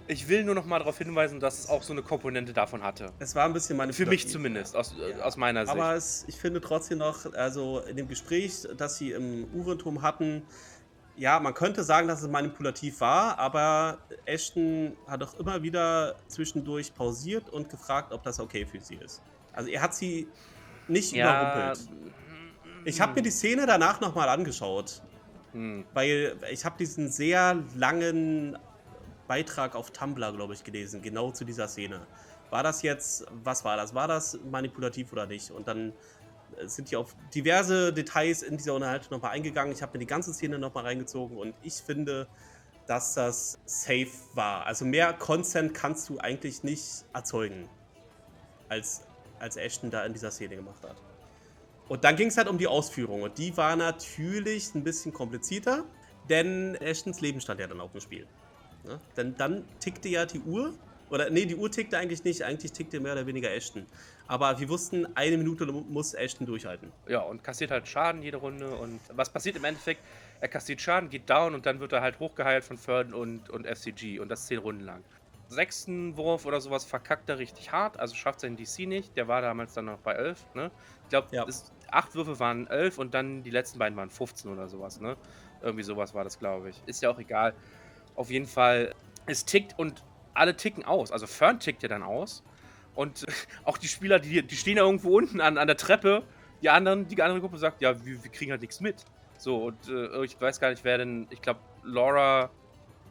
ich 0.07 0.27
will 0.27 0.43
nur 0.43 0.55
noch 0.55 0.65
mal 0.65 0.79
darauf 0.79 0.97
hinweisen, 0.97 1.39
dass 1.39 1.59
es 1.59 1.69
auch 1.69 1.83
so 1.83 1.93
eine 1.93 2.01
Komponente 2.01 2.53
davon 2.53 2.83
hatte. 2.83 3.11
Es 3.19 3.35
war 3.35 3.45
ein 3.45 3.53
bisschen 3.53 3.75
Für 3.75 3.83
manipulativ. 3.83 4.25
mich 4.25 4.31
zumindest, 4.31 4.75
aus, 4.75 4.95
äh, 4.99 5.11
Ja. 5.11 5.23
aus 5.23 5.37
meiner 5.37 5.65
Sicht. 5.65 5.77
Aber 5.77 5.95
es, 5.95 6.25
ich 6.27 6.35
finde 6.35 6.61
trotzdem 6.61 6.97
noch, 6.99 7.33
also 7.33 7.79
in 7.81 7.97
dem 7.97 8.07
Gespräch, 8.07 8.67
das 8.77 8.97
sie 8.97 9.11
im 9.11 9.45
Uhrenturm 9.53 10.01
hatten, 10.01 10.43
ja, 11.15 11.39
man 11.39 11.53
könnte 11.53 11.83
sagen, 11.83 12.07
dass 12.07 12.21
es 12.21 12.27
manipulativ 12.27 12.99
war, 13.01 13.37
aber 13.37 13.99
Ashton 14.25 14.97
hat 15.07 15.21
auch 15.21 15.35
immer 15.35 15.61
wieder 15.61 16.15
zwischendurch 16.27 16.93
pausiert 16.93 17.49
und 17.49 17.69
gefragt, 17.69 18.11
ob 18.11 18.23
das 18.23 18.39
okay 18.39 18.65
für 18.65 18.79
sie 18.81 18.95
ist. 18.95 19.21
Also 19.51 19.69
er 19.69 19.81
hat 19.81 19.93
sie 19.93 20.27
nicht 20.87 21.13
ja, 21.13 21.25
überrumpelt. 21.29 21.87
Ich 22.85 22.99
habe 22.99 23.13
mir 23.13 23.21
die 23.21 23.29
Szene 23.29 23.65
danach 23.65 24.01
nochmal 24.01 24.27
angeschaut, 24.27 25.01
hm. 25.53 25.85
weil 25.93 26.35
ich 26.51 26.65
habe 26.65 26.77
diesen 26.77 27.09
sehr 27.09 27.63
langen 27.75 28.57
Beitrag 29.27 29.75
auf 29.75 29.91
Tumblr, 29.91 30.31
glaube 30.33 30.53
ich, 30.53 30.63
gelesen, 30.63 31.01
genau 31.01 31.31
zu 31.31 31.45
dieser 31.45 31.67
Szene. 31.67 32.05
War 32.49 32.63
das 32.63 32.81
jetzt, 32.81 33.25
was 33.43 33.65
war 33.65 33.77
das? 33.77 33.95
War 33.95 34.07
das 34.07 34.39
manipulativ 34.49 35.11
oder 35.11 35.25
nicht? 35.25 35.51
Und 35.51 35.67
dann 35.67 35.93
äh, 36.57 36.67
sind 36.67 36.91
die 36.91 36.95
auf 36.95 37.15
diverse 37.33 37.93
Details 37.93 38.43
in 38.43 38.57
dieser 38.57 38.73
Unterhaltung 38.73 39.11
nochmal 39.11 39.31
eingegangen. 39.31 39.73
Ich 39.73 39.81
habe 39.81 39.93
mir 39.93 39.99
die 39.99 40.07
ganze 40.07 40.33
Szene 40.33 40.59
nochmal 40.59 40.83
reingezogen 40.83 41.37
und 41.37 41.55
ich 41.63 41.73
finde, 41.73 42.27
dass 42.87 43.13
das 43.13 43.59
safe 43.65 44.11
war. 44.33 44.65
Also 44.65 44.85
mehr 44.85 45.13
Consent 45.13 45.73
kannst 45.73 46.09
du 46.09 46.19
eigentlich 46.19 46.63
nicht 46.63 47.05
erzeugen, 47.13 47.69
als, 48.69 49.01
als 49.39 49.57
Ashton 49.57 49.89
da 49.89 50.05
in 50.05 50.13
dieser 50.13 50.31
Szene 50.31 50.55
gemacht 50.55 50.83
hat. 50.83 50.97
Und 51.89 52.03
dann 52.03 52.15
ging 52.15 52.27
es 52.27 52.37
halt 52.37 52.47
um 52.47 52.57
die 52.57 52.67
Ausführung 52.67 53.23
und 53.23 53.37
die 53.37 53.55
war 53.57 53.75
natürlich 53.75 54.73
ein 54.73 54.83
bisschen 54.83 55.13
komplizierter, 55.13 55.83
denn 56.29 56.75
Ashtons 56.75 57.19
Leben 57.21 57.41
stand 57.41 57.59
ja 57.59 57.67
dann 57.67 57.81
auf 57.81 57.91
dem 57.91 58.01
Spiel. 58.01 58.27
Ne? 58.83 58.99
Denn 59.17 59.35
dann 59.37 59.63
tickte 59.79 60.09
ja 60.09 60.25
die 60.25 60.39
Uhr, 60.39 60.73
oder 61.09 61.29
nee, 61.29 61.45
die 61.45 61.55
Uhr 61.55 61.69
tickte 61.71 61.97
eigentlich 61.97 62.23
nicht, 62.23 62.43
eigentlich 62.43 62.71
tickte 62.71 62.99
mehr 62.99 63.13
oder 63.13 63.25
weniger 63.27 63.51
Ashton. 63.51 63.85
Aber 64.27 64.59
wir 64.59 64.69
wussten, 64.69 65.05
eine 65.15 65.37
Minute 65.37 65.65
muss 65.65 66.13
Ashton 66.13 66.47
durchhalten. 66.47 66.91
Ja, 67.07 67.19
und 67.21 67.43
kassiert 67.43 67.71
halt 67.71 67.87
Schaden 67.87 68.21
jede 68.21 68.37
Runde. 68.37 68.69
Und 68.75 68.99
was 69.13 69.29
passiert 69.29 69.55
im 69.57 69.63
Endeffekt? 69.65 70.01
Er 70.41 70.47
kassiert 70.47 70.81
Schaden, 70.81 71.09
geht 71.09 71.29
down 71.29 71.53
und 71.53 71.65
dann 71.65 71.79
wird 71.79 71.91
er 71.93 72.01
halt 72.01 72.19
hochgeheilt 72.19 72.63
von 72.63 72.77
Fern 72.77 73.13
und, 73.13 73.49
und 73.49 73.67
FCG. 73.67 74.19
Und 74.19 74.29
das 74.29 74.47
zehn 74.47 74.59
Runden 74.59 74.83
lang. 74.83 75.03
Sechsten 75.49 76.17
Wurf 76.17 76.45
oder 76.45 76.59
sowas 76.61 76.83
verkackt 76.83 77.29
er 77.29 77.37
richtig 77.37 77.71
hart, 77.71 77.99
also 77.99 78.15
schafft 78.15 78.39
seinen 78.39 78.57
DC 78.57 78.87
nicht. 78.87 79.15
Der 79.15 79.27
war 79.27 79.41
damals 79.41 79.73
dann 79.73 79.85
noch 79.85 79.99
bei 79.99 80.13
11. 80.13 80.45
Ne? 80.55 80.71
Ich 81.03 81.09
glaube, 81.09 81.27
Ja. 81.31 81.45
acht 81.91 82.15
Würfe 82.15 82.39
waren 82.39 82.65
11 82.67 82.97
und 82.97 83.13
dann 83.13 83.43
die 83.43 83.51
letzten 83.51 83.77
beiden 83.77 83.95
waren 83.97 84.09
15 84.09 84.51
oder 84.51 84.67
sowas. 84.67 84.99
Ne? 84.99 85.15
Irgendwie 85.61 85.83
sowas 85.83 86.13
war 86.13 86.23
das, 86.23 86.39
glaube 86.39 86.69
ich. 86.69 86.81
Ist 86.87 87.03
ja 87.03 87.09
auch 87.11 87.19
egal. 87.19 87.53
Auf 88.15 88.29
jeden 88.29 88.47
Fall, 88.47 88.93
es 89.25 89.45
tickt 89.45 89.77
und 89.77 90.03
alle 90.33 90.55
ticken 90.55 90.85
aus. 90.85 91.11
Also 91.11 91.27
Fern 91.27 91.59
tickt 91.59 91.83
ja 91.83 91.89
dann 91.89 92.03
aus. 92.03 92.43
Und 92.95 93.25
auch 93.65 93.77
die 93.77 93.87
Spieler, 93.87 94.19
die, 94.19 94.41
die 94.43 94.55
stehen 94.55 94.77
ja 94.77 94.83
irgendwo 94.83 95.17
unten 95.17 95.41
an, 95.41 95.57
an 95.57 95.67
der 95.67 95.77
Treppe. 95.77 96.23
Die 96.61 96.69
anderen, 96.69 97.07
die 97.07 97.21
andere 97.21 97.41
Gruppe 97.41 97.57
sagt, 97.57 97.81
ja, 97.81 98.05
wir, 98.05 98.23
wir 98.23 98.31
kriegen 98.31 98.51
halt 98.51 98.61
nichts 98.61 98.79
mit. 98.79 99.03
So, 99.37 99.65
und 99.65 99.89
äh, 99.89 100.23
ich 100.23 100.39
weiß 100.39 100.59
gar 100.59 100.69
nicht, 100.69 100.83
wer 100.83 100.97
denn, 100.97 101.27
ich 101.29 101.41
glaube, 101.41 101.59
Laura 101.83 102.49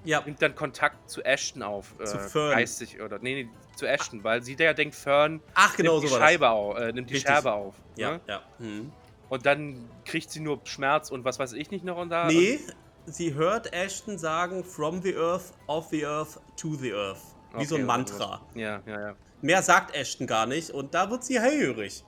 Ja, 0.04 0.22
nimmt 0.24 0.40
dann 0.40 0.54
Kontakt 0.54 1.10
zu 1.10 1.22
Ashton 1.22 1.62
auf. 1.62 1.94
Zu 2.04 2.16
äh, 2.16 2.20
Fern. 2.20 2.50
Geistig, 2.52 3.00
oder, 3.02 3.18
nee, 3.18 3.42
nee, 3.44 3.48
zu 3.76 3.86
Ashton, 3.86 4.24
weil 4.24 4.42
sie 4.42 4.56
ja 4.58 4.72
denkt, 4.72 4.94
Fern 4.94 5.40
ach 5.54 5.76
genau 5.76 5.98
nimmt 5.98 6.08
so 6.08 6.16
die 6.16 6.22
Scheibe 6.22 6.48
auf, 6.50 6.78
äh, 6.78 6.92
nimmt 6.92 7.10
die 7.10 7.14
Richtig. 7.14 7.30
Scherbe 7.30 7.52
auf. 7.52 7.74
Ja, 7.96 8.12
Ne? 8.12 8.20
ja. 8.26 8.42
Mhm. 8.58 8.92
Und 9.28 9.46
dann 9.46 9.88
kriegt 10.04 10.30
sie 10.30 10.40
nur 10.40 10.60
Schmerz 10.64 11.10
und 11.10 11.24
was 11.24 11.38
weiß 11.38 11.52
ich 11.54 11.70
nicht 11.70 11.84
noch 11.84 11.96
und 11.98 12.10
da. 12.10 12.26
Nee, 12.26 12.60
sie 13.06 13.34
hört 13.34 13.72
Ashton 13.72 14.18
sagen, 14.18 14.64
from 14.64 15.02
the 15.02 15.14
earth, 15.14 15.52
of 15.66 15.88
the 15.90 16.04
earth, 16.04 16.40
to 16.56 16.74
the 16.74 16.92
earth. 16.92 17.34
Wie 17.52 17.56
Okay, 17.56 17.64
so 17.66 17.74
ein 17.76 17.84
Mantra. 17.84 18.40
Ja, 18.54 18.82
ja, 18.86 19.00
ja. 19.00 19.14
Mehr 19.42 19.62
sagt 19.62 19.94
Ashton 19.94 20.26
gar 20.26 20.46
nicht 20.46 20.70
und 20.70 20.94
da 20.94 21.10
wird 21.10 21.24
sie 21.24 21.40
hellhörig. 21.40 22.04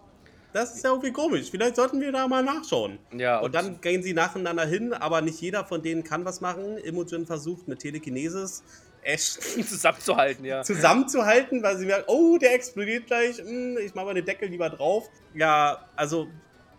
Das 0.52 0.72
ist 0.72 0.84
ja 0.84 0.90
irgendwie 0.90 1.10
komisch. 1.10 1.50
Vielleicht 1.50 1.74
sollten 1.74 2.00
wir 2.00 2.12
da 2.12 2.28
mal 2.28 2.42
nachschauen. 2.42 3.00
Ja, 3.12 3.40
Und 3.40 3.56
dann 3.56 3.80
gehen 3.80 4.04
sie 4.04 4.14
nacheinander 4.14 4.64
hin, 4.64 4.92
aber 4.92 5.20
nicht 5.20 5.40
jeder 5.40 5.64
von 5.64 5.82
denen 5.82 6.04
kann 6.04 6.24
was 6.24 6.40
machen. 6.40 6.78
Imogen 6.78 7.26
versucht 7.26 7.66
mit 7.66 7.80
Telekinesis 7.80 8.62
Ashton 9.02 9.64
zusammenzuhalten, 9.66 10.44
ja. 10.44 10.62
zusammenzuhalten, 10.62 11.62
weil 11.64 11.76
sie 11.76 11.86
merkt, 11.86 12.08
oh, 12.08 12.38
der 12.38 12.54
explodiert 12.54 13.06
gleich. 13.08 13.38
Hm, 13.38 13.78
ich 13.78 13.94
mache 13.96 14.06
mal 14.06 14.14
den 14.14 14.24
Deckel 14.24 14.48
lieber 14.48 14.70
drauf. 14.70 15.10
Ja, 15.34 15.88
also 15.96 16.28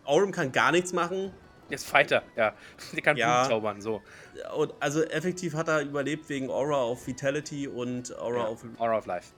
Aurum 0.05 0.32
kann 0.32 0.51
gar 0.51 0.72
nichts 0.72 0.93
machen. 0.93 1.34
Jetzt 1.70 1.88
Fighter, 1.88 2.22
ja. 2.36 2.53
Der 2.93 3.01
kann 3.01 3.18
Ja. 3.18 3.39
Blut 3.41 3.49
zaubern, 3.49 3.82
so. 3.82 4.01
Und 4.55 4.74
also 4.80 5.03
effektiv 5.03 5.55
hat 5.55 5.68
er 5.68 5.82
überlebt 5.82 6.30
wegen 6.30 6.49
Aura 6.49 6.84
of 6.84 7.05
Vitality 7.07 7.68
und 7.68 8.16
Aura, 8.20 8.38
Ja. 8.43 8.47
of, 8.49 8.63
Aura 8.78 8.97
of 8.97 9.05
Life. 9.07 9.34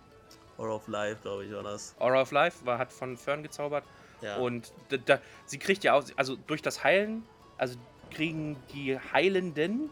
Aura 0.58 0.74
of 0.76 0.88
Life, 0.88 1.18
glaube 1.22 1.46
ich, 1.46 1.54
war 1.54 1.64
das. 1.64 1.96
Aura 2.00 2.22
of 2.22 2.32
Life 2.32 2.66
war, 2.66 2.78
hat 2.80 2.92
von 2.92 3.16
Fern 3.16 3.44
gezaubert. 3.44 3.84
Ja. 4.22 4.38
Und 4.38 4.74
da, 4.90 4.98
da, 4.98 5.20
sie 5.46 5.60
kriegt 5.60 5.84
ja 5.84 5.94
auch, 5.94 6.04
also 6.16 6.36
durch 6.48 6.62
das 6.62 6.84
Heilen, 6.84 7.24
also 7.58 7.78
kriegen 8.12 8.58
die 8.74 8.98
Heilenden 9.14 9.90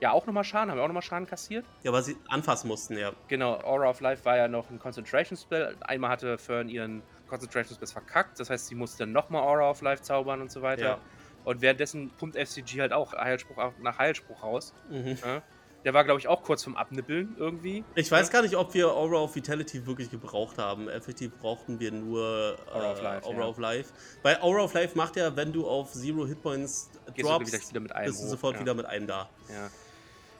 ja 0.00 0.10
auch 0.12 0.26
nochmal 0.26 0.44
Schaden, 0.44 0.70
haben 0.70 0.78
ja 0.78 0.84
auch 0.84 0.88
nochmal 0.88 1.02
Schaden 1.02 1.26
kassiert. 1.26 1.64
ja, 1.84 1.92
weil 1.92 2.02
sie 2.02 2.16
anfassen 2.28 2.68
mussten, 2.68 2.98
ja. 2.98 3.12
Genau, 3.28 3.54
Aura 3.62 3.88
of 3.90 4.00
Life 4.00 4.24
war 4.24 4.36
ja 4.36 4.48
noch 4.48 4.68
ein 4.70 4.78
Concentration 4.78 5.36
Spell. 5.38 5.76
Einmal 5.80 6.10
hatte 6.10 6.36
Fern 6.38 6.68
ihren 6.68 7.02
Concentration 7.28 7.74
Spell 7.76 7.88
verkackt, 7.88 8.38
das 8.40 8.50
heißt, 8.50 8.66
sie 8.66 8.74
musste 8.74 8.98
dann 9.04 9.12
nochmal 9.12 9.42
Aura 9.42 9.70
of 9.70 9.80
Life 9.80 10.02
zaubern 10.02 10.40
und 10.42 10.50
so 10.52 10.60
weiter. 10.60 10.82
Ja. 10.84 10.98
Und 11.44 11.60
währenddessen 11.60 12.10
pumpt 12.10 12.36
FCG 12.36 12.80
halt 12.80 12.92
auch 12.92 13.12
Heilspruch 13.12 13.72
nach 13.80 13.98
Heilspruch 13.98 14.42
raus. 14.42 14.72
Mhm. 14.90 15.18
Ja? 15.24 15.42
Der 15.84 15.94
war, 15.94 16.04
glaube 16.04 16.20
ich, 16.20 16.28
auch 16.28 16.44
kurz 16.44 16.62
vom 16.62 16.76
Abnippeln 16.76 17.34
irgendwie. 17.38 17.82
Ich 17.96 18.10
weiß 18.10 18.30
gar 18.30 18.42
nicht, 18.42 18.54
ob 18.54 18.72
wir 18.74 18.92
Aura 18.92 19.16
of 19.16 19.34
Vitality 19.34 19.84
wirklich 19.84 20.10
gebraucht 20.10 20.58
haben. 20.58 20.88
Effektiv 20.88 21.32
brauchten 21.38 21.80
wir 21.80 21.90
nur 21.90 22.56
äh, 22.68 22.70
Aura 22.70 22.92
of 22.92 23.02
Life, 23.02 23.26
Aura 23.26 23.40
ja. 23.40 23.46
of 23.46 23.58
Life. 23.58 23.92
Weil 24.22 24.38
Aura 24.42 24.62
of 24.62 24.74
Life 24.74 24.96
macht 24.96 25.16
ja, 25.16 25.34
wenn 25.34 25.52
du 25.52 25.66
auf 25.66 25.92
Zero 25.92 26.24
Hitpoints 26.26 26.90
droppst, 27.18 27.50
bist 27.50 27.74
du 27.74 27.80
hoch, 27.80 28.12
sofort 28.12 28.54
ja. 28.54 28.60
wieder 28.60 28.74
mit 28.74 28.86
einem 28.86 29.08
da. 29.08 29.28
Ja. 29.48 29.70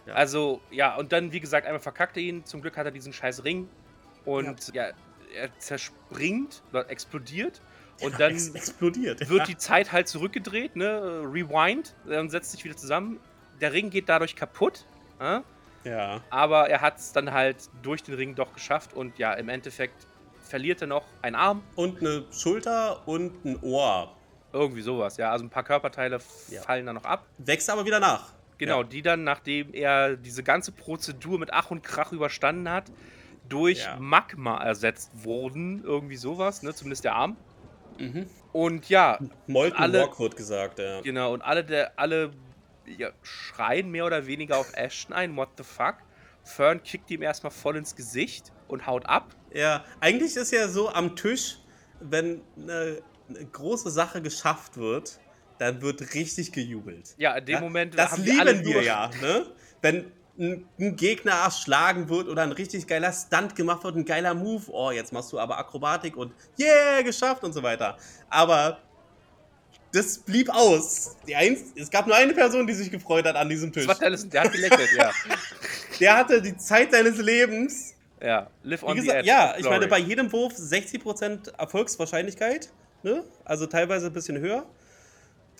Ja. 0.06 0.14
Also, 0.14 0.60
ja, 0.70 0.96
und 0.96 1.12
dann, 1.12 1.32
wie 1.32 1.40
gesagt, 1.40 1.66
einmal 1.66 1.80
verkackt 1.80 2.16
er 2.16 2.22
ihn. 2.22 2.44
Zum 2.44 2.60
Glück 2.60 2.76
hat 2.76 2.86
er 2.86 2.92
diesen 2.92 3.12
scheiß 3.12 3.44
Ring. 3.44 3.68
Und 4.24 4.72
ja, 4.74 4.90
er 5.34 5.58
zerspringt 5.58 6.62
oder 6.70 6.88
explodiert. 6.90 7.60
Und 8.00 8.18
dann 8.18 8.32
Ex 8.32 8.48
explodiert. 8.48 9.28
wird 9.28 9.46
die 9.48 9.56
Zeit 9.56 9.92
halt 9.92 10.08
zurückgedreht, 10.08 10.74
ne? 10.76 11.22
Rewind, 11.24 11.94
und 12.06 12.30
setzt 12.30 12.52
sich 12.52 12.64
wieder 12.64 12.76
zusammen. 12.76 13.20
Der 13.60 13.72
Ring 13.72 13.90
geht 13.90 14.08
dadurch 14.08 14.34
kaputt. 14.34 14.86
Ja? 15.20 15.44
ja. 15.84 16.20
Aber 16.30 16.68
er 16.68 16.80
hat 16.80 16.98
es 16.98 17.12
dann 17.12 17.30
halt 17.32 17.68
durch 17.82 18.02
den 18.02 18.14
Ring 18.14 18.34
doch 18.34 18.52
geschafft. 18.54 18.92
Und 18.94 19.18
ja, 19.18 19.32
im 19.34 19.48
Endeffekt 19.48 20.06
verliert 20.42 20.80
er 20.80 20.88
noch 20.88 21.04
einen 21.22 21.36
Arm. 21.36 21.62
Und 21.76 22.00
eine 22.00 22.24
Schulter 22.32 23.06
und 23.06 23.44
ein 23.44 23.58
Ohr. 23.62 24.12
Irgendwie 24.52 24.82
sowas, 24.82 25.16
ja. 25.16 25.30
Also 25.30 25.44
ein 25.44 25.50
paar 25.50 25.62
Körperteile 25.62 26.18
Ja. 26.48 26.62
fallen 26.62 26.86
da 26.86 26.92
noch 26.92 27.04
ab. 27.04 27.24
Wächst 27.38 27.70
aber 27.70 27.84
wieder 27.86 28.00
nach. 28.00 28.32
Genau, 28.58 28.78
Ja. 28.82 28.84
die 28.84 29.02
dann, 29.02 29.24
nachdem 29.24 29.72
er 29.72 30.16
diese 30.16 30.42
ganze 30.42 30.72
Prozedur 30.72 31.38
mit 31.38 31.52
Ach 31.52 31.70
und 31.70 31.82
Krach 31.82 32.12
überstanden 32.12 32.68
hat, 32.68 32.90
durch 33.48 33.84
Ja. 33.84 33.96
Magma 33.98 34.62
ersetzt 34.62 35.10
wurden. 35.14 35.82
Irgendwie 35.84 36.16
sowas, 36.16 36.62
ne? 36.62 36.74
Zumindest 36.74 37.04
der 37.04 37.14
Arm. 37.14 37.36
Mhm. 38.02 38.26
Und 38.52 38.88
ja, 38.88 39.18
Molten 39.46 39.76
Alle- 39.76 40.02
Rock 40.02 40.18
wird 40.20 40.36
gesagt, 40.36 40.78
ja. 40.78 41.00
genau, 41.00 41.32
und 41.32 41.42
alle, 41.42 41.64
der, 41.64 41.98
alle 41.98 42.32
ja, 42.86 43.10
schreien 43.22 43.90
mehr 43.90 44.04
oder 44.04 44.26
weniger 44.26 44.58
auf 44.58 44.72
Ashton 44.74 45.14
ein, 45.14 45.36
what 45.36 45.50
the 45.56 45.64
fuck. 45.64 45.96
Fern 46.44 46.82
kickt 46.82 47.10
ihm 47.10 47.22
erstmal 47.22 47.52
voll 47.52 47.76
ins 47.76 47.94
Gesicht 47.94 48.52
und 48.66 48.86
haut 48.86 49.06
ab. 49.06 49.34
Ja, 49.54 49.84
eigentlich 50.00 50.34
ist 50.36 50.52
ja 50.52 50.66
so 50.68 50.90
am 50.90 51.14
Tisch, 51.14 51.58
wenn 52.00 52.40
eine, 52.56 52.98
eine 53.28 53.46
große 53.46 53.90
Sache 53.90 54.20
geschafft 54.20 54.76
wird, 54.76 55.20
dann 55.58 55.80
wird 55.80 56.14
richtig 56.14 56.50
gejubelt. 56.52 57.14
Ja, 57.18 57.36
in 57.36 57.44
dem 57.46 57.54
Ja, 57.54 57.60
Moment 57.60 57.96
das 57.96 58.18
lieben 58.18 58.64
wir 58.64 58.82
ja, 58.82 59.10
ne? 59.22 59.46
Wenn 59.80 60.10
ein, 60.42 60.66
ein 60.78 60.96
Gegner 60.96 61.32
erschlagen 61.32 62.08
wird 62.08 62.28
oder 62.28 62.42
ein 62.42 62.52
richtig 62.52 62.86
geiler 62.86 63.12
Stunt 63.12 63.54
gemacht 63.54 63.84
wird, 63.84 63.96
ein 63.96 64.04
geiler 64.04 64.34
Move, 64.34 64.64
oh, 64.68 64.90
jetzt 64.90 65.12
machst 65.12 65.32
du 65.32 65.38
aber 65.38 65.58
Akrobatik 65.58 66.16
und 66.16 66.32
yeah, 66.58 67.02
geschafft 67.02 67.44
und 67.44 67.52
so 67.52 67.62
weiter. 67.62 67.96
Aber 68.28 68.78
das 69.92 70.18
blieb 70.18 70.48
aus. 70.50 71.16
Die 71.26 71.36
eins, 71.36 71.72
es 71.76 71.90
gab 71.90 72.06
nur 72.06 72.16
eine 72.16 72.32
Person, 72.32 72.66
die 72.66 72.74
sich 72.74 72.90
gefreut 72.90 73.24
hat 73.24 73.36
an 73.36 73.48
diesem 73.48 73.72
Tisch. 73.72 73.86
Das 73.86 73.96
war 73.96 74.04
Tellison, 74.04 74.30
der 74.30 74.44
hat 74.44 74.52
gelächelt, 74.52 74.90
ja. 74.96 75.10
Der 76.00 76.16
hatte 76.16 76.42
die 76.42 76.56
Zeit 76.56 76.90
seines 76.90 77.18
Lebens. 77.18 77.94
Ja, 78.20 78.48
live 78.62 78.82
Wie 78.82 78.86
on 78.86 78.94
the 78.94 79.00
gesagt, 79.00 79.18
edge. 79.18 79.28
ja, 79.28 79.54
ich 79.58 79.64
meine, 79.64 79.86
bei 79.86 79.98
jedem 79.98 80.32
Wurf 80.32 80.54
60% 80.54 81.54
Erfolgswahrscheinlichkeit, 81.56 82.70
ne? 83.02 83.24
Also 83.44 83.66
teilweise 83.66 84.06
ein 84.06 84.12
bisschen 84.12 84.38
höher. 84.38 84.64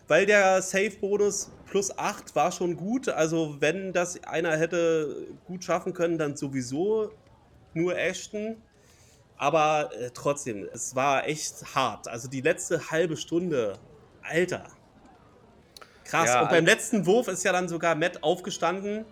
Weil 0.09 0.27
der 0.27 0.61
Save-Bonus 0.63 1.51
plus 1.67 1.97
8 1.97 2.35
war 2.35 2.53
schon 2.53 2.77
gut. 2.77 3.09
Also, 3.09 3.57
wenn 3.61 3.93
das 3.93 4.23
einer 4.25 4.57
hätte 4.57 5.29
gut 5.47 5.65
schaffen 5.65 5.95
können, 5.95 6.19
dann 6.19 6.37
sowieso 6.37 7.11
nur 7.75 7.97
Ashton. 7.97 8.57
Aber 9.37 9.91
äh, 9.99 10.11
trotzdem, 10.13 10.69
es 10.73 10.95
war 10.95 11.27
echt 11.27 11.75
hart. 11.75 12.09
Also, 12.09 12.29
die 12.29 12.41
letzte 12.41 12.91
halbe 12.91 13.17
Stunde, 13.17 13.79
Alter. 14.23 14.65
Krass. 16.05 16.29
Ja, 16.29 16.43
Und 16.43 16.49
beim 16.51 16.65
also- 16.65 16.67
letzten 16.77 17.07
Wurf 17.07 17.29
ist 17.29 17.43
ja 17.45 17.53
dann 17.53 17.69
sogar 17.69 17.95
Matt 17.95 18.23
aufgestanden. 18.23 19.05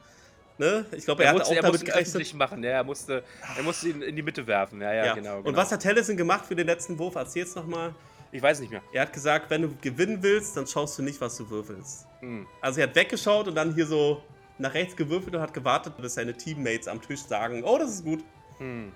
Ne? 0.59 0.85
Ich 0.95 1.07
glaube, 1.07 1.23
er, 1.23 1.29
er, 1.29 1.31
hatte 1.31 1.39
musste, 1.39 1.53
auch 1.53 1.57
er 1.57 1.63
damit 1.63 1.85
gerechnet. 1.87 2.35
machen, 2.35 2.63
ja, 2.63 2.71
er 2.73 2.85
musste, 2.85 3.25
er 3.57 3.63
musste 3.63 3.89
ihn 3.89 4.03
in 4.03 4.15
die 4.15 4.23
Mitte 4.23 4.47
werfen. 4.47 4.83
Ja, 4.83 4.93
ja, 4.93 5.07
Ja. 5.07 5.15
genau, 5.15 5.37
genau. 5.39 5.49
Und 5.49 5.57
was 5.57 5.73
hat 5.73 5.81
Tellison 5.81 6.19
gemacht 6.19 6.45
für 6.45 6.55
den 6.55 6.67
letzten 6.67 6.99
Wurf? 6.99 7.15
Erzähl's 7.15 7.55
nochmal. 7.55 7.95
Ich 8.33 8.41
weiß 8.43 8.61
nicht 8.61 8.71
mehr. 8.71 8.83
Er 8.93 9.03
hat 9.03 9.13
gesagt, 9.13 9.51
wenn 9.51 9.63
du 9.63 9.75
gewinnen 9.81 10.23
willst, 10.23 10.57
dann 10.57 10.67
schaust 10.67 10.99
du 10.99 11.03
nicht, 11.03 11.21
was 11.21 11.37
du 11.37 11.51
würfelst. 11.51 12.07
Hm. 12.21 12.47
Also 12.61 12.81
er 12.81 12.87
hat 12.89 12.95
weggeschaut 12.95 13.49
und 13.49 13.55
dann 13.57 13.75
hier 13.75 13.87
so 13.87 14.23
nach 14.59 14.75
rechts 14.75 14.95
gewürfelt 14.95 15.35
und 15.35 15.41
hat 15.41 15.53
gewartet, 15.55 15.97
bis 15.97 16.15
seine 16.15 16.35
Teammates 16.37 16.87
am 16.87 17.01
Tisch 17.01 17.21
sagen, 17.23 17.65
oh, 17.65 17.79
das 17.79 17.91
ist 17.91 18.05
gut. 18.05 18.23
Hm. 18.59 18.93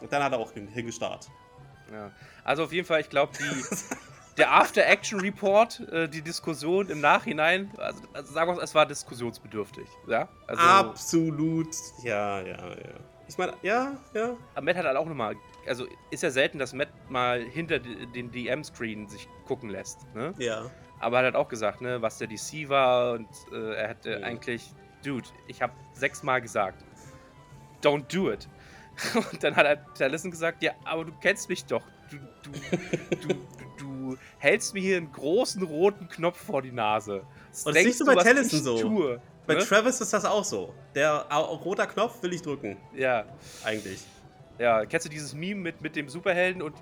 Und 0.00 0.12
dann 0.12 0.22
hat 0.22 0.32
er 0.32 0.38
auch 0.38 0.52
hin- 0.52 0.68
hingestarrt. 0.68 1.28
Ja. 1.92 2.10
Also 2.44 2.64
auf 2.64 2.72
jeden 2.72 2.86
Fall, 2.86 3.00
ich 3.00 3.10
glaube, 3.10 3.32
der 4.38 4.52
After-Action-Report, 4.52 5.80
äh, 5.92 6.08
die 6.08 6.22
Diskussion 6.22 6.88
im 6.88 7.00
Nachhinein, 7.00 7.70
also, 7.76 8.00
also 8.14 8.32
sagen 8.32 8.50
wir 8.50 8.56
mal, 8.56 8.62
es 8.62 8.74
war 8.74 8.86
diskussionsbedürftig. 8.86 9.86
Ja? 10.08 10.28
Also, 10.46 10.62
Absolut. 10.62 11.74
Ja, 12.02 12.40
ja, 12.40 12.68
ja. 12.70 12.76
Ich 13.28 13.36
meine, 13.36 13.52
ja, 13.62 13.96
ja. 14.14 14.36
Aber 14.54 14.64
Matt 14.64 14.76
hat 14.76 14.84
halt 14.86 14.96
auch 14.96 15.06
nochmal, 15.06 15.36
also 15.66 15.86
ist 16.10 16.22
ja 16.22 16.30
selten, 16.30 16.58
dass 16.58 16.72
Matt 16.72 16.88
mal 17.10 17.42
hinter 17.42 17.78
den 17.78 18.30
DM-Screen 18.30 19.08
sich 19.08 19.28
gucken 19.46 19.70
lässt. 19.70 20.06
Ne? 20.14 20.34
Ja. 20.38 20.70
Aber 21.00 21.20
er 21.20 21.28
hat 21.28 21.34
auch 21.34 21.48
gesagt, 21.48 21.80
ne, 21.80 22.00
was 22.00 22.18
der 22.18 22.28
DC 22.28 22.68
war 22.68 23.14
und 23.14 23.28
äh, 23.52 23.74
er 23.74 23.88
hätte 23.88 24.10
Ja. 24.12 24.26
eigentlich, 24.26 24.72
Dude, 25.04 25.28
ich 25.48 25.60
habe 25.60 25.72
sechsmal 25.94 26.40
gesagt, 26.40 26.84
don't 27.82 28.04
do 28.14 28.30
it. 28.30 28.48
Und 29.32 29.42
dann 29.42 29.56
hat 29.56 29.66
er 29.66 29.94
Tallison 29.94 30.30
gesagt, 30.30 30.62
ja, 30.62 30.72
aber 30.84 31.06
du 31.06 31.12
kennst 31.20 31.48
mich 31.48 31.64
doch. 31.64 31.82
Du, 32.10 32.18
du, 32.42 32.50
du, 33.16 33.34
du, 33.78 34.18
hältst 34.38 34.74
mir 34.74 34.80
hier 34.80 34.98
einen 34.98 35.10
großen 35.10 35.62
roten 35.62 36.08
Knopf 36.08 36.36
vor 36.36 36.60
die 36.62 36.72
Nase. 36.72 37.24
Was 37.50 37.64
Und 37.64 37.74
das 37.74 37.98
so 37.98 38.04
du, 38.04 38.14
bei 38.14 38.30
ich 38.30 38.50
so. 38.62 38.78
Tue? 38.78 39.20
Bei 39.46 39.54
ne? 39.54 39.60
Travis 39.60 40.00
ist 40.00 40.12
das 40.12 40.24
auch 40.24 40.44
so. 40.44 40.74
Der 40.94 41.26
roter 41.32 41.86
Knopf 41.86 42.22
will 42.22 42.32
ich 42.34 42.42
drücken, 42.42 42.76
Ja, 42.94 43.24
eigentlich. 43.64 44.04
Ja. 44.62 44.86
Kennst 44.86 45.06
du 45.06 45.10
dieses 45.10 45.34
Meme 45.34 45.60
mit, 45.60 45.80
mit 45.80 45.96
dem 45.96 46.08
Superhelden 46.08 46.62
und 46.62 46.74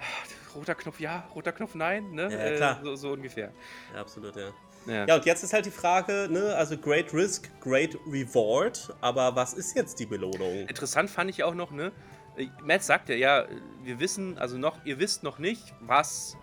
ah, 0.00 0.56
roter 0.56 0.74
Knopf 0.74 1.00
ja, 1.00 1.28
roter 1.34 1.52
Knopf 1.52 1.74
nein? 1.74 2.12
Ne? 2.12 2.28
Ja, 2.30 2.50
ja, 2.50 2.56
klar. 2.56 2.80
so, 2.82 2.96
so 2.96 3.12
ungefähr. 3.12 3.52
Ja, 3.92 4.00
absolut, 4.00 4.36
ja. 4.36 4.50
Ja. 4.86 5.06
Ja, 5.06 5.14
und 5.14 5.24
jetzt 5.24 5.42
ist 5.42 5.54
halt 5.54 5.64
die 5.64 5.70
Frage, 5.70 6.28
ne, 6.30 6.54
also 6.56 6.76
Great 6.76 7.14
Risk, 7.14 7.48
Great 7.60 7.96
Reward, 8.06 8.94
aber 9.00 9.34
was 9.34 9.54
ist 9.54 9.74
jetzt 9.74 9.98
die 9.98 10.04
Belohnung? 10.04 10.68
Interessant 10.68 11.08
fand 11.08 11.30
ich 11.30 11.42
auch 11.42 11.54
noch, 11.54 11.70
ne? 11.70 11.90
äh, 12.36 12.48
Matt 12.62 12.82
sagt 12.82 13.08
ja, 13.08 13.14
ja, 13.14 13.46
wir 13.82 14.00
wissen, 14.00 14.38
also 14.38 14.58
noch, 14.58 14.84
ihr 14.84 14.98
wisst 14.98 15.22
noch 15.22 15.38
nicht, 15.38 15.74
was 15.80 16.36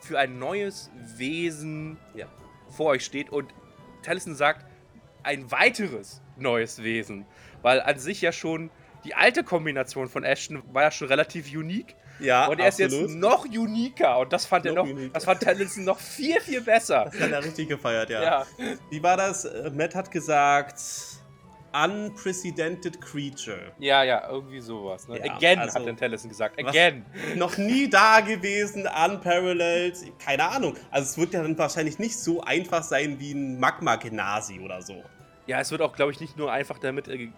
für 0.00 0.18
ein 0.18 0.38
neues 0.38 0.90
Wesen 1.16 1.98
Ja. 2.14 2.26
vor 2.70 2.86
euch 2.86 3.04
steht. 3.04 3.30
Und 3.30 3.52
Tallison 4.02 4.34
sagt, 4.34 4.64
ein 5.22 5.50
weiteres 5.50 6.22
neues 6.36 6.82
Wesen. 6.82 7.26
Weil 7.62 7.82
an 7.82 7.98
sich 7.98 8.22
ja 8.22 8.32
schon 8.32 8.70
die 9.04 9.14
alte 9.14 9.42
Kombination 9.44 10.08
von 10.08 10.24
Ashton 10.24 10.62
war 10.72 10.82
ja 10.84 10.90
schon 10.90 11.08
relativ 11.08 11.46
unique. 11.54 11.94
Ja, 12.18 12.48
und 12.48 12.58
er 12.60 12.68
ist 12.68 12.78
jetzt 12.78 13.00
noch 13.14 13.46
uniker. 13.46 14.18
Und 14.18 14.32
das 14.32 14.44
fand 14.44 14.66
er 14.66 14.74
Noch 14.74 14.84
noch, 14.84 14.92
uniker. 14.92 15.12
das 15.14 15.24
fand 15.24 15.40
Tallison 15.40 15.84
noch 15.84 15.98
viel, 15.98 16.38
viel 16.40 16.60
besser. 16.60 17.04
Das 17.10 17.18
hat 17.20 17.30
er 17.32 17.42
richtig 17.44 17.68
gefeiert, 17.68 18.10
ja. 18.10 18.22
Ja. 18.22 18.46
Wie 18.90 19.02
war 19.02 19.16
das? 19.16 19.46
Äh, 19.46 19.70
Matt 19.70 19.94
hat 19.94 20.10
gesagt, 20.10 20.78
unprecedented 21.72 23.00
creature. 23.00 23.72
Ja, 23.78 24.02
ja, 24.02 24.28
irgendwie 24.28 24.60
sowas. 24.60 25.08
Ne? 25.08 25.18
Ja, 25.24 25.34
Again, 25.34 25.58
also- 25.60 25.78
hat 25.78 25.86
dann 25.86 25.96
Tallison 25.96 26.28
gesagt. 26.28 26.58
Again. 26.58 27.04
Noch 27.36 27.56
nie 27.56 27.88
da 27.88 28.20
gewesen, 28.20 28.86
unparalleled, 28.86 29.96
keine 30.18 30.48
Ahnung. 30.48 30.74
Also 30.90 31.08
es 31.10 31.18
wird 31.18 31.32
ja 31.34 31.42
dann 31.42 31.56
wahrscheinlich 31.58 31.98
nicht 31.98 32.18
so 32.18 32.42
einfach 32.42 32.82
sein 32.82 33.18
wie 33.18 33.32
ein 33.32 33.58
Magma-Genasi 33.60 34.60
oder 34.60 34.82
so. 34.82 35.02
Ja, 35.46 35.58
es 35.60 35.70
wird 35.70 35.80
auch, 35.82 35.94
glaube 35.94 36.12
ich, 36.12 36.20
nicht 36.20 36.36
nur 36.36 36.52
einfach 36.52 36.78
damit 36.78 37.08
äh, 37.08 37.28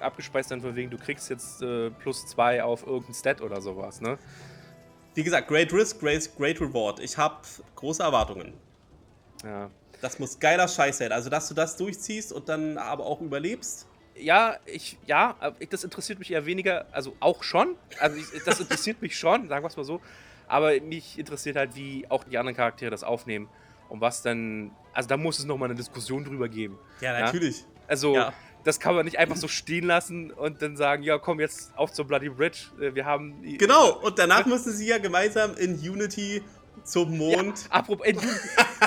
abgespeist 0.00 0.48
sein, 0.50 0.60
von 0.60 0.74
wegen, 0.76 0.90
du 0.90 0.98
kriegst 0.98 1.30
jetzt 1.30 1.62
äh, 1.62 1.90
plus 1.90 2.26
zwei 2.26 2.62
auf 2.62 2.86
irgendein 2.86 3.14
Stat 3.14 3.40
oder 3.40 3.60
sowas, 3.60 4.00
ne? 4.00 4.18
Wie 5.14 5.22
gesagt, 5.24 5.48
Great 5.48 5.72
Risk, 5.72 6.00
Great, 6.00 6.30
great 6.36 6.60
Reward. 6.60 7.00
Ich 7.00 7.16
habe 7.18 7.36
große 7.76 8.02
Erwartungen. 8.02 8.54
Ja. 9.44 9.70
Das 10.00 10.18
muss 10.18 10.38
geiler 10.38 10.68
Scheiß 10.68 10.98
sein. 10.98 11.12
Also, 11.12 11.28
dass 11.30 11.48
du 11.48 11.54
das 11.54 11.76
durchziehst 11.76 12.32
und 12.32 12.48
dann 12.48 12.78
aber 12.78 13.04
auch 13.04 13.20
überlebst. 13.20 13.86
Ja, 14.14 14.56
ich, 14.66 14.98
ja, 15.06 15.34
das 15.70 15.82
interessiert 15.84 16.18
mich 16.18 16.30
eher 16.30 16.44
weniger, 16.46 16.86
also 16.92 17.16
auch 17.20 17.42
schon, 17.42 17.74
also 17.98 18.16
ich, 18.16 18.26
das 18.44 18.60
interessiert 18.60 19.00
mich 19.00 19.18
schon, 19.18 19.48
sagen 19.48 19.64
wir 19.64 19.68
es 19.68 19.76
mal 19.76 19.84
so, 19.84 20.00
aber 20.46 20.78
mich 20.80 21.18
interessiert 21.18 21.56
halt, 21.56 21.74
wie 21.74 22.04
auch 22.10 22.24
die 22.24 22.36
anderen 22.36 22.54
Charaktere 22.56 22.90
das 22.90 23.02
aufnehmen 23.02 23.48
und 23.88 24.00
was 24.02 24.20
dann, 24.20 24.72
also 24.92 25.08
da 25.08 25.16
muss 25.16 25.38
es 25.38 25.46
nochmal 25.46 25.68
eine 25.70 25.76
Diskussion 25.76 26.24
drüber 26.24 26.48
geben. 26.50 26.78
Ja, 27.00 27.18
Ja? 27.18 27.24
natürlich. 27.24 27.64
Also, 27.86 28.14
Ja. 28.14 28.32
Das 28.64 28.78
kann 28.80 28.94
man 28.94 29.04
nicht 29.04 29.18
einfach 29.18 29.36
so 29.36 29.48
stehen 29.48 29.86
lassen 29.86 30.30
und 30.30 30.60
dann 30.62 30.76
sagen, 30.76 31.02
ja, 31.02 31.18
komm 31.18 31.40
jetzt 31.40 31.72
auf 31.76 31.92
zur 31.92 32.06
Bloody 32.06 32.28
Bridge, 32.28 32.58
äh, 32.80 32.94
wir 32.94 33.04
haben... 33.04 33.42
Genau, 33.58 33.98
und 34.00 34.18
danach 34.18 34.46
müssen 34.46 34.72
sie 34.72 34.86
ja 34.86 34.98
gemeinsam 34.98 35.54
in 35.56 35.74
Unity 35.78 36.42
zum 36.84 37.16
Mond. 37.16 37.64
Ja, 37.64 37.70
apropos, 37.70 38.06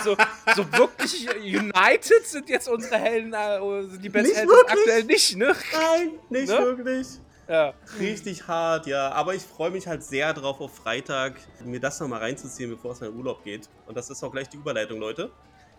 so, 0.04 0.16
so 0.56 0.72
wirklich 0.74 1.28
United 1.36 2.26
sind 2.26 2.50
jetzt 2.50 2.68
unsere 2.68 2.98
Helden, 2.98 3.34
äh, 3.34 3.84
sind 3.90 4.04
die 4.04 4.10
besten 4.10 4.28
Nicht 4.28 4.38
Helden 4.38 4.50
wirklich? 4.50 4.80
aktuell 4.80 5.04
nicht, 5.04 5.38
ne? 5.38 5.56
Nein, 5.74 6.12
nicht 6.30 6.50
Ne? 6.50 6.60
wirklich. 6.60 7.08
Ja. 7.48 7.74
Richtig 8.00 8.48
hart, 8.48 8.88
ja. 8.88 9.12
Aber 9.12 9.36
ich 9.36 9.44
freue 9.44 9.70
mich 9.70 9.86
halt 9.86 10.02
sehr 10.04 10.34
drauf 10.34 10.62
auf 10.62 10.76
Freitag, 10.76 11.36
mir 11.64 11.80
das 11.80 12.00
nochmal 12.00 12.20
reinzuziehen, 12.20 12.70
bevor 12.70 12.94
es 12.94 13.02
in 13.02 13.08
den 13.08 13.18
Urlaub 13.18 13.44
geht. 13.44 13.70
Und 13.86 13.98
das 13.98 14.10
ist 14.10 14.24
auch 14.24 14.32
gleich 14.32 14.48
die 14.48 14.58
Überleitung, 14.58 15.00
Leute. 15.00 15.30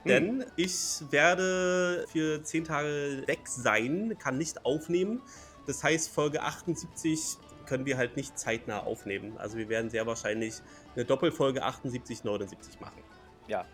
Denn 0.04 0.44
ich 0.56 1.02
werde 1.10 2.06
für 2.12 2.42
10 2.42 2.64
Tage 2.64 3.22
weg 3.26 3.40
sein, 3.46 4.16
kann 4.18 4.36
nicht 4.38 4.64
aufnehmen. 4.64 5.22
Das 5.66 5.82
heißt, 5.82 6.10
Folge 6.10 6.42
78 6.42 7.38
können 7.66 7.86
wir 7.86 7.96
halt 7.96 8.16
nicht 8.16 8.38
zeitnah 8.38 8.80
aufnehmen. 8.80 9.38
Also 9.38 9.56
wir 9.56 9.68
werden 9.70 9.88
sehr 9.88 10.06
wahrscheinlich 10.06 10.56
eine 10.94 11.04
Doppelfolge 11.06 11.62
78, 11.62 12.24
79 12.24 12.80
machen. 12.80 13.02
ja. 13.48 13.64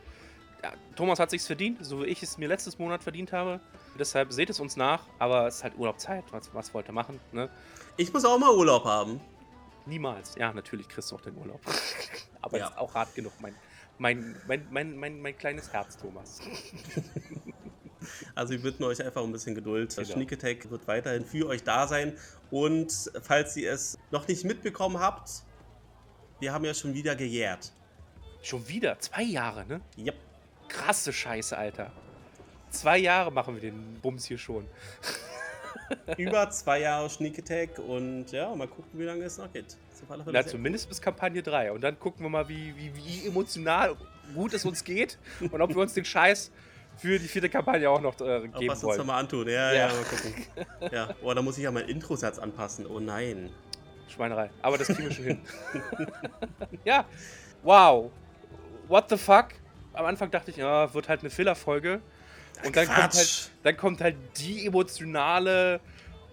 Ja, 0.63 0.75
Thomas 0.95 1.19
hat 1.19 1.31
sich's 1.31 1.47
verdient, 1.47 1.83
so 1.83 2.03
wie 2.03 2.05
ich 2.09 2.23
es 2.23 2.37
mir 2.37 2.47
letztes 2.47 2.79
Monat 2.79 3.03
verdient 3.03 3.33
habe. 3.33 3.61
Deshalb 3.99 4.31
seht 4.31 4.51
es 4.51 4.61
uns 4.61 4.77
nach, 4.77 5.07
aber 5.19 5.47
es 5.47 5.57
ist 5.57 5.65
halt 5.65 5.79
Urlaubzeit. 5.79 6.23
Was, 6.33 6.53
was 6.53 6.75
wollt 6.75 6.87
ihr 6.87 6.93
machen? 6.93 7.19
Ne? 7.33 7.49
Ich 7.97 8.13
muss 8.13 8.27
auch 8.27 8.39
mal 8.39 8.55
Urlaub 8.55 8.85
haben. 8.85 9.23
Niemals. 9.87 10.35
Ja, 10.37 10.53
natürlich 10.53 10.87
kriegst 10.87 11.11
du 11.11 11.17
auch 11.17 11.23
den 11.23 11.35
Urlaub. 11.39 11.63
aber 12.43 12.59
Ja. 12.59 12.67
ist 12.69 12.77
auch 12.77 12.95
hart 12.95 13.15
genug, 13.15 13.33
mein, 13.41 13.55
mein, 14.01 14.35
mein, 14.47 14.67
mein, 14.71 14.97
mein, 14.97 15.21
mein 15.21 15.37
kleines 15.37 15.73
Herz, 15.73 15.97
Thomas. 15.97 16.41
Also 18.35 18.53
wir 18.53 18.63
bitten 18.63 18.83
euch 18.85 19.05
einfach 19.05 19.23
um 19.23 19.29
ein 19.29 19.33
bisschen 19.33 19.55
Geduld. 19.55 19.95
Genau. 19.95 20.09
Sneak 20.09 20.33
Attack 20.33 20.71
wird 20.71 20.89
weiterhin 20.89 21.25
für 21.25 21.47
euch 21.47 21.63
da 21.63 21.87
sein. 21.87 22.17
Und 22.51 23.11
falls 23.23 23.57
ihr 23.59 23.71
es 23.71 23.99
noch 24.11 24.27
nicht 24.27 24.45
mitbekommen 24.45 24.99
habt, 24.99 25.43
wir 26.41 26.53
haben 26.53 26.65
ja 26.65 26.73
schon 26.73 26.95
wieder 26.95 27.15
gejährt. 27.15 27.73
Schon 28.43 28.67
wieder, 28.69 28.99
zwei 28.99 29.23
Jahre, 29.23 29.67
ne? 29.67 29.83
Yep. 29.99 30.15
Krasse 30.69 31.13
Scheiße, 31.13 31.57
Alter. 31.57 31.93
Zwei 32.71 32.97
Jahre 32.99 33.31
machen 33.31 33.55
wir 33.55 33.61
den 33.61 34.01
Bums 34.01 34.25
hier 34.25 34.39
schon. 34.39 34.67
Über 36.17 36.49
zwei 36.51 36.81
Jahre 36.81 37.11
Sneak 37.11 37.39
Attack 37.39 37.79
und 37.79 38.33
ja, 38.33 38.55
mal 38.55 38.67
gucken, 38.67 38.99
wie 38.99 39.05
lange 39.05 39.25
es 39.25 39.37
noch 39.37 39.53
geht. 39.53 39.77
Auf 40.11 40.15
alle 40.15 40.25
Fälle 40.25 40.39
Na, 40.43 40.47
zumindest 40.47 40.89
bis 40.89 41.01
Kampagne 41.01 41.41
3. 41.41 41.71
Und 41.71 41.83
dann 41.83 41.99
gucken 41.99 42.25
wir 42.25 42.31
mal, 42.31 42.49
wie, 42.49 42.75
wie, 42.77 42.93
wie 42.97 43.29
emotional 43.29 43.97
gut 44.35 44.53
es 44.55 44.65
uns 44.65 44.83
geht 44.83 45.19
und 45.41 45.61
ob 45.61 45.71
wir 45.71 45.79
uns 45.79 45.95
den 45.95 46.05
Scheiß 46.05 46.51
für 46.97 47.19
die 47.19 47.29
vierte 47.29 47.49
Kampagne 47.49 47.89
auch 47.89 48.01
noch 48.01 48.15
äh, 48.21 48.41
gut. 48.41 48.55
Auch 48.55 48.59
geben 48.59 48.73
was 48.73 48.79
uns 48.79 48.83
wollen. 48.83 48.99
nochmal 48.99 49.21
antun. 49.21 49.47
Ja, 49.49 49.73
ja, 49.73 49.87
Ja. 49.87 49.87
mal 49.87 50.05
gucken. 50.05 50.47
ja, 50.93 51.15
oh, 51.23 51.33
da 51.33 51.43
muss 51.43 51.57
ich 51.59 51.65
ja 51.65 51.71
meinen 51.71 51.89
Introsatz 51.89 52.41
anpassen. 52.41 52.87
Oh 52.87 52.99
nein. 52.99 53.51
Schweinerei. 54.09 54.51
Aber 54.63 54.79
das 54.79 54.89
kriegen 54.89 55.05
wir 55.05 55.13
schon 55.13 55.25
hin. 55.27 55.41
ja, 56.85 57.05
wow. 57.63 58.11
What 58.89 59.09
the 59.11 59.17
fuck? 59.17 59.51
Am 59.93 60.07
Anfang 60.07 60.33
dachte 60.33 60.51
ich, 60.51 60.57
ja, 60.57 60.93
wird 60.93 61.09
halt 61.09 61.21
eine 61.21 61.31
Filler-Folge. 61.31 62.01
Und 62.65 62.75
dann 62.75 62.87
kommt, 62.87 63.15
halt, 63.15 63.51
dann 63.63 63.77
kommt 63.77 64.01
halt 64.01 64.17
die 64.39 64.67
emotionale, 64.67 65.79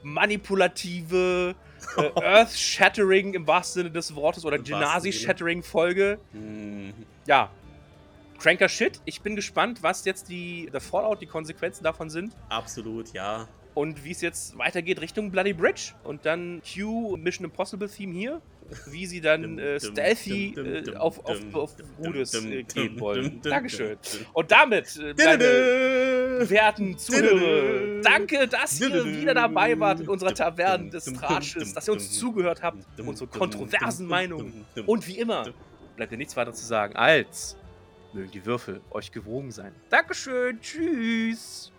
manipulative, 0.01 1.55
äh, 1.97 2.11
Earth-Shattering 2.21 3.33
im 3.33 3.47
wahrsten 3.47 3.81
Sinne 3.83 3.91
des 3.91 4.15
Wortes 4.15 4.45
oder. 4.45 4.57
Genasi-Shattering-Folge. 4.59 6.19
Hm, 6.33 6.93
Ja. 7.25 7.49
Cranker 8.39 8.69
Shit. 8.69 9.01
Ich 9.05 9.21
bin 9.21 9.35
gespannt, 9.35 9.81
was 9.81 10.05
jetzt 10.05 10.29
die, 10.29 10.69
der 10.71 10.79
Fallout, 10.81 11.21
die 11.21 11.25
Konsequenzen 11.25 11.83
davon 11.83 12.09
sind. 12.09 12.33
absolut, 12.49 13.11
ja. 13.13 13.47
Und 13.73 14.03
wie 14.03 14.11
es 14.11 14.21
jetzt 14.21 14.57
weitergeht 14.57 15.01
Richtung 15.01 15.29
Bloody 15.31 15.53
Bridge. 15.53 15.93
Und 16.03 16.25
dann 16.25 16.61
Q 16.63 17.15
Mission 17.17 17.45
Impossible 17.45 17.87
Theme 17.89 18.13
hier. 18.13 18.41
Wie 18.87 19.05
sie 19.05 19.21
dann 19.21 19.57
äh, 19.59 19.79
stealthy 19.79 20.53
äh, 20.55 20.95
auf, 20.95 21.23
auf, 21.25 21.39
auf 21.53 21.75
Rudis 21.99 22.33
äh, 22.33 22.63
gehen 22.63 22.99
wollen. 22.99 23.41
Dankeschön. 23.41 23.97
Und 24.33 24.51
damit, 24.51 24.97
äh, 24.97 25.13
meine 25.17 26.49
werten 26.49 26.97
Zuhörer, 26.97 28.01
danke, 28.01 28.47
dass 28.47 28.79
ihr 28.79 29.05
wieder 29.05 29.33
dabei 29.33 29.79
wart 29.79 30.01
in 30.01 30.09
unserer 30.09 30.33
Taverne 30.33 30.89
des 30.89 31.05
Tratsches, 31.05 31.73
dass 31.73 31.87
ihr 31.87 31.93
uns 31.93 32.11
zugehört 32.11 32.61
habt, 32.61 32.85
unsere 32.99 33.29
kontroversen 33.29 34.07
Meinungen. 34.07 34.65
Und 34.85 35.07
wie 35.07 35.19
immer, 35.19 35.53
bleibt 35.95 36.11
mir 36.11 36.17
nichts 36.17 36.35
weiter 36.35 36.53
zu 36.53 36.65
sagen 36.65 36.95
als, 36.95 37.57
mögen 38.13 38.31
die 38.31 38.45
Würfel 38.45 38.81
euch 38.91 39.11
gewogen 39.11 39.51
sein. 39.51 39.73
Dankeschön, 39.89 40.59
tschüss. 40.61 41.71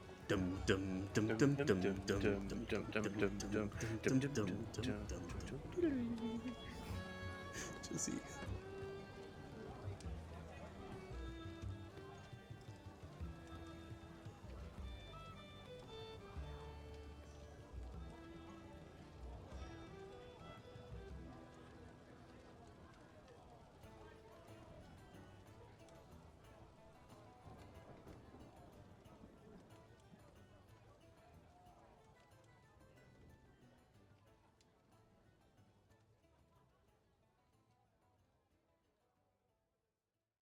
to 7.93 7.99
see. 7.99 8.38